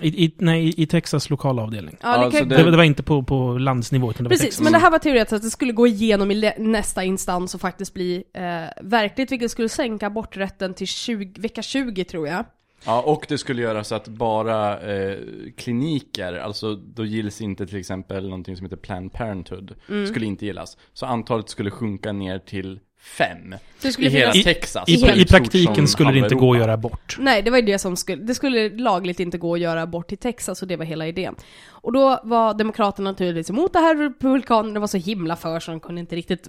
I, 0.03 0.25
i, 0.25 0.35
nej, 0.39 0.75
i- 0.83 0.87
Texas 0.87 1.31
lokala 1.31 1.63
avdelning. 1.63 1.97
Ja, 2.03 2.09
det 2.09 2.15
Alltså 2.25 2.39
kan, 2.41 2.49
det- 2.49 2.71
Det, 2.71 2.77
var 2.77 2.85
inte 2.85 3.03
på, 3.03 3.23
på 3.23 3.59
landsnivå, 3.59 4.11
utan 4.11 4.25
det 4.25 4.29
var 4.29 4.31
Precis, 4.31 4.45
Texas. 4.47 4.63
men 4.65 4.73
det 4.73 4.79
här 4.79 4.91
var 4.91 4.99
teoretiskt 4.99 5.33
att 5.33 5.43
det 5.43 5.51
skulle 5.51 5.73
gå 5.73 5.87
igenom 5.87 6.31
i 6.31 6.53
nästa 6.59 7.05
instans 7.05 7.55
och 7.55 7.61
faktiskt 7.61 7.95
bli 7.95 8.25
eh, 8.35 8.43
verkligt, 8.83 9.33
vilket 9.33 9.51
skulle 9.51 9.69
sänka 9.69 10.07
aborträtten 10.07 10.75
till 10.75 10.87
20, 10.87 11.41
vecka 11.41 11.63
20 11.63 12.05
tror 12.05 12.29
jag. 12.29 12.45
Ja, 12.87 13.03
och 13.03 13.25
det 13.29 13.39
skulle 13.39 13.63
göra 13.63 13.85
så 13.85 13.95
att 13.95 14.09
bara 14.09 14.81
eh, 14.81 15.19
kliniker, 15.57 16.33
alltså 16.33 16.75
då 16.75 17.05
gills 17.05 17.41
inte 17.41 17.67
till 17.67 17.79
exempel 17.79 18.25
någonting 18.25 18.57
som 18.57 18.67
heter 18.67 18.77
Planned 18.77 19.13
Parenthood, 19.13 19.75
Mm. 19.89 20.07
skulle 20.07 20.27
inte 20.27 20.47
gillas. 20.47 20.77
Så 20.93 21.07
antalet 21.07 21.49
skulle 21.49 21.71
sjunka 21.71 22.13
ner 22.13 22.39
till 22.39 22.81
fem. 23.19 23.55
Så 23.79 23.87
det 23.87 23.93
skulle 23.93 24.07
I 24.09 24.11
hela 24.11 24.33
finnas... 24.33 24.47
I- 24.47 24.55
Texas. 24.55 24.89
I, 24.89 24.93
I 24.93 24.97
stort 24.99 25.29
praktiken 25.29 25.89
skulle 25.89 26.13
det 26.13 26.19
inte 26.19 26.35
gå 26.35 26.53
att 26.53 26.59
göra 26.59 26.77
bort. 26.77 27.17
Nej, 27.21 27.43
det 27.43 27.51
var 27.51 27.59
ju 27.59 27.65
det 27.65 27.79
som 27.79 27.97
skulle, 27.97 28.23
det 28.23 28.35
skulle 28.35 28.69
lagligt 28.69 29.21
inte 29.21 29.39
gå 29.39 29.55
att 29.55 29.61
göra 29.61 29.83
abort 29.83 30.13
i 30.13 30.17
Texas 30.17 30.63
och 30.63 30.69
det 30.69 30.77
var 30.77 30.85
hela 30.85 31.07
idén. 31.07 31.35
Och 31.69 31.93
då 31.93 32.21
var 32.25 32.55
Demokraterna 32.55 33.11
naturligtvis 33.11 33.51
emot 33.51 33.73
det 33.73 33.79
här, 33.79 33.97
Republikanerna 33.97 34.81
var 34.81 34.87
så 34.87 34.99
himla 34.99 35.37
för 35.37 35.61
så 35.61 35.71
de 35.71 35.81
kunde 35.81 36.01
inte 36.01 36.17
riktigt 36.17 36.49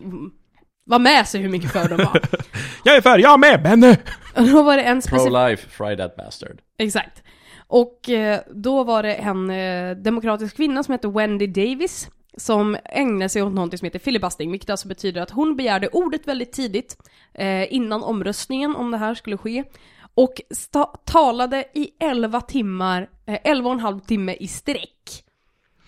vara 0.85 0.99
med 0.99 1.27
sig 1.27 1.41
hur 1.41 1.49
mycket 1.49 1.71
för 1.71 1.89
de 1.89 1.97
var. 1.97 2.21
Jag 2.83 2.95
är 2.95 3.01
för, 3.01 3.17
jag 3.17 3.39
med, 3.39 3.63
men... 3.63 3.95
Och 4.35 4.47
då 4.47 4.63
var 4.63 4.77
det 4.77 4.83
en 4.83 5.01
specifik... 5.01 5.31
Pro-life, 5.31 5.69
fry 5.69 5.97
that 5.97 6.15
bastard. 6.15 6.61
Exakt. 6.77 7.23
Och 7.67 8.09
eh, 8.09 8.39
då 8.51 8.83
var 8.83 9.03
det 9.03 9.13
en 9.13 9.49
eh, 9.49 9.95
demokratisk 9.95 10.55
kvinna 10.55 10.83
som 10.83 10.91
hette 10.91 11.07
Wendy 11.07 11.47
Davis 11.47 12.09
som 12.37 12.77
ägnade 12.85 13.29
sig 13.29 13.43
åt 13.43 13.53
någonting 13.53 13.77
som 13.77 13.85
heter 13.85 13.99
filibustering, 13.99 14.51
vilket 14.51 14.69
alltså 14.69 14.87
betyder 14.87 15.21
att 15.21 15.29
hon 15.29 15.55
begärde 15.55 15.87
ordet 15.87 16.27
väldigt 16.27 16.51
tidigt 16.51 16.97
eh, 17.33 17.73
innan 17.73 18.03
omröstningen 18.03 18.75
om 18.75 18.91
det 18.91 18.97
här 18.97 19.15
skulle 19.15 19.37
ske 19.37 19.63
och 20.15 20.41
talade 21.05 21.65
i 21.73 21.89
11 21.99 22.41
timmar, 22.41 23.09
eh, 23.25 23.39
11 23.43 23.69
och 23.69 23.73
en 23.73 23.79
halv 23.79 23.99
timme 23.99 24.33
i 24.39 24.47
sträck. 24.47 25.22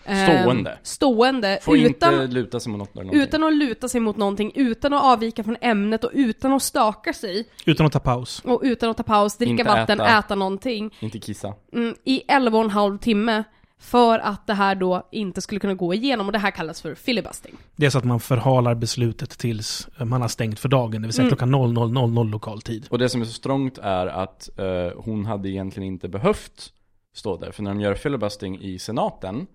Eh, 0.08 0.40
Stående. 0.40 0.78
Stående, 0.82 1.58
Får 1.62 1.76
utan, 1.78 2.14
inte 2.14 2.34
luta 2.34 2.60
sig 2.60 2.72
mot 2.72 2.78
något 2.78 2.90
eller 2.94 3.04
någonting. 3.04 3.22
utan 3.28 3.44
att 3.44 3.54
luta 3.54 3.88
sig 3.88 4.00
mot 4.00 4.16
någonting, 4.16 4.52
utan 4.54 4.92
att 4.92 5.04
avvika 5.04 5.44
från 5.44 5.56
ämnet 5.60 6.04
och 6.04 6.10
utan 6.14 6.52
att 6.52 6.62
staka 6.62 7.12
sig 7.12 7.48
Utan 7.66 7.86
att 7.86 7.92
ta 7.92 8.00
paus. 8.00 8.42
och 8.44 8.60
utan 8.64 8.90
att 8.90 8.96
ta 8.96 9.02
paus, 9.02 9.36
dricka 9.36 9.50
Inte 9.50 9.64
vatten, 9.64 10.00
äta. 10.00 10.18
äta. 10.18 10.34
någonting 10.34 10.94
Inte 11.00 11.18
kissa. 11.18 11.54
mm, 11.72 11.94
i 12.04 12.22
11 12.28 12.58
och 12.58 12.64
en 12.64 12.70
halv 12.70 12.98
timme 12.98 13.44
för 13.78 14.18
att 14.18 14.46
det 14.46 14.54
här 14.54 14.74
då 14.74 15.08
inte 15.12 15.40
skulle 15.40 15.60
kunna 15.60 15.74
gå 15.74 15.94
igenom 15.94 16.26
och 16.26 16.32
det 16.32 16.38
här 16.38 16.50
kallas 16.50 16.82
för 16.82 16.94
filibustering. 16.94 17.56
Det 17.76 17.86
är 17.86 17.90
så 17.90 17.98
att 17.98 18.04
man 18.04 18.20
förhalar 18.20 18.74
beslutet 18.74 19.30
tills 19.38 19.88
man 20.04 20.20
har 20.20 20.28
stängt 20.28 20.58
för 20.58 20.68
dagen, 20.68 21.02
det 21.02 21.06
vill 21.08 21.12
säga 21.14 21.22
Mm. 21.26 21.36
klockan 21.36 21.54
00.00 21.54 22.30
lokal 22.30 22.62
tid. 22.62 22.86
Och 22.90 22.98
det 22.98 23.08
som 23.08 23.20
är 23.20 23.24
så 23.24 23.32
strångt 23.32 23.78
är 23.78 24.06
att 24.06 24.48
eh, 24.58 24.64
hon 25.04 25.26
hade 25.26 25.48
egentligen 25.48 25.86
inte 25.86 26.08
behövt 26.08 26.72
stå 27.14 27.36
där. 27.36 27.50
För 27.52 27.62
när 27.62 27.70
de 27.70 27.80
gör 27.80 27.94
filibustering 27.94 28.60
i 28.62 28.78
senaten, 28.78 29.46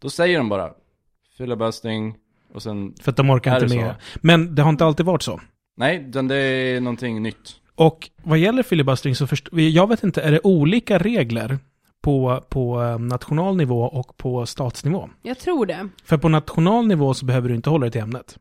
då 0.00 0.10
säger 0.10 0.38
de 0.38 0.48
bara 0.48 0.70
filibustering 1.38 2.14
och 2.54 2.62
sen, 2.62 2.94
För 3.00 3.10
att 3.10 3.16
de 3.16 3.30
orkar 3.30 3.64
inte 3.64 3.76
med. 3.76 3.94
Men 4.16 4.54
det 4.54 4.62
har 4.62 4.70
inte 4.70 4.84
alltid 4.84 5.06
varit 5.06 5.22
så. 5.22 5.40
nej, 5.76 5.98
den, 5.98 6.28
det 6.28 6.36
är 6.36 6.80
någonting 6.80 7.22
nytt. 7.22 7.56
Och 7.74 8.10
vad 8.22 8.38
gäller 8.38 8.62
filibustering 8.62 9.14
så 9.14 9.26
förstår 9.26 9.60
jag 9.60 9.88
vet 9.88 10.04
inte, 10.04 10.22
är 10.22 10.30
det 10.32 10.40
olika 10.44 10.98
regler 10.98 11.58
på, 12.02 12.44
på 12.48 12.82
eh, 12.82 12.98
national 12.98 13.56
nivå 13.56 13.82
och 13.82 14.16
på 14.16 14.46
statsnivå? 14.46 15.08
Jag 15.22 15.38
tror 15.38 15.66
det. 15.66 15.88
För 16.04 16.16
på 16.16 16.28
national 16.28 16.86
nivå 16.86 17.14
så 17.14 17.24
behöver 17.24 17.48
du 17.48 17.54
inte 17.54 17.70
hålla 17.70 17.84
dig 17.84 17.90
till 17.90 18.00
ämnet. 18.00 18.38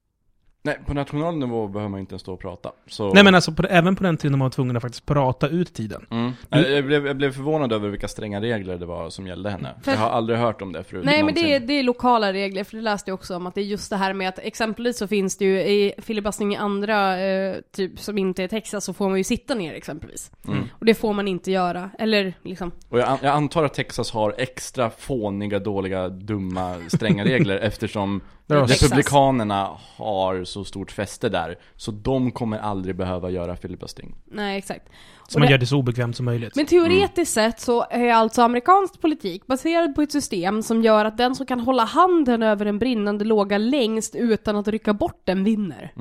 Nej, 0.62 0.80
på 0.86 0.94
nationell 0.94 1.36
nivå 1.38 1.68
behöver 1.68 1.90
man 1.90 2.00
inte 2.00 2.12
ens 2.14 2.22
stå 2.22 2.34
och 2.34 2.40
prata. 2.40 2.72
Så... 2.88 3.14
Nej 3.14 3.24
men 3.24 3.36
alltså, 3.36 3.52
på, 3.52 3.64
även 3.70 3.96
på 3.96 4.04
den 4.04 4.18
tiden 4.18 4.32
de 4.32 4.40
var 4.40 4.50
tvungna 4.50 4.78
att 4.78 4.82
faktiskt 4.82 5.06
prata 5.06 5.48
ut 5.48 5.74
tiden. 5.74 6.06
Mm. 6.12 6.32
Jag, 6.50 6.72
jag, 6.72 6.86
blev, 6.86 7.08
jag 7.08 7.18
blev 7.18 7.32
förvånad 7.32 7.74
över 7.74 7.90
vilka 7.90 8.08
stränga 8.08 8.42
regler 8.42 8.78
det 8.78 8.86
var 8.86 9.10
som 9.10 9.28
gällde 9.28 9.50
henne. 9.50 9.70
För- 9.84 9.92
Jag 9.92 10.00
har 10.00 10.10
aldrig 10.10 10.40
hört 10.40 10.62
om 10.62 10.74
det 10.74 10.84
förut. 10.84 11.06
Nej 11.06 11.24
men 11.24 11.34
det 11.34 11.40
är, 11.42 11.44
någonsin. 11.44 11.68
det 11.68 11.74
är 11.74 11.84
lokala 11.84 12.34
regler, 12.34 12.64
för 12.64 12.76
det 12.78 12.84
läste 12.84 13.12
jag 13.12 13.14
också 13.14 13.36
om 13.36 13.48
att 13.48 13.56
det 13.56 13.62
är 13.62 13.66
just 13.66 13.90
det 13.90 13.96
här 13.98 14.14
med 14.14 14.30
att 14.30 14.40
exempelvis 14.40 14.98
så 14.98 15.08
finns 15.08 15.38
det 15.38 15.46
ju 15.46 15.60
i 15.60 15.94
filibustering 15.98 16.54
i 16.54 16.58
andra, 16.58 17.20
eh, 17.22 17.56
typ 17.76 18.00
som 18.00 18.18
inte 18.18 18.44
är 18.44 18.48
Texas, 18.48 18.86
så 18.86 18.94
får 18.94 19.10
man 19.10 19.18
ju 19.18 19.24
sitta 19.24 19.56
ner 19.56 19.74
exempelvis. 19.74 20.32
Mm. 20.48 20.64
Och 20.72 20.86
det 20.86 20.94
får 20.96 21.14
man 21.14 21.28
inte 21.28 21.52
göra, 21.52 21.90
eller 22.00 22.34
liksom, 22.44 22.72
Och 22.90 23.00
jag, 23.00 23.08
an- 23.08 23.18
jag 23.22 23.32
antar 23.34 23.64
att 23.64 23.74
Texas 23.74 24.12
har 24.12 24.36
extra 24.38 24.90
fåniga, 24.90 25.60
dåliga, 25.60 26.10
dumma, 26.10 26.76
stränga 26.88 27.26
regler 27.26 27.58
eftersom 27.62 28.22
Republikanerna 28.50 29.70
har 29.98 30.44
så 30.44 30.64
stort 30.64 30.92
fäste 30.92 31.30
där. 31.30 31.56
Så 31.76 31.92
de 31.92 32.32
kommer 32.32 32.58
aldrig 32.60 32.96
behöva 32.96 33.30
göra 33.30 33.56
filibustering. 33.56 34.16
nej 34.32 34.58
exakt. 34.58 34.88
Så 35.28 35.36
Och 35.36 35.40
man 35.40 35.48
det- 35.48 35.52
gör 35.52 35.58
det 35.58 35.66
så 35.66 35.78
obekvämt 35.78 36.16
som 36.16 36.26
möjligt. 36.26 36.56
Men 36.56 36.66
teoretiskt 36.66 37.34
sett 37.34 37.60
så 37.60 37.86
är 37.90 38.14
alltså 38.14 38.42
amerikansk 38.42 39.02
politik 39.02 39.48
baserad 39.48 39.96
på 39.96 40.02
ett 40.02 40.12
system 40.12 40.64
som 40.64 40.82
gör 40.84 41.06
att 41.06 41.18
den 41.18 41.36
som 41.36 41.46
kan 41.46 41.60
hålla 41.60 41.84
handen 41.84 42.44
över 42.44 42.66
en 42.66 42.80
brinnande 42.80 43.26
låga 43.26 43.58
längst 43.58 44.16
utan 44.16 44.56
att 44.56 44.68
rycka 44.68 44.94
bort 44.94 45.22
den 45.24 45.44
vinner. 45.44 45.94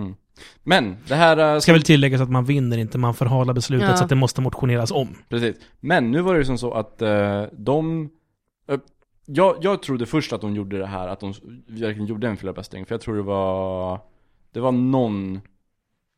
Men 0.63 0.97
det 1.09 1.15
här... 1.15 1.55
äh, 1.55 1.59
Ska 1.61 1.73
väl 1.73 1.83
tilläggas 1.83 2.21
att 2.21 2.31
man 2.31 2.45
vinner 2.45 2.79
inte, 2.79 2.99
man 2.99 3.15
förhalar 3.15 3.55
beslutet 3.55 3.89
Ja. 3.89 3.97
så 3.97 4.03
att 4.05 4.09
det 4.11 4.15
måste 4.17 4.41
motioneras 4.41 4.91
om. 4.91 5.09
Precis. 5.29 5.57
Men 5.81 6.11
nu 6.11 6.21
var 6.21 6.33
det 6.35 6.39
ju 6.39 6.45
som 6.45 6.59
så 6.59 6.73
att 6.73 7.03
eh, 7.03 7.43
de... 7.53 8.11
jag, 9.31 9.57
jag 9.61 9.83
trodde 9.83 10.07
först 10.07 10.33
att 10.33 10.41
de 10.41 10.55
gjorde 10.55 10.79
det 10.79 10.87
här, 10.87 11.09
att 11.09 11.21
de 11.21 11.35
verkligen 11.67 12.07
gjorde 12.07 12.29
en 12.29 12.37
filibustering. 12.37 12.87
För 12.87 12.95
jag 12.95 13.01
tror 13.01 13.17
det 13.17 13.23
var... 13.23 14.01
Det 14.53 14.61
var 14.61 14.73
någon... 14.73 15.41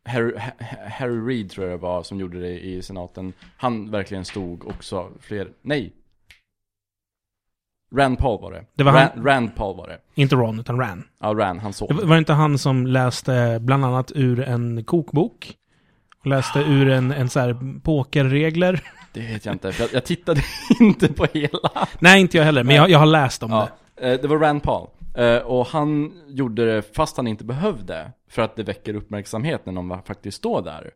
Harry, 0.04 0.32
Ha- 0.38 0.66
Harry 0.90 1.20
Reid 1.20 1.50
tror 1.50 1.66
jag 1.66 1.78
det 1.78 1.82
var 1.82 2.02
som 2.02 2.20
gjorde 2.20 2.40
det 2.40 2.60
i 2.66 2.82
senaten. 2.82 3.32
Han 3.56 3.90
verkligen 3.90 4.24
stod 4.24 4.66
också 4.68 5.10
fler... 5.20 5.48
Nej! 5.62 5.92
Rand 7.96 8.18
Paul 8.18 8.40
var 8.42 8.52
det. 8.52 8.64
Det 8.74 8.84
var 8.84 8.92
Rand, 8.92 9.10
han- 9.14 9.24
Rand 9.26 9.54
Paul 9.56 9.76
var 9.76 9.88
det. 9.88 9.98
Inte 10.14 10.34
Ron, 10.36 10.60
utan 10.60 10.78
Ran. 10.80 11.04
Ja, 11.20 11.26
Rand, 11.34 11.60
han 11.60 11.70
Det 11.70 11.76
såg. 11.76 11.92
var 11.92 12.02
var 12.04 12.14
det 12.14 12.18
inte 12.18 12.32
han 12.32 12.58
som 12.58 12.86
läste 12.86 13.58
bland 13.60 13.84
annat 13.84 14.12
ur 14.14 14.40
en 14.40 14.84
kokbok? 14.84 15.54
Och 16.20 16.26
läste 16.26 16.58
ur 16.58 16.88
en, 16.88 17.12
en 17.12 17.28
så 17.28 17.40
här 17.40 17.80
pokerregler? 17.82 18.82
Det 19.12 19.20
vet 19.20 19.44
jag 19.46 19.54
inte, 19.54 19.72
för 19.72 19.82
jag, 19.82 19.92
jag 19.94 20.04
tittade 20.04 20.40
inte 20.80 21.12
på 21.12 21.26
hela. 21.32 21.88
Nej, 21.98 22.20
inte 22.20 22.36
jag 22.36 22.44
heller, 22.44 22.64
men 22.64 22.76
jag, 22.76 22.90
jag 22.90 22.98
har 22.98 23.06
läst 23.06 23.42
om 23.42 23.50
Ja, 23.50 23.68
det. 23.94 24.12
eh, 24.12 24.20
det 24.20 24.28
var 24.28 24.38
Rand 24.38 24.62
Paul. 24.62 24.88
Eh, 25.14 25.36
Och 25.36 25.66
han 25.66 26.12
gjorde 26.28 26.74
det 26.74 26.82
fast 26.96 27.16
han 27.16 27.26
inte 27.26 27.44
behövde. 27.44 28.10
För 28.28 28.42
att 28.42 28.56
det 28.56 28.62
väcker 28.62 28.94
uppmärksamhet 28.94 29.66
när 29.66 29.72
någon 29.72 30.02
faktiskt 30.02 30.36
står 30.36 30.62
där. 30.62 30.90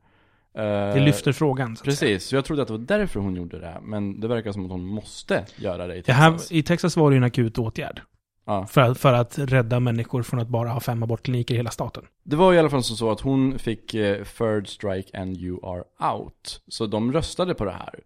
Eh, 0.58 0.94
Det 0.94 1.00
lyfter 1.00 1.32
frågan. 1.32 1.76
Så. 1.76 1.84
Precis, 1.84 2.24
så 2.26 2.34
jag 2.36 2.44
trodde 2.44 2.62
att 2.62 2.68
det 2.68 2.74
var 2.74 2.80
därför 2.98 3.20
hon 3.20 3.36
gjorde 3.36 3.58
det. 3.60 3.76
Men 3.82 4.20
det 4.20 4.28
verkar 4.28 4.52
som 4.52 4.64
att 4.64 4.70
hon 4.70 4.86
måste 4.86 5.44
göra 5.56 5.86
det 5.86 5.94
i 5.96 6.00
Det 6.00 6.12
här, 6.12 6.30
Texas. 6.32 6.52
I 6.52 6.62
Texas 6.62 6.96
var 6.96 7.10
det 7.10 7.14
ju 7.14 7.18
en 7.18 7.24
akut 7.24 7.58
åtgärd. 7.58 8.00
Ja. 8.44 8.66
För, 8.66 8.80
att- 8.80 8.98
för 8.98 9.12
att 9.12 9.38
rädda 9.38 9.80
människor 9.80 10.22
från 10.22 10.40
att 10.40 10.48
bara 10.48 10.68
ha 10.68 10.80
fem 10.80 11.02
abortkliniker 11.02 11.54
i 11.54 11.56
hela 11.56 11.70
staten. 11.70 12.04
Det 12.24 12.36
var 12.36 12.54
i 12.54 12.58
alla 12.58 12.70
fall 12.70 12.82
så 12.82 12.96
så 12.96 13.10
att 13.10 13.20
hon 13.20 13.58
fick 13.58 13.94
eh, 13.94 14.24
third 14.24 14.68
strike 14.68 15.18
and 15.20 15.36
you 15.36 15.58
are 15.66 16.12
out. 16.12 16.62
Så 16.68 16.86
de 16.86 17.12
röstade 17.12 17.54
på 17.54 17.64
det 17.64 17.76
här. 17.78 18.00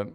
Eh, 0.00 0.06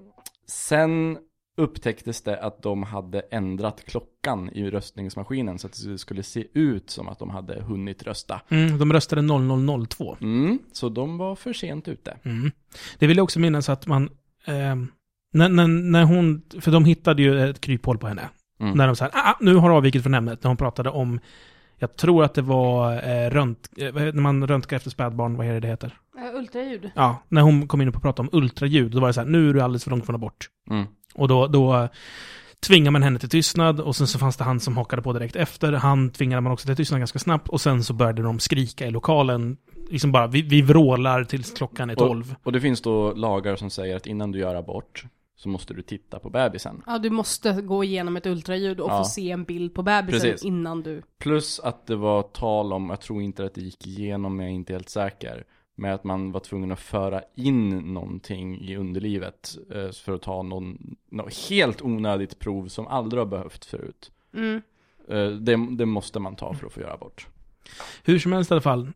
sen 0.47 1.17
upptäckdes 1.57 2.21
det 2.21 2.37
att 2.41 2.61
de 2.61 2.83
ändrat 2.83 3.21
ändrat 3.31 3.83
klockan 3.85 4.49
i 4.49 4.69
röstningsmaskinen 4.69 5.59
så 5.59 5.67
att 5.67 5.83
det 5.85 5.97
skulle 5.97 6.23
se 6.23 6.45
ut 6.53 6.89
som 6.89 7.07
att 7.07 7.19
de 7.19 7.29
hade 7.29 7.61
hunnit 7.61 8.03
rösta. 8.03 8.41
Mm, 8.49 8.77
de 8.79 8.93
röstade 8.93 9.21
0002. 9.21 10.17
Mm, 10.21 10.59
så 10.71 10.89
de 10.89 11.17
var 11.17 11.35
för 11.35 11.53
sent 11.53 11.87
ute. 11.87 12.17
Mm. 12.23 12.51
Det 12.99 13.07
vill 13.07 13.17
jag 13.17 13.23
också 13.23 13.39
minnas 13.39 13.69
att 13.69 13.87
man... 13.87 14.03
Eh, 14.45 14.75
när, 15.33 15.49
när, 15.49 15.67
när 15.67 16.03
hon... 16.03 16.41
För 16.61 16.71
de 16.71 16.85
hittade 16.85 17.21
ju 17.21 17.49
ett 17.49 17.61
kryphål 17.61 17.97
på 17.97 18.07
henne. 18.07 18.29
Mm. 18.63 18.77
När 18.77 18.87
de 18.87 18.95
sa 18.95 19.09
ah, 19.13 19.33
nu 19.39 19.55
har 19.55 19.69
avvikit 19.69 20.03
från 20.03 20.13
ämnet. 20.13 20.43
När 20.43 20.49
hon 20.49 20.57
pratade 20.57 20.89
om... 20.89 21.19
Jag 21.77 21.95
tror 21.95 22.23
att 22.23 22.33
det 22.33 22.41
var 22.41 22.93
eh, 22.93 23.29
rönt, 23.29 23.69
eh, 23.77 23.93
när 23.93 24.11
man 24.11 24.47
röntgar 24.47 24.77
efter 24.77 24.89
spädbarn, 24.89 25.37
vad 25.37 25.47
är 25.47 25.53
det 25.53 25.59
det 25.59 25.67
heter? 25.67 25.97
Uh, 26.17 26.39
ultraljud. 26.39 26.91
Ja, 26.95 27.23
när 27.29 27.41
hon 27.41 27.67
kom 27.67 27.81
in 27.81 27.87
och 27.87 28.01
pratade 28.01 28.29
om 28.29 28.39
ultraljud, 28.39 28.91
då 28.91 28.99
var 28.99 29.07
det 29.07 29.13
så 29.13 29.21
här, 29.21 29.27
nu 29.27 29.49
är 29.49 29.53
du 29.53 29.61
alldeles 29.61 29.83
för 29.83 29.91
långt 29.91 30.05
från 30.05 30.15
abort. 30.15 30.49
Mm. 30.69 30.85
Och 31.15 31.27
då, 31.27 31.47
då 31.47 31.89
tvingar 32.67 32.91
man 32.91 33.03
henne 33.03 33.19
till 33.19 33.29
tystnad 33.29 33.79
och 33.79 33.95
sen 33.95 34.07
så 34.07 34.19
fanns 34.19 34.37
det 34.37 34.43
han 34.43 34.59
som 34.59 34.77
hakade 34.77 35.01
på 35.01 35.13
direkt 35.13 35.35
efter. 35.35 35.73
Han 35.73 36.09
tvingade 36.09 36.41
man 36.41 36.51
också 36.51 36.65
till 36.65 36.75
tystnad 36.75 36.99
ganska 36.99 37.19
snabbt 37.19 37.49
och 37.49 37.61
sen 37.61 37.83
så 37.83 37.93
började 37.93 38.21
de 38.21 38.39
skrika 38.39 38.87
i 38.87 38.91
lokalen. 38.91 39.57
Liksom 39.89 40.11
bara, 40.11 40.27
vi, 40.27 40.41
vi 40.41 40.61
vrålar 40.61 41.23
tills 41.23 41.51
klockan 41.51 41.89
är 41.89 41.95
tolv. 41.95 42.35
Och 42.43 42.51
det 42.51 42.61
finns 42.61 42.81
då 42.81 43.13
lagar 43.13 43.55
som 43.55 43.69
säger 43.69 43.95
att 43.95 44.07
innan 44.07 44.31
du 44.31 44.39
gör 44.39 44.55
abort 44.55 45.05
så 45.43 45.49
måste 45.49 45.73
du 45.73 45.81
titta 45.81 46.19
på 46.19 46.29
bebisen. 46.29 46.83
Ja, 46.85 46.97
du 46.99 47.09
måste 47.09 47.61
gå 47.61 47.83
igenom 47.83 48.17
ett 48.17 48.25
ultraljud 48.25 48.79
och 48.79 48.89
Ja. 48.91 48.97
få 48.97 49.03
se 49.03 49.31
en 49.31 49.43
bild 49.43 49.73
på 49.73 49.83
bebisen 49.83 50.21
Precis. 50.21 50.45
innan 50.45 50.81
du... 50.83 51.01
Plus 51.19 51.59
att 51.59 51.87
det 51.87 51.95
var 51.95 52.21
tal 52.21 52.73
om, 52.73 52.89
jag 52.89 53.01
tror 53.01 53.21
inte 53.21 53.45
att 53.45 53.53
det 53.53 53.61
gick 53.61 53.87
igenom, 53.87 54.35
men 54.35 54.45
jag 54.45 54.51
är 54.51 54.55
inte 54.55 54.73
helt 54.73 54.89
säker. 54.89 55.43
Med 55.75 55.93
att 55.93 56.03
man 56.03 56.31
var 56.31 56.39
tvungen 56.39 56.71
att 56.71 56.79
föra 56.79 57.21
in 57.35 57.69
någonting 57.93 58.61
i 58.61 58.75
underlivet 58.77 59.57
eh, 59.75 59.91
för 59.91 60.13
att 60.13 60.21
ta 60.21 60.41
någon, 60.41 60.95
något 61.11 61.33
helt 61.49 61.81
onödigt 61.81 62.39
prov 62.39 62.67
som 62.67 62.87
aldrig 62.87 63.21
har 63.21 63.25
behövt 63.27 63.65
förut. 63.65 64.11
Mm. 64.33 64.61
Eh, 65.09 65.27
det, 65.27 65.67
det 65.77 65.85
måste 65.85 66.19
man 66.19 66.35
ta 66.35 66.53
för 66.53 66.67
att 66.67 66.73
få 66.73 66.81
göra 66.81 66.93
abort. 66.93 67.27
Hur 68.03 68.19
som 68.19 68.31
helst 68.33 68.51
i 68.51 68.53
alla 68.53 68.61
fall, 68.61 68.91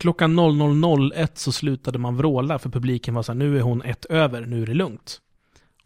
klockan 0.00 0.38
00.01 0.40 1.28
så 1.34 1.52
slutade 1.52 1.98
man 1.98 2.16
vråla 2.16 2.58
för 2.58 2.70
publiken 2.70 3.14
var 3.14 3.22
så 3.22 3.32
här, 3.32 3.38
nu 3.38 3.58
är 3.58 3.62
hon 3.62 3.82
ett 3.82 4.04
över, 4.04 4.46
nu 4.46 4.62
är 4.62 4.66
det 4.66 4.74
lugnt. 4.74 5.20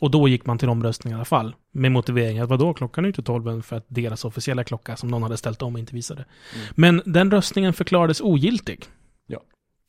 Och 0.01 0.11
då 0.11 0.29
gick 0.29 0.47
man 0.47 0.59
till 0.59 0.69
omröstning 0.69 1.13
i 1.13 1.15
alla 1.15 1.25
fall. 1.25 1.55
Med 1.73 1.93
motiveringen 1.93 2.43
att 2.43 2.51
vadå, 2.51 2.75
klockan 2.75 3.05
är 3.05 3.09
inte 3.09 3.23
12 3.23 3.49
än 3.49 3.63
för 3.63 3.77
att 3.77 3.87
deras 3.89 4.25
officiella 4.25 4.65
klocka 4.65 4.97
som 4.97 5.09
någon 5.09 5.23
hade 5.23 5.37
ställt 5.37 5.63
om 5.63 5.77
inte 5.77 5.95
visade. 5.95 6.25
Mm. 6.55 6.67
Men 6.75 7.03
den 7.05 7.31
röstningen 7.31 7.73
förklarades 7.73 8.21
ogiltig. 8.21 8.85
Ja. 9.27 9.43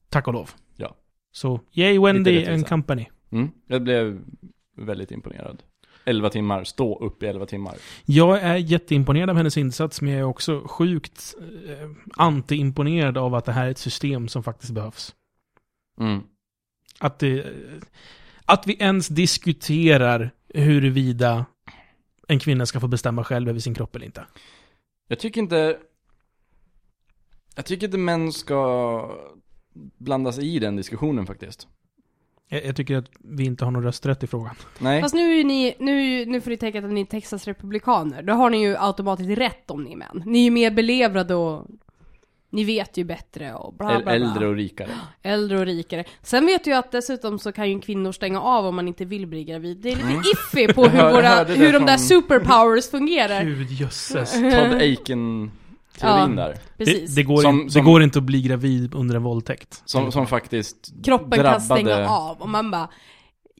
Tack 0.09 0.27
och 0.27 0.33
lov. 0.33 0.49
Ja. 0.75 0.95
Så, 1.31 1.59
yay 1.71 1.99
Wendy 1.99 2.45
and 2.45 2.67
company. 2.67 3.05
Mm. 3.31 3.51
Jag 3.67 3.81
blev 3.81 4.21
väldigt 4.77 5.11
imponerad. 5.11 5.63
11 6.05 6.29
timmar, 6.29 6.63
stå 6.63 6.99
upp 6.99 7.23
i 7.23 7.25
11 7.25 7.45
timmar. 7.45 7.75
Jag 8.05 8.41
är 8.41 8.55
jätteimponerad 8.55 9.29
av 9.29 9.35
hennes 9.35 9.57
insats, 9.57 10.01
men 10.01 10.11
jag 10.11 10.19
är 10.19 10.25
också 10.25 10.63
sjukt 10.67 11.35
eh, 11.67 11.89
anti-imponerad 12.17 13.17
av 13.17 13.35
att 13.35 13.45
det 13.45 13.51
här 13.51 13.67
är 13.67 13.71
ett 13.71 13.77
system 13.77 14.27
som 14.27 14.43
faktiskt 14.43 14.71
behövs. 14.71 15.15
Mm. 15.99 16.23
Att, 16.99 17.19
det, 17.19 17.45
att 18.49 18.67
vi 18.67 18.73
ens 18.79 19.07
diskuterar 19.07 20.31
huruvida 20.53 21.45
en 22.27 22.39
kvinna 22.39 22.65
ska 22.65 22.79
få 22.79 22.87
bestämma 22.87 23.23
själv 23.23 23.49
över 23.49 23.59
sin 23.59 23.73
kropp 23.73 23.95
eller 23.95 24.05
inte. 24.05 24.25
Jag 25.07 25.19
tycker 25.19 25.41
inte 25.41 25.77
Jag 27.55 27.65
tycker 27.65 27.87
inte 27.87 27.97
män 27.97 28.33
ska 28.33 29.17
blanda 29.97 30.31
sig 30.31 30.55
i 30.55 30.59
den 30.59 30.75
diskussionen 30.75 31.25
faktiskt. 31.25 31.67
Jag, 32.47 32.65
jag 32.65 32.75
tycker 32.75 32.97
att 32.97 33.09
vi 33.19 33.45
inte 33.45 33.65
har 33.65 33.71
någon 33.71 33.83
rösträtt 33.83 34.23
i 34.23 34.27
frågan. 34.27 34.55
Nej, 34.79 35.01
Fast 35.01 35.15
nu 35.15 35.39
är 35.39 35.43
ni, 35.43 35.75
nu, 35.79 36.25
nu 36.25 36.41
får 36.41 36.49
ni 36.49 36.57
tänka 36.57 36.79
att 36.79 36.91
ni 36.91 37.01
är 37.01 37.05
Texas 37.05 37.45
republikaner. 37.45 38.21
Då 38.21 38.33
har 38.33 38.49
ni 38.49 38.61
ju 38.61 38.75
automatiskt 38.77 39.29
rätt 39.29 39.71
om 39.71 39.83
ni 39.83 39.91
är 39.91 39.97
män. 39.97 40.23
Ni 40.25 40.39
är 40.39 40.43
ju 40.43 40.51
mer 40.51 40.71
belevrade 40.71 41.35
och 41.35 41.67
ni 42.51 42.63
vet 42.63 42.97
ju 42.97 43.03
bättre 43.03 43.53
och 43.53 43.73
bla 43.73 43.87
bla 43.87 43.99
bla. 43.99 44.11
äldre 44.13 44.47
och 44.47 44.55
rikare. 44.55 44.89
Äldre 45.23 45.59
och 45.59 45.65
rikare. 45.65 46.03
Sen 46.21 46.45
vet 46.45 46.67
jag 46.67 46.77
att 46.77 46.91
dessutom 46.91 47.39
så 47.39 47.51
kan 47.51 47.69
ju 47.71 47.79
kvinnor 47.79 48.11
stänga 48.11 48.41
av 48.41 48.65
om 48.65 48.75
man 48.75 48.87
inte 48.87 49.05
vill 49.05 49.27
bli 49.27 49.43
gravid. 49.43 49.77
Det 49.77 49.89
är 49.91 49.95
lite 49.95 50.07
Mm. 50.07 50.21
iffy 50.33 50.67
på 50.73 50.83
hur, 50.85 50.99
hör- 50.99 51.11
våra, 51.13 51.43
hur 51.43 51.73
de 51.73 51.85
där 51.85 51.97
superpowers 51.97 52.89
fungerar. 52.91 53.43
Gud 53.43 53.71
jösses. 53.71 54.31
Todd 54.33 54.73
Aiken 54.73 55.51
teorin 55.99 56.37
Ja. 56.37 56.43
där. 56.43 56.55
Precis. 56.77 57.15
Det, 57.15 57.21
det, 57.21 57.23
går 57.23 57.41
Som- 57.41 57.61
in, 57.61 57.69
som- 57.71 57.81
det 57.81 57.85
går 57.91 58.03
inte 58.03 58.19
att 58.19 58.25
bli 58.25 58.41
gravid 58.41 58.95
under 58.95 59.15
en 59.15 59.23
våldtäkt. 59.23 59.81
Som, 59.85 60.11
som 60.11 60.27
faktiskt 60.27 60.93
Kroppen 61.03 61.29
kan 61.29 61.39
drabbade... 61.39 61.61
stänga 61.61 62.09
av 62.09 62.37
och 62.41 62.49
man 62.49 62.71
bara 62.71 62.89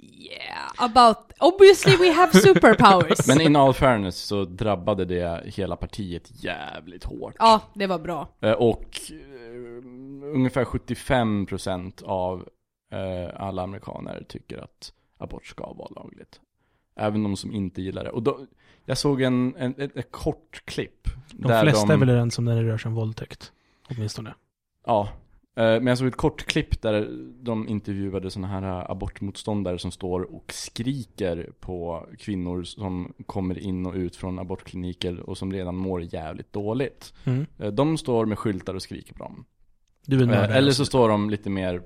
Yeah, 0.01 0.71
about... 0.77 1.17
Obviously 1.39 1.95
we 1.95 2.11
have 2.13 2.31
superpowers. 2.41 3.27
Men 3.27 3.41
in 3.41 3.55
all 3.55 3.73
fairness 3.73 4.15
så 4.17 4.45
drabbade 4.45 5.05
det 5.05 5.43
hela 5.45 5.75
partiet 5.75 6.31
jävligt 6.43 7.03
hårt. 7.03 7.35
Ja, 7.39 7.61
det 7.73 7.87
var 7.87 7.99
bra. 7.99 8.27
Eh, 8.41 8.51
Och 8.51 9.01
eh, 9.11 9.83
ungefär 10.35 10.65
75% 10.65 12.03
av 12.03 12.49
eh, 12.91 13.41
alla 13.43 13.61
amerikaner 13.61 14.25
tycker 14.27 14.57
att 14.57 14.93
abort 15.17 15.45
ska 15.45 15.73
vara 15.73 15.89
lagligt. 15.95 16.39
Även 16.95 17.23
de 17.23 17.37
som 17.37 17.51
inte 17.51 17.81
gillar 17.81 18.03
det. 18.03 18.09
Och 18.09 18.23
då, 18.23 18.39
jag 18.85 18.97
såg 18.97 19.21
en, 19.21 19.55
en, 19.57 19.75
ett, 19.77 19.95
ett 19.97 20.11
kort 20.11 20.61
klipp. 20.65 21.07
De 21.31 21.61
flesta 21.61 21.93
är 21.93 21.97
väl 21.97 22.09
överens 22.09 22.37
om 22.39 22.45
när 22.45 22.55
det 22.55 22.63
rör 22.69 22.77
sig 22.77 22.89
om 22.89 22.95
våldtäkt. 22.95 23.51
Åtminstone. 23.89 24.33
Ja. 24.85 25.09
Eh, 25.59 25.65
Men 25.65 25.87
jag 25.87 25.97
såg 25.97 26.07
ett 26.07 26.15
kort 26.15 26.45
klipp 26.45 26.81
där 26.81 27.07
de 27.43 27.67
intervjuade 27.69 28.31
sådana 28.31 28.47
här 28.47 28.91
abortmotståndare 28.91 29.79
som 29.79 29.91
står 29.91 30.35
och 30.35 30.51
skriker 30.53 31.49
på 31.59 32.05
kvinnor 32.19 32.63
som 32.63 33.13
kommer 33.25 33.59
in 33.59 33.85
och 33.85 33.93
ut 33.93 34.15
från 34.15 34.39
abortkliniker 34.39 35.19
och 35.19 35.37
som 35.37 35.53
redan 35.53 35.75
mår 35.75 36.01
jävligt 36.13 36.53
dåligt. 36.53 37.13
Mm. 37.25 37.45
Eh, 37.59 37.71
De 37.71 37.97
står 37.97 38.25
med 38.25 38.39
skyltar 38.39 38.73
och 38.73 38.81
skriker 38.81 39.13
på 39.13 39.23
dem. 39.23 39.45
Eh. 40.33 40.55
Eller 40.55 40.71
så 40.71 40.85
står 40.85 41.09
de 41.09 41.29
lite 41.29 41.49
mer 41.49 41.81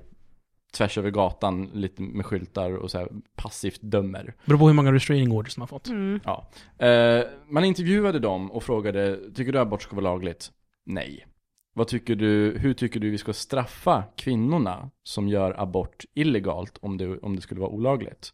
tvärs 0.76 0.98
över 0.98 1.10
gatan, 1.10 1.70
lite 1.72 2.02
med 2.02 2.26
skyltar 2.26 2.76
och 2.76 2.90
så 2.90 2.98
här 2.98 3.08
passivt 3.36 3.80
dömer. 3.82 4.34
Beror 4.44 4.58
på 4.58 4.66
hur 4.66 4.74
många 4.74 4.92
restraining 4.92 5.32
orders 5.32 5.54
de 5.54 5.60
har 5.60 5.68
fått. 5.68 5.86
Mm. 5.88 6.20
Ja. 6.24 6.50
Eh, 6.86 7.24
man 7.48 7.64
intervjuade 7.64 8.18
dem 8.18 8.50
och 8.50 8.62
frågade, 8.62 9.18
tycker 9.34 9.52
du 9.52 9.58
abort 9.58 9.82
ska 9.82 9.96
vara 9.96 10.04
lagligt? 10.04 10.50
Nej. 10.86 11.26
Vad 11.76 11.88
tycker 11.88 12.14
du, 12.14 12.58
hur 12.58 12.74
tycker 12.74 13.00
du 13.00 13.10
vi 13.10 13.18
ska 13.18 13.32
straffa 13.32 14.04
kvinnorna 14.16 14.90
som 15.02 15.28
gör 15.28 15.60
abort 15.60 16.04
illegalt 16.14 16.78
om 16.82 16.96
det, 16.96 17.18
om 17.18 17.36
det 17.36 17.42
skulle 17.42 17.60
vara 17.60 17.70
olagligt? 17.70 18.32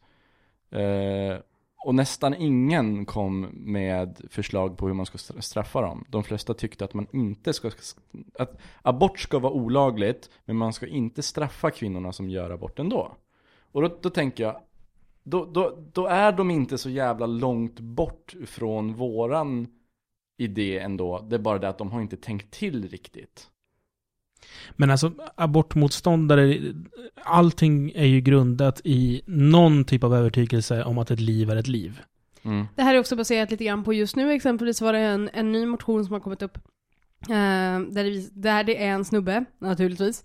Eh, 0.70 1.38
och 1.85 1.94
nästan 1.94 2.35
ingen 2.35 3.07
kom 3.07 3.48
med 3.53 4.20
förslag 4.31 4.76
på 4.79 4.87
hur 4.87 4.94
man 4.94 5.07
ska 5.07 5.18
straffa 5.18 5.81
dem. 5.81 6.05
De 6.09 6.24
flesta 6.24 6.55
tyckte 6.55 6.85
att 6.85 6.94
man 6.94 7.07
inte 7.12 7.53
ska, 7.53 7.70
att 8.38 8.61
abort 8.83 9.18
ska 9.18 9.38
vara 9.38 9.53
olagligt, 9.53 10.31
men 10.44 10.57
man 10.57 10.72
ska 10.72 10.87
inte 10.87 11.22
straffa 11.22 11.70
kvinnorna 11.70 12.12
som 12.12 12.31
gör 12.31 12.50
abort 12.50 12.79
ändå. 12.79 13.16
Och 13.72 13.83
då, 13.83 13.98
då 14.03 14.11
tänker 14.11 14.44
jag, 14.44 14.61
då, 15.22 15.44
då, 15.44 15.79
då 15.92 16.07
är 16.07 16.33
de 16.33 16.50
inte 16.50 16.79
så 16.79 16.90
jävla 16.90 17.26
långt 17.26 17.81
bort 17.81 18.35
från 18.46 18.94
våran 18.94 19.66
idé 20.40 20.79
ändå. 20.79 21.26
Det 21.31 21.37
är 21.37 21.40
bara 21.40 21.59
det 21.59 21.68
att 21.68 21.79
de 21.79 21.92
har 21.92 22.00
inte 22.00 22.16
tänkt 22.16 22.50
till 22.50 22.88
riktigt. 22.88 23.46
Men 24.70 24.90
alltså 24.90 25.12
abortmotståndare, 25.35 26.59
allting 27.22 27.92
är 27.94 28.07
ju 28.07 28.20
grundat 28.20 28.81
i 28.85 29.22
någon 29.26 29.85
typ 29.85 30.05
av 30.05 30.14
övertygelse 30.14 30.85
om 30.85 30.98
att 30.98 31.11
ett 31.11 31.20
liv 31.20 31.50
är 31.50 31.57
ett 31.57 31.68
liv. 31.68 32.00
Mm. 32.42 32.66
Det 32.76 32.83
här 32.83 32.94
är 32.94 32.98
också 32.98 33.16
baserat 33.16 33.50
lite 33.50 33.64
grann 33.64 33.85
på 33.85 33.92
just 33.92 34.16
nu, 34.16 34.33
exempelvis 34.33 34.81
var 34.81 34.92
det 34.92 34.98
en, 34.98 35.31
en 35.33 35.53
ny 35.53 35.66
motion 35.66 36.05
som 36.05 36.12
har 36.12 36.20
kommit 36.20 36.42
upp. 36.42 36.59
Eh, 37.29 37.81
där, 37.90 38.05
det, 38.05 38.29
där 38.33 38.64
det 38.64 38.85
är 38.85 38.90
en 38.90 39.05
snubbe, 39.05 39.44
naturligtvis, 39.59 40.24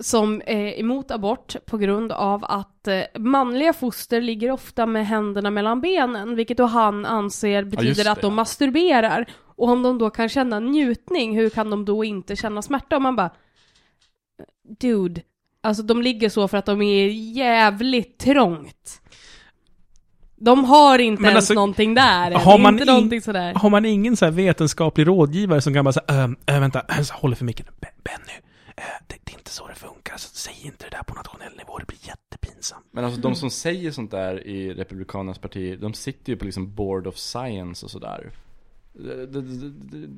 som 0.00 0.42
är 0.46 0.80
emot 0.80 1.10
abort 1.10 1.56
på 1.66 1.78
grund 1.78 2.12
av 2.12 2.44
att 2.44 2.88
eh, 2.88 3.00
manliga 3.18 3.72
foster 3.72 4.20
ligger 4.20 4.50
ofta 4.50 4.86
med 4.86 5.06
händerna 5.06 5.50
mellan 5.50 5.80
benen, 5.80 6.36
vilket 6.36 6.56
då 6.58 6.64
han 6.64 7.06
anser 7.06 7.64
betyder 7.64 7.88
just 7.88 8.06
att 8.08 8.20
de 8.22 8.34
masturberar. 8.34 9.26
Och 9.58 9.68
om 9.68 9.82
de 9.82 9.98
då 9.98 10.10
kan 10.10 10.28
känna 10.28 10.60
njutning, 10.60 11.36
hur 11.36 11.50
kan 11.50 11.70
de 11.70 11.84
då 11.84 12.04
inte 12.04 12.36
känna 12.36 12.62
smärta? 12.62 12.96
Och 12.96 13.02
man 13.02 13.16
bara, 13.16 13.30
dude, 14.80 15.20
alltså 15.62 15.82
de 15.82 16.02
ligger 16.02 16.28
så 16.28 16.48
för 16.48 16.58
att 16.58 16.66
de 16.66 16.82
är 16.82 17.06
jävligt 17.36 18.18
trångt. 18.18 19.02
De 20.38 20.64
har 20.64 20.98
inte 20.98 21.22
Men 21.22 21.28
ens 21.28 21.36
alltså, 21.42 21.54
någonting 21.54 21.94
där. 21.94 22.30
har 22.30 22.58
man 22.58 22.78
inte 22.98 23.16
in- 23.16 23.22
sådär. 23.22 23.54
Har 23.54 23.70
man 23.70 23.84
ingen 23.84 24.16
så 24.16 24.24
här 24.24 24.32
vetenskaplig 24.32 25.06
rådgivare 25.08 25.60
som 25.60 25.74
kan 25.74 25.84
bara 25.84 25.92
säga, 25.92 26.06
äh, 26.48 26.54
äh, 26.54 26.60
vänta, 26.60 26.82
äh, 26.88 27.00
så 27.02 27.14
håller 27.14 27.36
för 27.36 27.44
micken. 27.44 27.66
Be- 27.80 27.88
Benny, 28.04 28.40
det, 29.06 29.16
det 29.24 29.32
är 29.32 29.38
inte 29.38 29.50
så 29.50 29.66
det 29.66 29.74
funkar, 29.74 30.16
så 30.16 30.28
säg 30.34 30.66
inte 30.66 30.84
det 30.84 30.96
där 30.96 31.02
på 31.02 31.14
nationell 31.14 31.56
nivå, 31.56 31.78
det 31.78 31.86
blir 31.86 31.98
jättepinsamt. 32.08 32.86
Men 32.90 33.04
alltså 33.04 33.20
de 33.20 33.34
som 33.34 33.50
säger 33.50 33.90
sånt 33.90 34.10
där 34.10 34.46
i 34.46 34.74
Republikanernas 34.74 35.38
parti, 35.38 35.78
de 35.80 35.94
sitter 35.94 36.32
ju 36.32 36.38
på 36.38 36.44
liksom 36.44 36.74
Board 36.74 37.06
of 37.06 37.16
Science 37.16 37.86
och 37.86 37.90
sådär. 37.90 38.32
Det, 38.98 39.26
det, 39.26 39.40
det, 39.40 40.08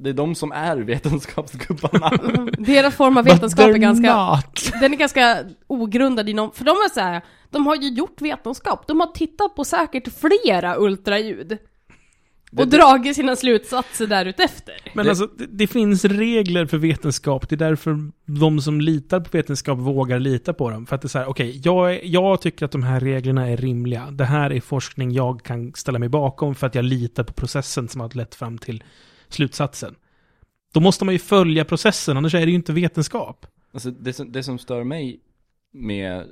det, 0.00 0.10
är 0.10 0.14
de 0.14 0.34
som 0.34 0.52
är 0.52 0.76
vetenskapsgubbarna. 0.76 2.10
Deras 2.58 2.94
form 2.94 3.16
av 3.16 3.24
vetenskap 3.24 3.66
är 3.66 3.72
ganska, 3.72 4.30
not. 4.30 4.80
den 4.80 4.92
är 4.92 4.96
ganska 4.96 5.44
ogrundad 5.66 6.28
i 6.28 6.34
någon, 6.34 6.52
för 6.52 6.64
de 6.64 6.70
är 6.70 6.94
så 6.94 7.00
här, 7.00 7.22
de 7.50 7.66
har 7.66 7.76
ju 7.76 7.88
gjort 7.88 8.20
vetenskap, 8.20 8.86
de 8.86 9.00
har 9.00 9.06
tittat 9.06 9.54
på 9.54 9.64
säkert 9.64 10.08
flera 10.08 10.76
ultraljud. 10.78 11.58
Det- 12.50 12.62
Och 12.62 12.68
dragit 12.68 13.16
sina 13.16 13.36
slutsatser 13.36 14.06
därutefter. 14.06 14.74
Men 14.94 15.04
Det- 15.04 15.10
alltså, 15.10 15.26
det, 15.26 15.46
det 15.46 15.66
finns 15.66 16.04
regler 16.04 16.66
för 16.66 16.78
vetenskap. 16.78 17.48
Det 17.48 17.54
är 17.54 17.56
därför 17.56 18.10
de 18.26 18.60
som 18.60 18.80
litar 18.80 19.20
på 19.20 19.28
vetenskap 19.32 19.78
vågar 19.78 20.18
lita 20.18 20.52
på 20.54 20.70
dem. 20.70 20.86
För 20.86 20.96
att 20.96 21.02
det 21.02 21.06
är 21.06 21.08
så 21.08 21.18
här, 21.18 21.26
okej, 21.28 21.60
jag, 21.64 21.94
är- 21.94 22.00
jag 22.04 22.40
tycker 22.40 22.64
att 22.64 22.72
de 22.72 22.82
här 22.82 23.00
reglerna 23.00 23.48
är 23.48 23.56
rimliga. 23.56 24.10
Det 24.10 24.24
här 24.24 24.52
är 24.52 24.60
forskning 24.60 25.10
jag 25.12 25.42
kan 25.42 25.72
ställa 25.74 25.98
mig 25.98 26.08
bakom 26.08 26.54
för 26.54 26.66
att 26.66 26.74
jag 26.74 26.84
litar 26.84 27.24
på 27.24 27.32
processen 27.32 27.88
som 27.88 28.00
har 28.00 28.10
lett 28.16 28.34
fram 28.34 28.58
till 28.58 28.82
slutsatsen. 29.28 29.94
Då 30.74 30.80
måste 30.80 31.04
man 31.04 31.14
ju 31.14 31.18
följa 31.18 31.64
processen, 31.64 32.16
annars 32.16 32.34
är 32.34 32.40
det 32.40 32.50
ju 32.50 32.54
inte 32.54 32.72
vetenskap. 32.72 33.46
Alltså 33.72 33.90
det, 33.90 34.12
som, 34.12 34.32
det 34.32 34.42
som 34.42 34.58
stör 34.58 34.84
mig 34.84 35.20
med 35.72 36.24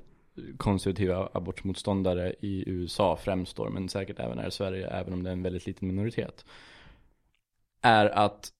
konservativa 0.57 1.29
abortmotståndare 1.33 2.35
i 2.41 2.65
USA 2.67 3.17
främst 3.17 3.57
då, 3.57 3.71
men 3.71 3.89
säkert 3.89 4.19
även 4.19 4.39
här 4.39 4.49
i 4.49 4.51
Sverige, 4.51 4.89
även 4.89 5.13
om 5.13 5.23
det 5.23 5.31
är 5.31 5.33
en 5.33 5.43
väldigt 5.43 5.67
liten 5.67 5.89
minoritet, 5.89 6.45
är 7.81 8.07
att 8.07 8.53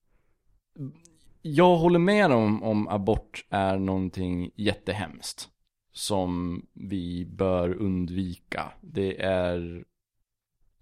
jag 1.43 1.77
håller 1.77 1.99
med 1.99 2.33
om 2.33 2.63
om 2.63 2.89
abort 2.89 3.47
är 3.51 3.79
någonting 3.79 4.51
jättehemskt 4.55 5.49
som 5.93 6.63
vi 6.73 7.25
bör 7.25 7.75
undvika. 7.75 8.73
Det 8.81 9.23
är 9.23 9.85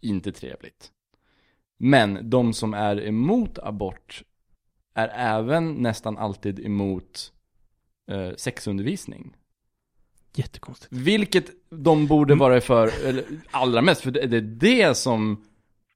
inte 0.00 0.32
trevligt. 0.32 0.92
Men 1.76 2.30
de 2.30 2.52
som 2.52 2.74
är 2.74 3.00
emot 3.06 3.58
abort 3.58 4.22
är 4.94 5.08
även 5.08 5.74
nästan 5.74 6.18
alltid 6.18 6.66
emot 6.66 7.32
eh, 8.10 8.34
sexundervisning. 8.36 9.36
Jättekonstigt. 10.38 10.92
Vilket 10.92 11.46
de 11.70 12.06
borde 12.06 12.34
vara 12.34 12.60
för, 12.60 13.06
eller 13.06 13.24
allra 13.50 13.82
mest, 13.82 14.00
för 14.00 14.10
det 14.10 14.36
är 14.36 14.40
det 14.40 14.96
som 14.96 15.42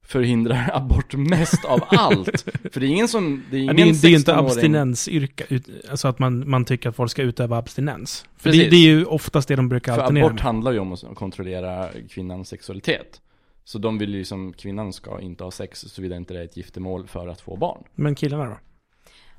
förhindrar 0.03 0.71
abort 0.75 1.15
mest 1.15 1.65
av 1.65 1.81
allt. 1.89 2.41
För 2.73 2.81
det 2.81 2.87
är 2.87 2.91
ingen 2.91 3.09
som, 3.09 3.45
det 3.51 3.57
är 3.57 3.61
Ja, 3.61 3.73
ingen 3.73 3.77
det, 3.77 3.83
är, 3.83 4.03
det 4.03 4.09
är 4.09 4.17
inte 4.17 4.33
16-åring 4.33 4.47
abstinensyrka, 4.47 5.45
ut, 5.49 5.69
alltså 5.91 6.09
att 6.09 6.19
man, 6.19 6.51
man 6.51 6.65
tycker 6.65 6.89
att 6.89 6.97
folk 6.97 7.11
ska 7.11 7.23
utöva 7.23 7.57
abstinens. 7.59 8.25
För 8.37 8.51
det, 8.51 8.69
det 8.69 8.77
är 8.77 8.81
ju 8.81 9.05
oftast 9.05 9.49
det 9.49 9.57
de 9.57 9.69
brukar 9.69 9.95
För 9.95 10.01
alternera 10.01 10.25
abort 10.25 10.35
med. 10.35 10.43
handlar 10.43 10.73
ju 10.73 10.79
om 10.79 10.93
att 10.93 11.05
kontrollera 11.15 11.89
kvinnans 12.11 12.49
sexualitet. 12.49 13.21
Så 13.65 13.79
de 13.79 13.99
vill 13.99 14.15
ju 14.15 14.25
som, 14.25 14.53
kvinnan 14.53 14.93
ska 14.93 15.21
inte 15.21 15.45
ha 15.45 15.51
sex 15.51 15.81
såvida 15.81 16.17
inte 16.17 16.35
det 16.35 16.41
är 16.41 16.45
ett 16.45 16.57
giftermål 16.57 17.07
för 17.07 17.29
att 17.29 17.41
få 17.41 17.57
barn. 17.57 17.85
Men 17.95 18.15
killarna 18.15 18.45
då? 18.45 18.59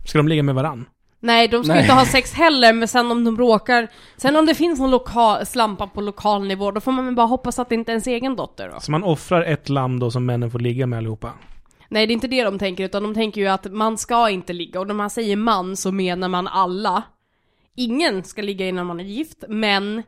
Ska 0.05 0.19
de 0.19 0.27
ligga 0.27 0.43
med 0.43 0.55
varann? 0.55 0.85
Nej, 1.23 1.47
de 1.47 1.63
ska 1.63 1.73
Nej. 1.73 1.81
inte 1.81 1.93
ha 1.93 2.05
sex 2.05 2.33
heller, 2.33 2.73
men 2.73 2.87
sen 2.87 3.11
om 3.11 3.23
de 3.23 3.37
råkar... 3.37 3.87
Sen 4.17 4.35
om 4.35 4.45
det 4.45 4.55
finns 4.55 4.79
någon 4.79 4.91
lokal, 4.91 5.45
slampa 5.45 5.87
på 5.87 6.01
lokal 6.01 6.47
nivå, 6.47 6.71
då 6.71 6.81
får 6.81 6.91
man 6.91 7.05
väl 7.05 7.15
bara 7.15 7.27
hoppas 7.27 7.59
att 7.59 7.69
det 7.69 7.75
inte 7.75 7.91
är 7.91 7.93
ens 7.93 8.07
egen 8.07 8.35
dotter 8.35 8.69
då. 8.73 8.79
Så 8.79 8.91
man 8.91 9.03
offrar 9.03 9.41
ett 9.41 9.69
lamm 9.69 9.99
då 9.99 10.11
som 10.11 10.25
männen 10.25 10.51
får 10.51 10.59
ligga 10.59 10.87
med 10.87 10.97
allihopa? 10.97 11.31
Nej, 11.89 12.07
det 12.07 12.11
är 12.11 12.13
inte 12.13 12.27
det 12.27 12.43
de 12.43 12.59
tänker, 12.59 12.85
utan 12.85 13.03
de 13.03 13.13
tänker 13.13 13.41
ju 13.41 13.47
att 13.47 13.71
man 13.71 13.97
ska 13.97 14.29
inte 14.29 14.53
ligga, 14.53 14.79
och 14.79 14.87
när 14.87 14.93
man 14.93 15.09
säger 15.09 15.35
man 15.35 15.77
så 15.77 15.91
menar 15.91 16.27
man 16.27 16.47
alla. 16.47 17.03
Ingen 17.75 18.23
ska 18.23 18.41
ligga 18.41 18.67
innan 18.67 18.85
man 18.85 18.99
är 18.99 19.03
gift, 19.03 19.43
men 19.47 20.03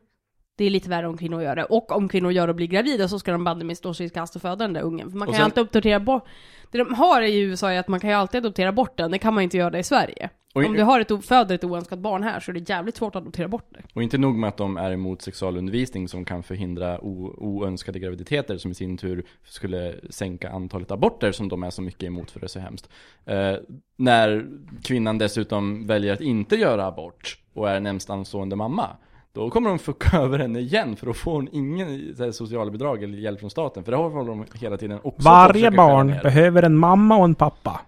det 0.58 0.66
är 0.66 0.70
lite 0.70 0.90
värre 0.90 1.08
om 1.08 1.18
kvinnor 1.18 1.42
gör 1.42 1.56
det. 1.56 1.64
Och 1.64 1.92
om 1.92 2.10
kvinnor 2.10 2.32
gör 2.32 2.48
det 2.48 2.52
och 2.52 2.56
blir 2.56 2.68
gravida 2.68 3.08
så 3.08 3.20
ska 3.20 3.32
de 3.32 3.44
banne 3.44 3.64
mig 3.64 3.76
stå 3.76 3.94
sig 3.94 4.06
i 4.06 4.10
kast 4.10 4.36
och 4.36 4.42
föda 4.42 4.56
den 4.56 4.74
där 4.74 4.82
ungen. 4.82 5.12
För 5.12 5.18
man 5.18 5.28
kan 5.28 5.34
ju 5.34 5.38
sen- 5.38 5.46
alltid 5.46 5.62
adoptera 5.62 6.00
bort... 6.00 6.28
Det 6.72 6.78
de 6.78 6.94
har 6.94 7.22
i 7.22 7.40
USA 7.40 7.72
är 7.72 7.80
att 7.80 7.88
man 7.88 8.00
kan 8.00 8.10
ju 8.10 8.16
alltid 8.16 8.46
adoptera 8.46 8.72
bort 8.72 8.98
den, 8.98 9.12
det 9.12 9.18
kan 9.18 9.34
man 9.34 9.44
inte 9.44 9.58
göra 9.58 9.80
i 9.80 9.84
Sverige. 9.84 10.30
Och, 10.54 10.64
Om 10.66 10.74
du 10.74 10.84
har 10.84 11.00
ett, 11.00 11.26
föder 11.26 11.56
ett 11.56 11.64
oönskat 11.64 12.00
barn 12.00 12.24
här 12.24 12.40
så 12.40 12.52
är 12.52 12.54
det 12.54 12.70
jävligt 12.70 12.98
svårt 12.98 13.16
att 13.16 13.22
adoptera 13.22 13.48
bort 13.48 13.68
det. 13.70 13.82
och 13.94 14.04
inte 14.04 14.18
nog 14.18 14.36
med 14.36 14.48
att 14.48 14.58
de 14.58 14.78
är 14.78 14.92
emot 14.92 15.22
sexualundervisning 15.22 16.08
som 16.08 16.26
kan 16.26 16.44
förhindra 16.44 17.00
o, 17.02 17.36
oönskade 17.38 18.00
graviditeter 18.00 18.58
som 18.58 18.72
i 18.72 18.74
sin 18.74 18.98
tur 18.98 19.26
skulle 19.44 19.96
sänka 20.10 20.50
antalet 20.50 20.92
aborter 20.92 21.32
som 21.32 21.50
de 21.50 21.64
är 21.64 21.70
så 21.70 21.82
mycket 21.82 22.04
emot 22.04 22.32
för 22.32 22.40
det 22.40 22.46
är 22.46 22.48
så 22.48 22.60
hemskt. 22.60 22.90
Eh, 23.26 23.56
när 23.96 24.46
kvinnan 24.84 25.18
dessutom 25.18 25.88
väljer 25.88 26.14
att 26.14 26.22
inte 26.22 26.56
göra 26.56 26.86
abort 26.86 27.38
och 27.54 27.70
är 27.70 27.80
närmast 27.80 28.10
anstående 28.10 28.56
mamma. 28.56 28.90
Då 29.32 29.50
kommer 29.50 29.70
de 29.70 29.80
fucka 29.80 30.18
över 30.22 30.40
henne 30.40 30.60
igen 30.60 30.96
för 30.96 31.06
då 31.06 31.14
får 31.14 31.32
hon 31.32 31.50
ingen 31.52 32.16
så 32.16 32.24
här, 32.24 32.32
socialbidrag 32.32 33.04
eller 33.04 33.18
hjälp 33.18 33.40
från 33.40 33.50
staten. 33.50 33.84
För 33.84 33.92
det 33.92 33.98
håller 33.98 34.30
de 34.30 34.46
hela 34.54 34.78
tiden 34.78 35.00
också 35.04 35.30
Varje 35.30 35.72
barn 35.72 36.08
behöver 36.24 36.64
en 36.64 36.78
mamma 36.78 37.18
och 37.18 37.26
en 37.26 37.36
pappa. 37.36 37.82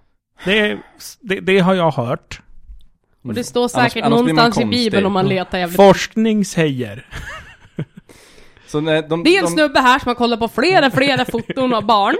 Det, 0.45 0.77
det, 1.21 1.39
det 1.39 1.59
har 1.59 1.73
jag 1.73 1.91
hört. 1.91 2.41
Och 3.25 3.33
det 3.33 3.43
står 3.43 3.61
Annars- 3.61 3.71
säkert 3.71 4.05
annars 4.05 4.19
någonstans 4.19 4.59
i 4.61 4.65
bibeln 4.65 5.05
om 5.05 5.13
man 5.13 5.27
letar 5.27 5.57
jävligt. 5.57 5.75
Forskning 5.77 6.45
säger. 6.45 7.05
Så 8.67 8.81
när 8.81 9.01
de, 9.09 9.23
Det 9.23 9.29
är 9.35 9.39
en 9.39 9.45
de, 9.45 9.51
snubbe 9.51 9.79
här 9.79 9.99
som 9.99 10.07
har 10.07 10.15
kollat 10.15 10.39
på 10.39 10.47
flera, 10.47 10.91
flera 10.91 11.25
foton 11.31 11.73
av 11.73 11.85
barn 11.85 12.15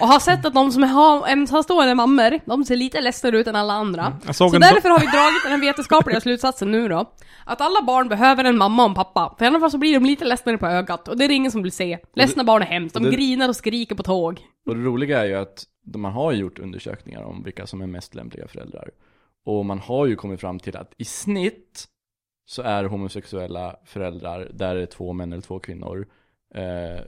och 0.00 0.06
har 0.08 0.20
sett 0.20 0.44
att 0.46 0.54
de 0.54 0.72
som 0.72 0.82
har 0.82 1.26
ensamstående 1.28 1.94
mammor, 1.94 2.40
de 2.46 2.64
ser 2.64 2.76
lite 2.76 3.00
ledsnare 3.00 3.38
ut 3.38 3.46
än 3.46 3.56
alla 3.56 3.72
andra. 3.72 4.16
Såg 4.32 4.50
Så 4.50 4.58
därför 4.58 4.88
har 4.88 4.98
vi 4.98 5.06
dragit 5.06 5.42
den 5.48 5.60
vetenskapliga 5.60 6.20
slutsatsen 6.26 6.70
nu 6.70 6.88
då, 6.88 7.12
att 7.46 7.60
alla 7.60 7.82
barn 7.82 8.08
behöver 8.08 8.44
en 8.44 8.58
mamma 8.58 8.82
och 8.82 8.88
en 8.88 8.94
pappa, 8.94 9.34
för 9.38 9.44
i 9.44 9.48
alla 9.48 9.60
fall 9.60 9.70
så 9.70 9.78
blir 9.78 9.94
de 9.94 10.04
lite 10.06 10.24
ledsnare 10.24 10.58
på 10.58 10.66
ögat, 10.66 11.08
och 11.08 11.16
det 11.18 11.24
är 11.24 11.28
det 11.28 11.34
ingen 11.34 11.50
som 11.52 11.62
vill 11.62 11.72
se. 11.72 11.98
Ledsna 12.16 12.44
barn 12.44 12.62
är 12.62 12.66
hemskt, 12.66 12.94
de 12.94 13.02
det- 13.02 13.10
grinar 13.10 13.48
och 13.48 13.56
skriker 13.56 13.94
på 13.94 14.02
tåg. 14.02 14.40
Och 14.66 14.76
det 14.76 14.82
roliga 14.82 15.20
är 15.20 15.24
ju 15.24 15.34
att 15.34 15.64
de- 15.84 15.98
man 16.02 16.12
har 16.12 16.32
gjort 16.32 16.58
undersökningar 16.58 17.22
om 17.22 17.42
vilka 17.42 17.66
som 17.66 17.80
är 17.82 17.86
mest 17.86 18.14
lämpliga 18.14 18.48
föräldrar. 18.48 18.88
Och 19.44 19.66
man 19.66 19.78
har 19.78 20.06
ju 20.06 20.16
kommit 20.16 20.40
fram 20.40 20.58
till 20.58 20.76
att 20.76 20.94
i 20.98 21.04
snitt 21.04 21.88
så 22.46 22.62
är 22.62 22.84
homosexuella 22.84 23.76
föräldrar, 23.84 24.50
där 24.54 24.74
det 24.74 24.82
är 24.82 24.86
två 24.86 25.12
män 25.12 25.32
eller 25.32 25.42
två 25.42 25.58
kvinnor, 25.58 26.08
eh, 26.54 27.04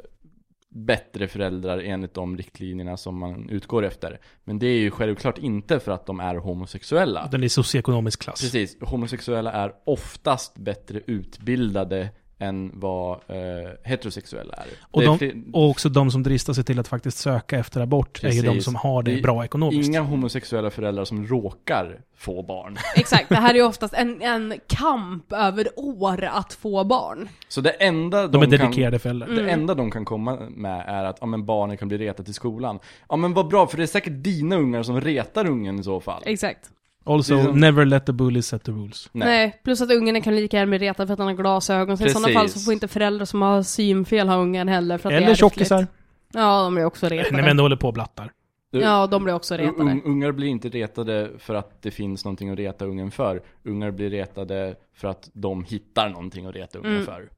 bättre 0.75 1.29
föräldrar 1.29 1.79
enligt 1.79 2.15
de 2.15 2.37
riktlinjerna 2.37 2.97
som 2.97 3.19
man 3.19 3.51
utgår 3.51 3.85
efter. 3.85 4.21
Men 4.45 4.59
det 4.59 4.67
är 4.67 4.79
ju 4.79 4.91
självklart 4.91 5.39
inte 5.39 5.81
för 5.81 5.93
att 5.93 6.07
de 6.07 6.21
är 6.21 6.35
homosexuella. 6.35 7.29
Den 7.33 7.45
är 7.45 7.49
socioekonomisk 7.49 8.23
klass. 8.23 8.41
Precis, 8.41 8.77
homosexuella 8.81 9.53
är 9.53 9.73
oftast 9.85 10.59
bättre 10.59 11.01
utbildade 11.07 12.11
än 12.45 12.71
vad 12.75 13.13
eh, 13.13 13.37
heterosexuella 13.83 14.55
är. 14.55 14.67
Och, 14.91 15.03
är 15.03 15.19
de, 15.19 15.45
och 15.53 15.71
också 15.71 15.89
de 15.89 16.11
som 16.11 16.23
dristar 16.23 16.53
sig 16.53 16.65
till 16.65 16.79
att 16.79 16.89
faktiskt 16.89 17.19
söka 17.19 17.59
efter 17.59 17.81
abort 17.81 18.25
är 18.25 18.31
ju 18.31 18.43
de 18.43 18.49
Precis. 18.49 18.65
som 18.65 18.75
har 18.75 19.03
det 19.03 19.11
Det 19.11 19.19
är 19.19 19.23
bra 19.23 19.45
ekonomiskt. 19.45 19.89
Inga 19.89 20.01
homosexuella 20.01 20.71
föräldrar 20.71 21.05
som 21.05 21.27
råkar 21.27 22.01
få 22.17 22.43
barn. 22.43 22.77
Exakt, 22.97 23.29
det 23.29 23.35
här 23.35 23.51
är 23.51 23.59
ju 23.59 23.65
oftast 23.65 23.95
en, 23.95 24.23
en 24.23 24.55
kamp 24.67 25.33
över 25.33 25.69
år 25.77 26.25
att 26.25 26.53
få 26.53 26.85
barn. 26.85 27.29
Så 27.49 27.61
det 27.61 27.71
enda 27.71 28.27
De 28.27 28.43
är 28.43 28.47
kan, 28.47 28.51
dedikerade 28.51 28.99
föräldrar. 28.99 29.29
det 29.29 29.51
enda 29.51 29.75
de 29.75 29.91
kan 29.91 30.05
komma 30.05 30.37
med 30.51 30.85
är 30.89 31.05
att 31.05 31.19
ja, 31.21 31.27
men 31.27 31.47
barnen 31.47 31.77
kan 31.77 31.89
bli 31.89 31.99
retade 31.99 32.31
i 32.31 32.35
skolan. 32.35 32.79
Ja 33.09 33.17
men 33.17 33.35
vad 33.35 33.49
bra, 33.49 33.67
för 33.67 33.77
det 33.77 33.83
är 33.83 33.87
säkert 33.87 34.25
dina 34.25 34.57
ungar 34.57 34.83
som 34.83 35.01
retar 35.01 35.47
ungen 35.47 35.79
i 35.79 35.83
så 35.83 36.01
fall. 36.01 36.23
Exakt. 36.27 36.71
Also, 37.07 37.35
Det 37.35 37.41
är 37.41 37.45
som- 37.45 37.61
never 37.61 37.85
let 37.85 38.07
the 38.07 38.13
bullies 38.13 38.47
set 38.47 38.65
the 38.65 38.73
rules. 38.73 39.09
Nej. 39.13 39.61
plus 39.65 39.81
att 39.81 39.91
ungen 39.91 40.23
kan 40.23 40.37
lika 40.37 40.57
gärna 40.57 40.69
bli 40.71 40.79
retad 40.79 41.07
för 41.09 41.13
att 41.13 41.19
han 41.19 41.29
har 41.29 41.35
glasögon, 41.35 41.99
så 41.99 42.07
i 42.07 42.11
sådana 42.11 42.29
fall 42.35 42.49
så 42.49 42.61
får 42.61 42.73
inte 42.73 42.89
föräldrar 42.89 43.25
som 43.27 43.43
har 43.43 43.63
synfel 43.63 44.29
ha 44.29 44.37
ungen 44.37 44.69
heller 44.69 44.99
för 44.99 45.09
att 45.09 45.13
det 45.13 45.17
är 45.19 45.23
Eller 45.23 45.35
tjockisar. 45.35 45.87
Ja, 46.33 46.63
de 46.63 46.75
blir 46.75 46.85
också 46.85 47.07
retade. 47.09 47.37
När 47.37 47.43
vi 47.45 47.51
ändå 47.51 47.63
håller 47.65 47.77
på 47.77 47.87
och 47.89 47.95
blattar. 47.95 48.33
Du- 48.73 48.81
Ja, 48.81 49.07
de 49.07 49.25
blir 49.25 49.35
också 49.35 49.55
retade. 49.57 49.91
Un- 49.91 50.03
ungar 50.05 50.33
blir 50.33 50.49
inte 50.49 50.69
retade 50.69 51.31
för 51.39 51.55
att 51.55 51.83
det 51.83 51.91
finns 51.91 52.25
någonting 52.25 52.51
att 52.51 52.59
reta 52.59 52.85
ungen 52.85 53.11
för. 53.11 53.43
Ungar 53.65 53.91
blir 53.91 54.11
retade 54.11 54.75
för 54.97 55.09
att 55.09 55.31
de 55.33 55.65
hittar 55.65 56.09
någonting 56.09 56.47
att 56.47 56.55
reta 56.55 56.79
ungen 56.79 56.93
Mm. 56.93 57.05
för. 57.07 57.29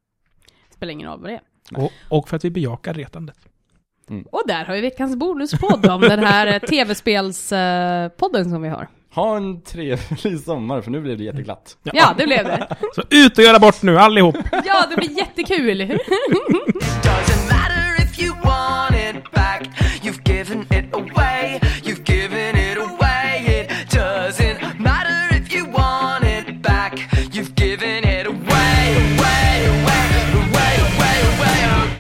Spelar 0.74 0.92
ingen 0.92 1.11
roll 1.11 1.20
vad 1.20 1.31
det 1.31 1.35
är. 1.35 1.83
Och, 1.85 1.92
och 2.09 2.29
för 2.29 2.37
att 2.37 2.44
vi 2.44 2.50
bejakar 2.50 2.94
retandet. 2.94 3.37
Och 4.31 4.42
där 4.46 4.64
har 4.64 4.74
vi 4.74 4.81
veckans 4.81 5.16
bonuspodd 5.16 5.87
om 5.87 6.00
den 6.00 6.24
här 6.24 6.46
eh, 6.46 6.59
tv-spelspodden 6.68 8.50
som 8.50 8.62
vi 8.62 8.68
har. 8.68 8.88
Ha 9.16 9.37
en 9.37 9.62
trevlig 9.62 10.40
sommar 10.44 10.81
för 10.81 10.90
nu 10.90 11.00
blev 11.00 11.18
det 11.18 11.24
jätteglatt. 11.24 11.76
Ja, 11.83 12.14
det 12.18 12.26
blev 12.26 12.44
det. 12.44 12.76
Så 12.94 13.02
ut 13.11 13.38
och 13.38 13.44
göra 13.44 13.59
bort 13.59 13.83
nu, 13.83 13.98
allihop! 13.98 14.37
Ja, 14.64 14.85
det 14.90 14.96
blir 14.96 15.18
jättekul! 15.18 15.98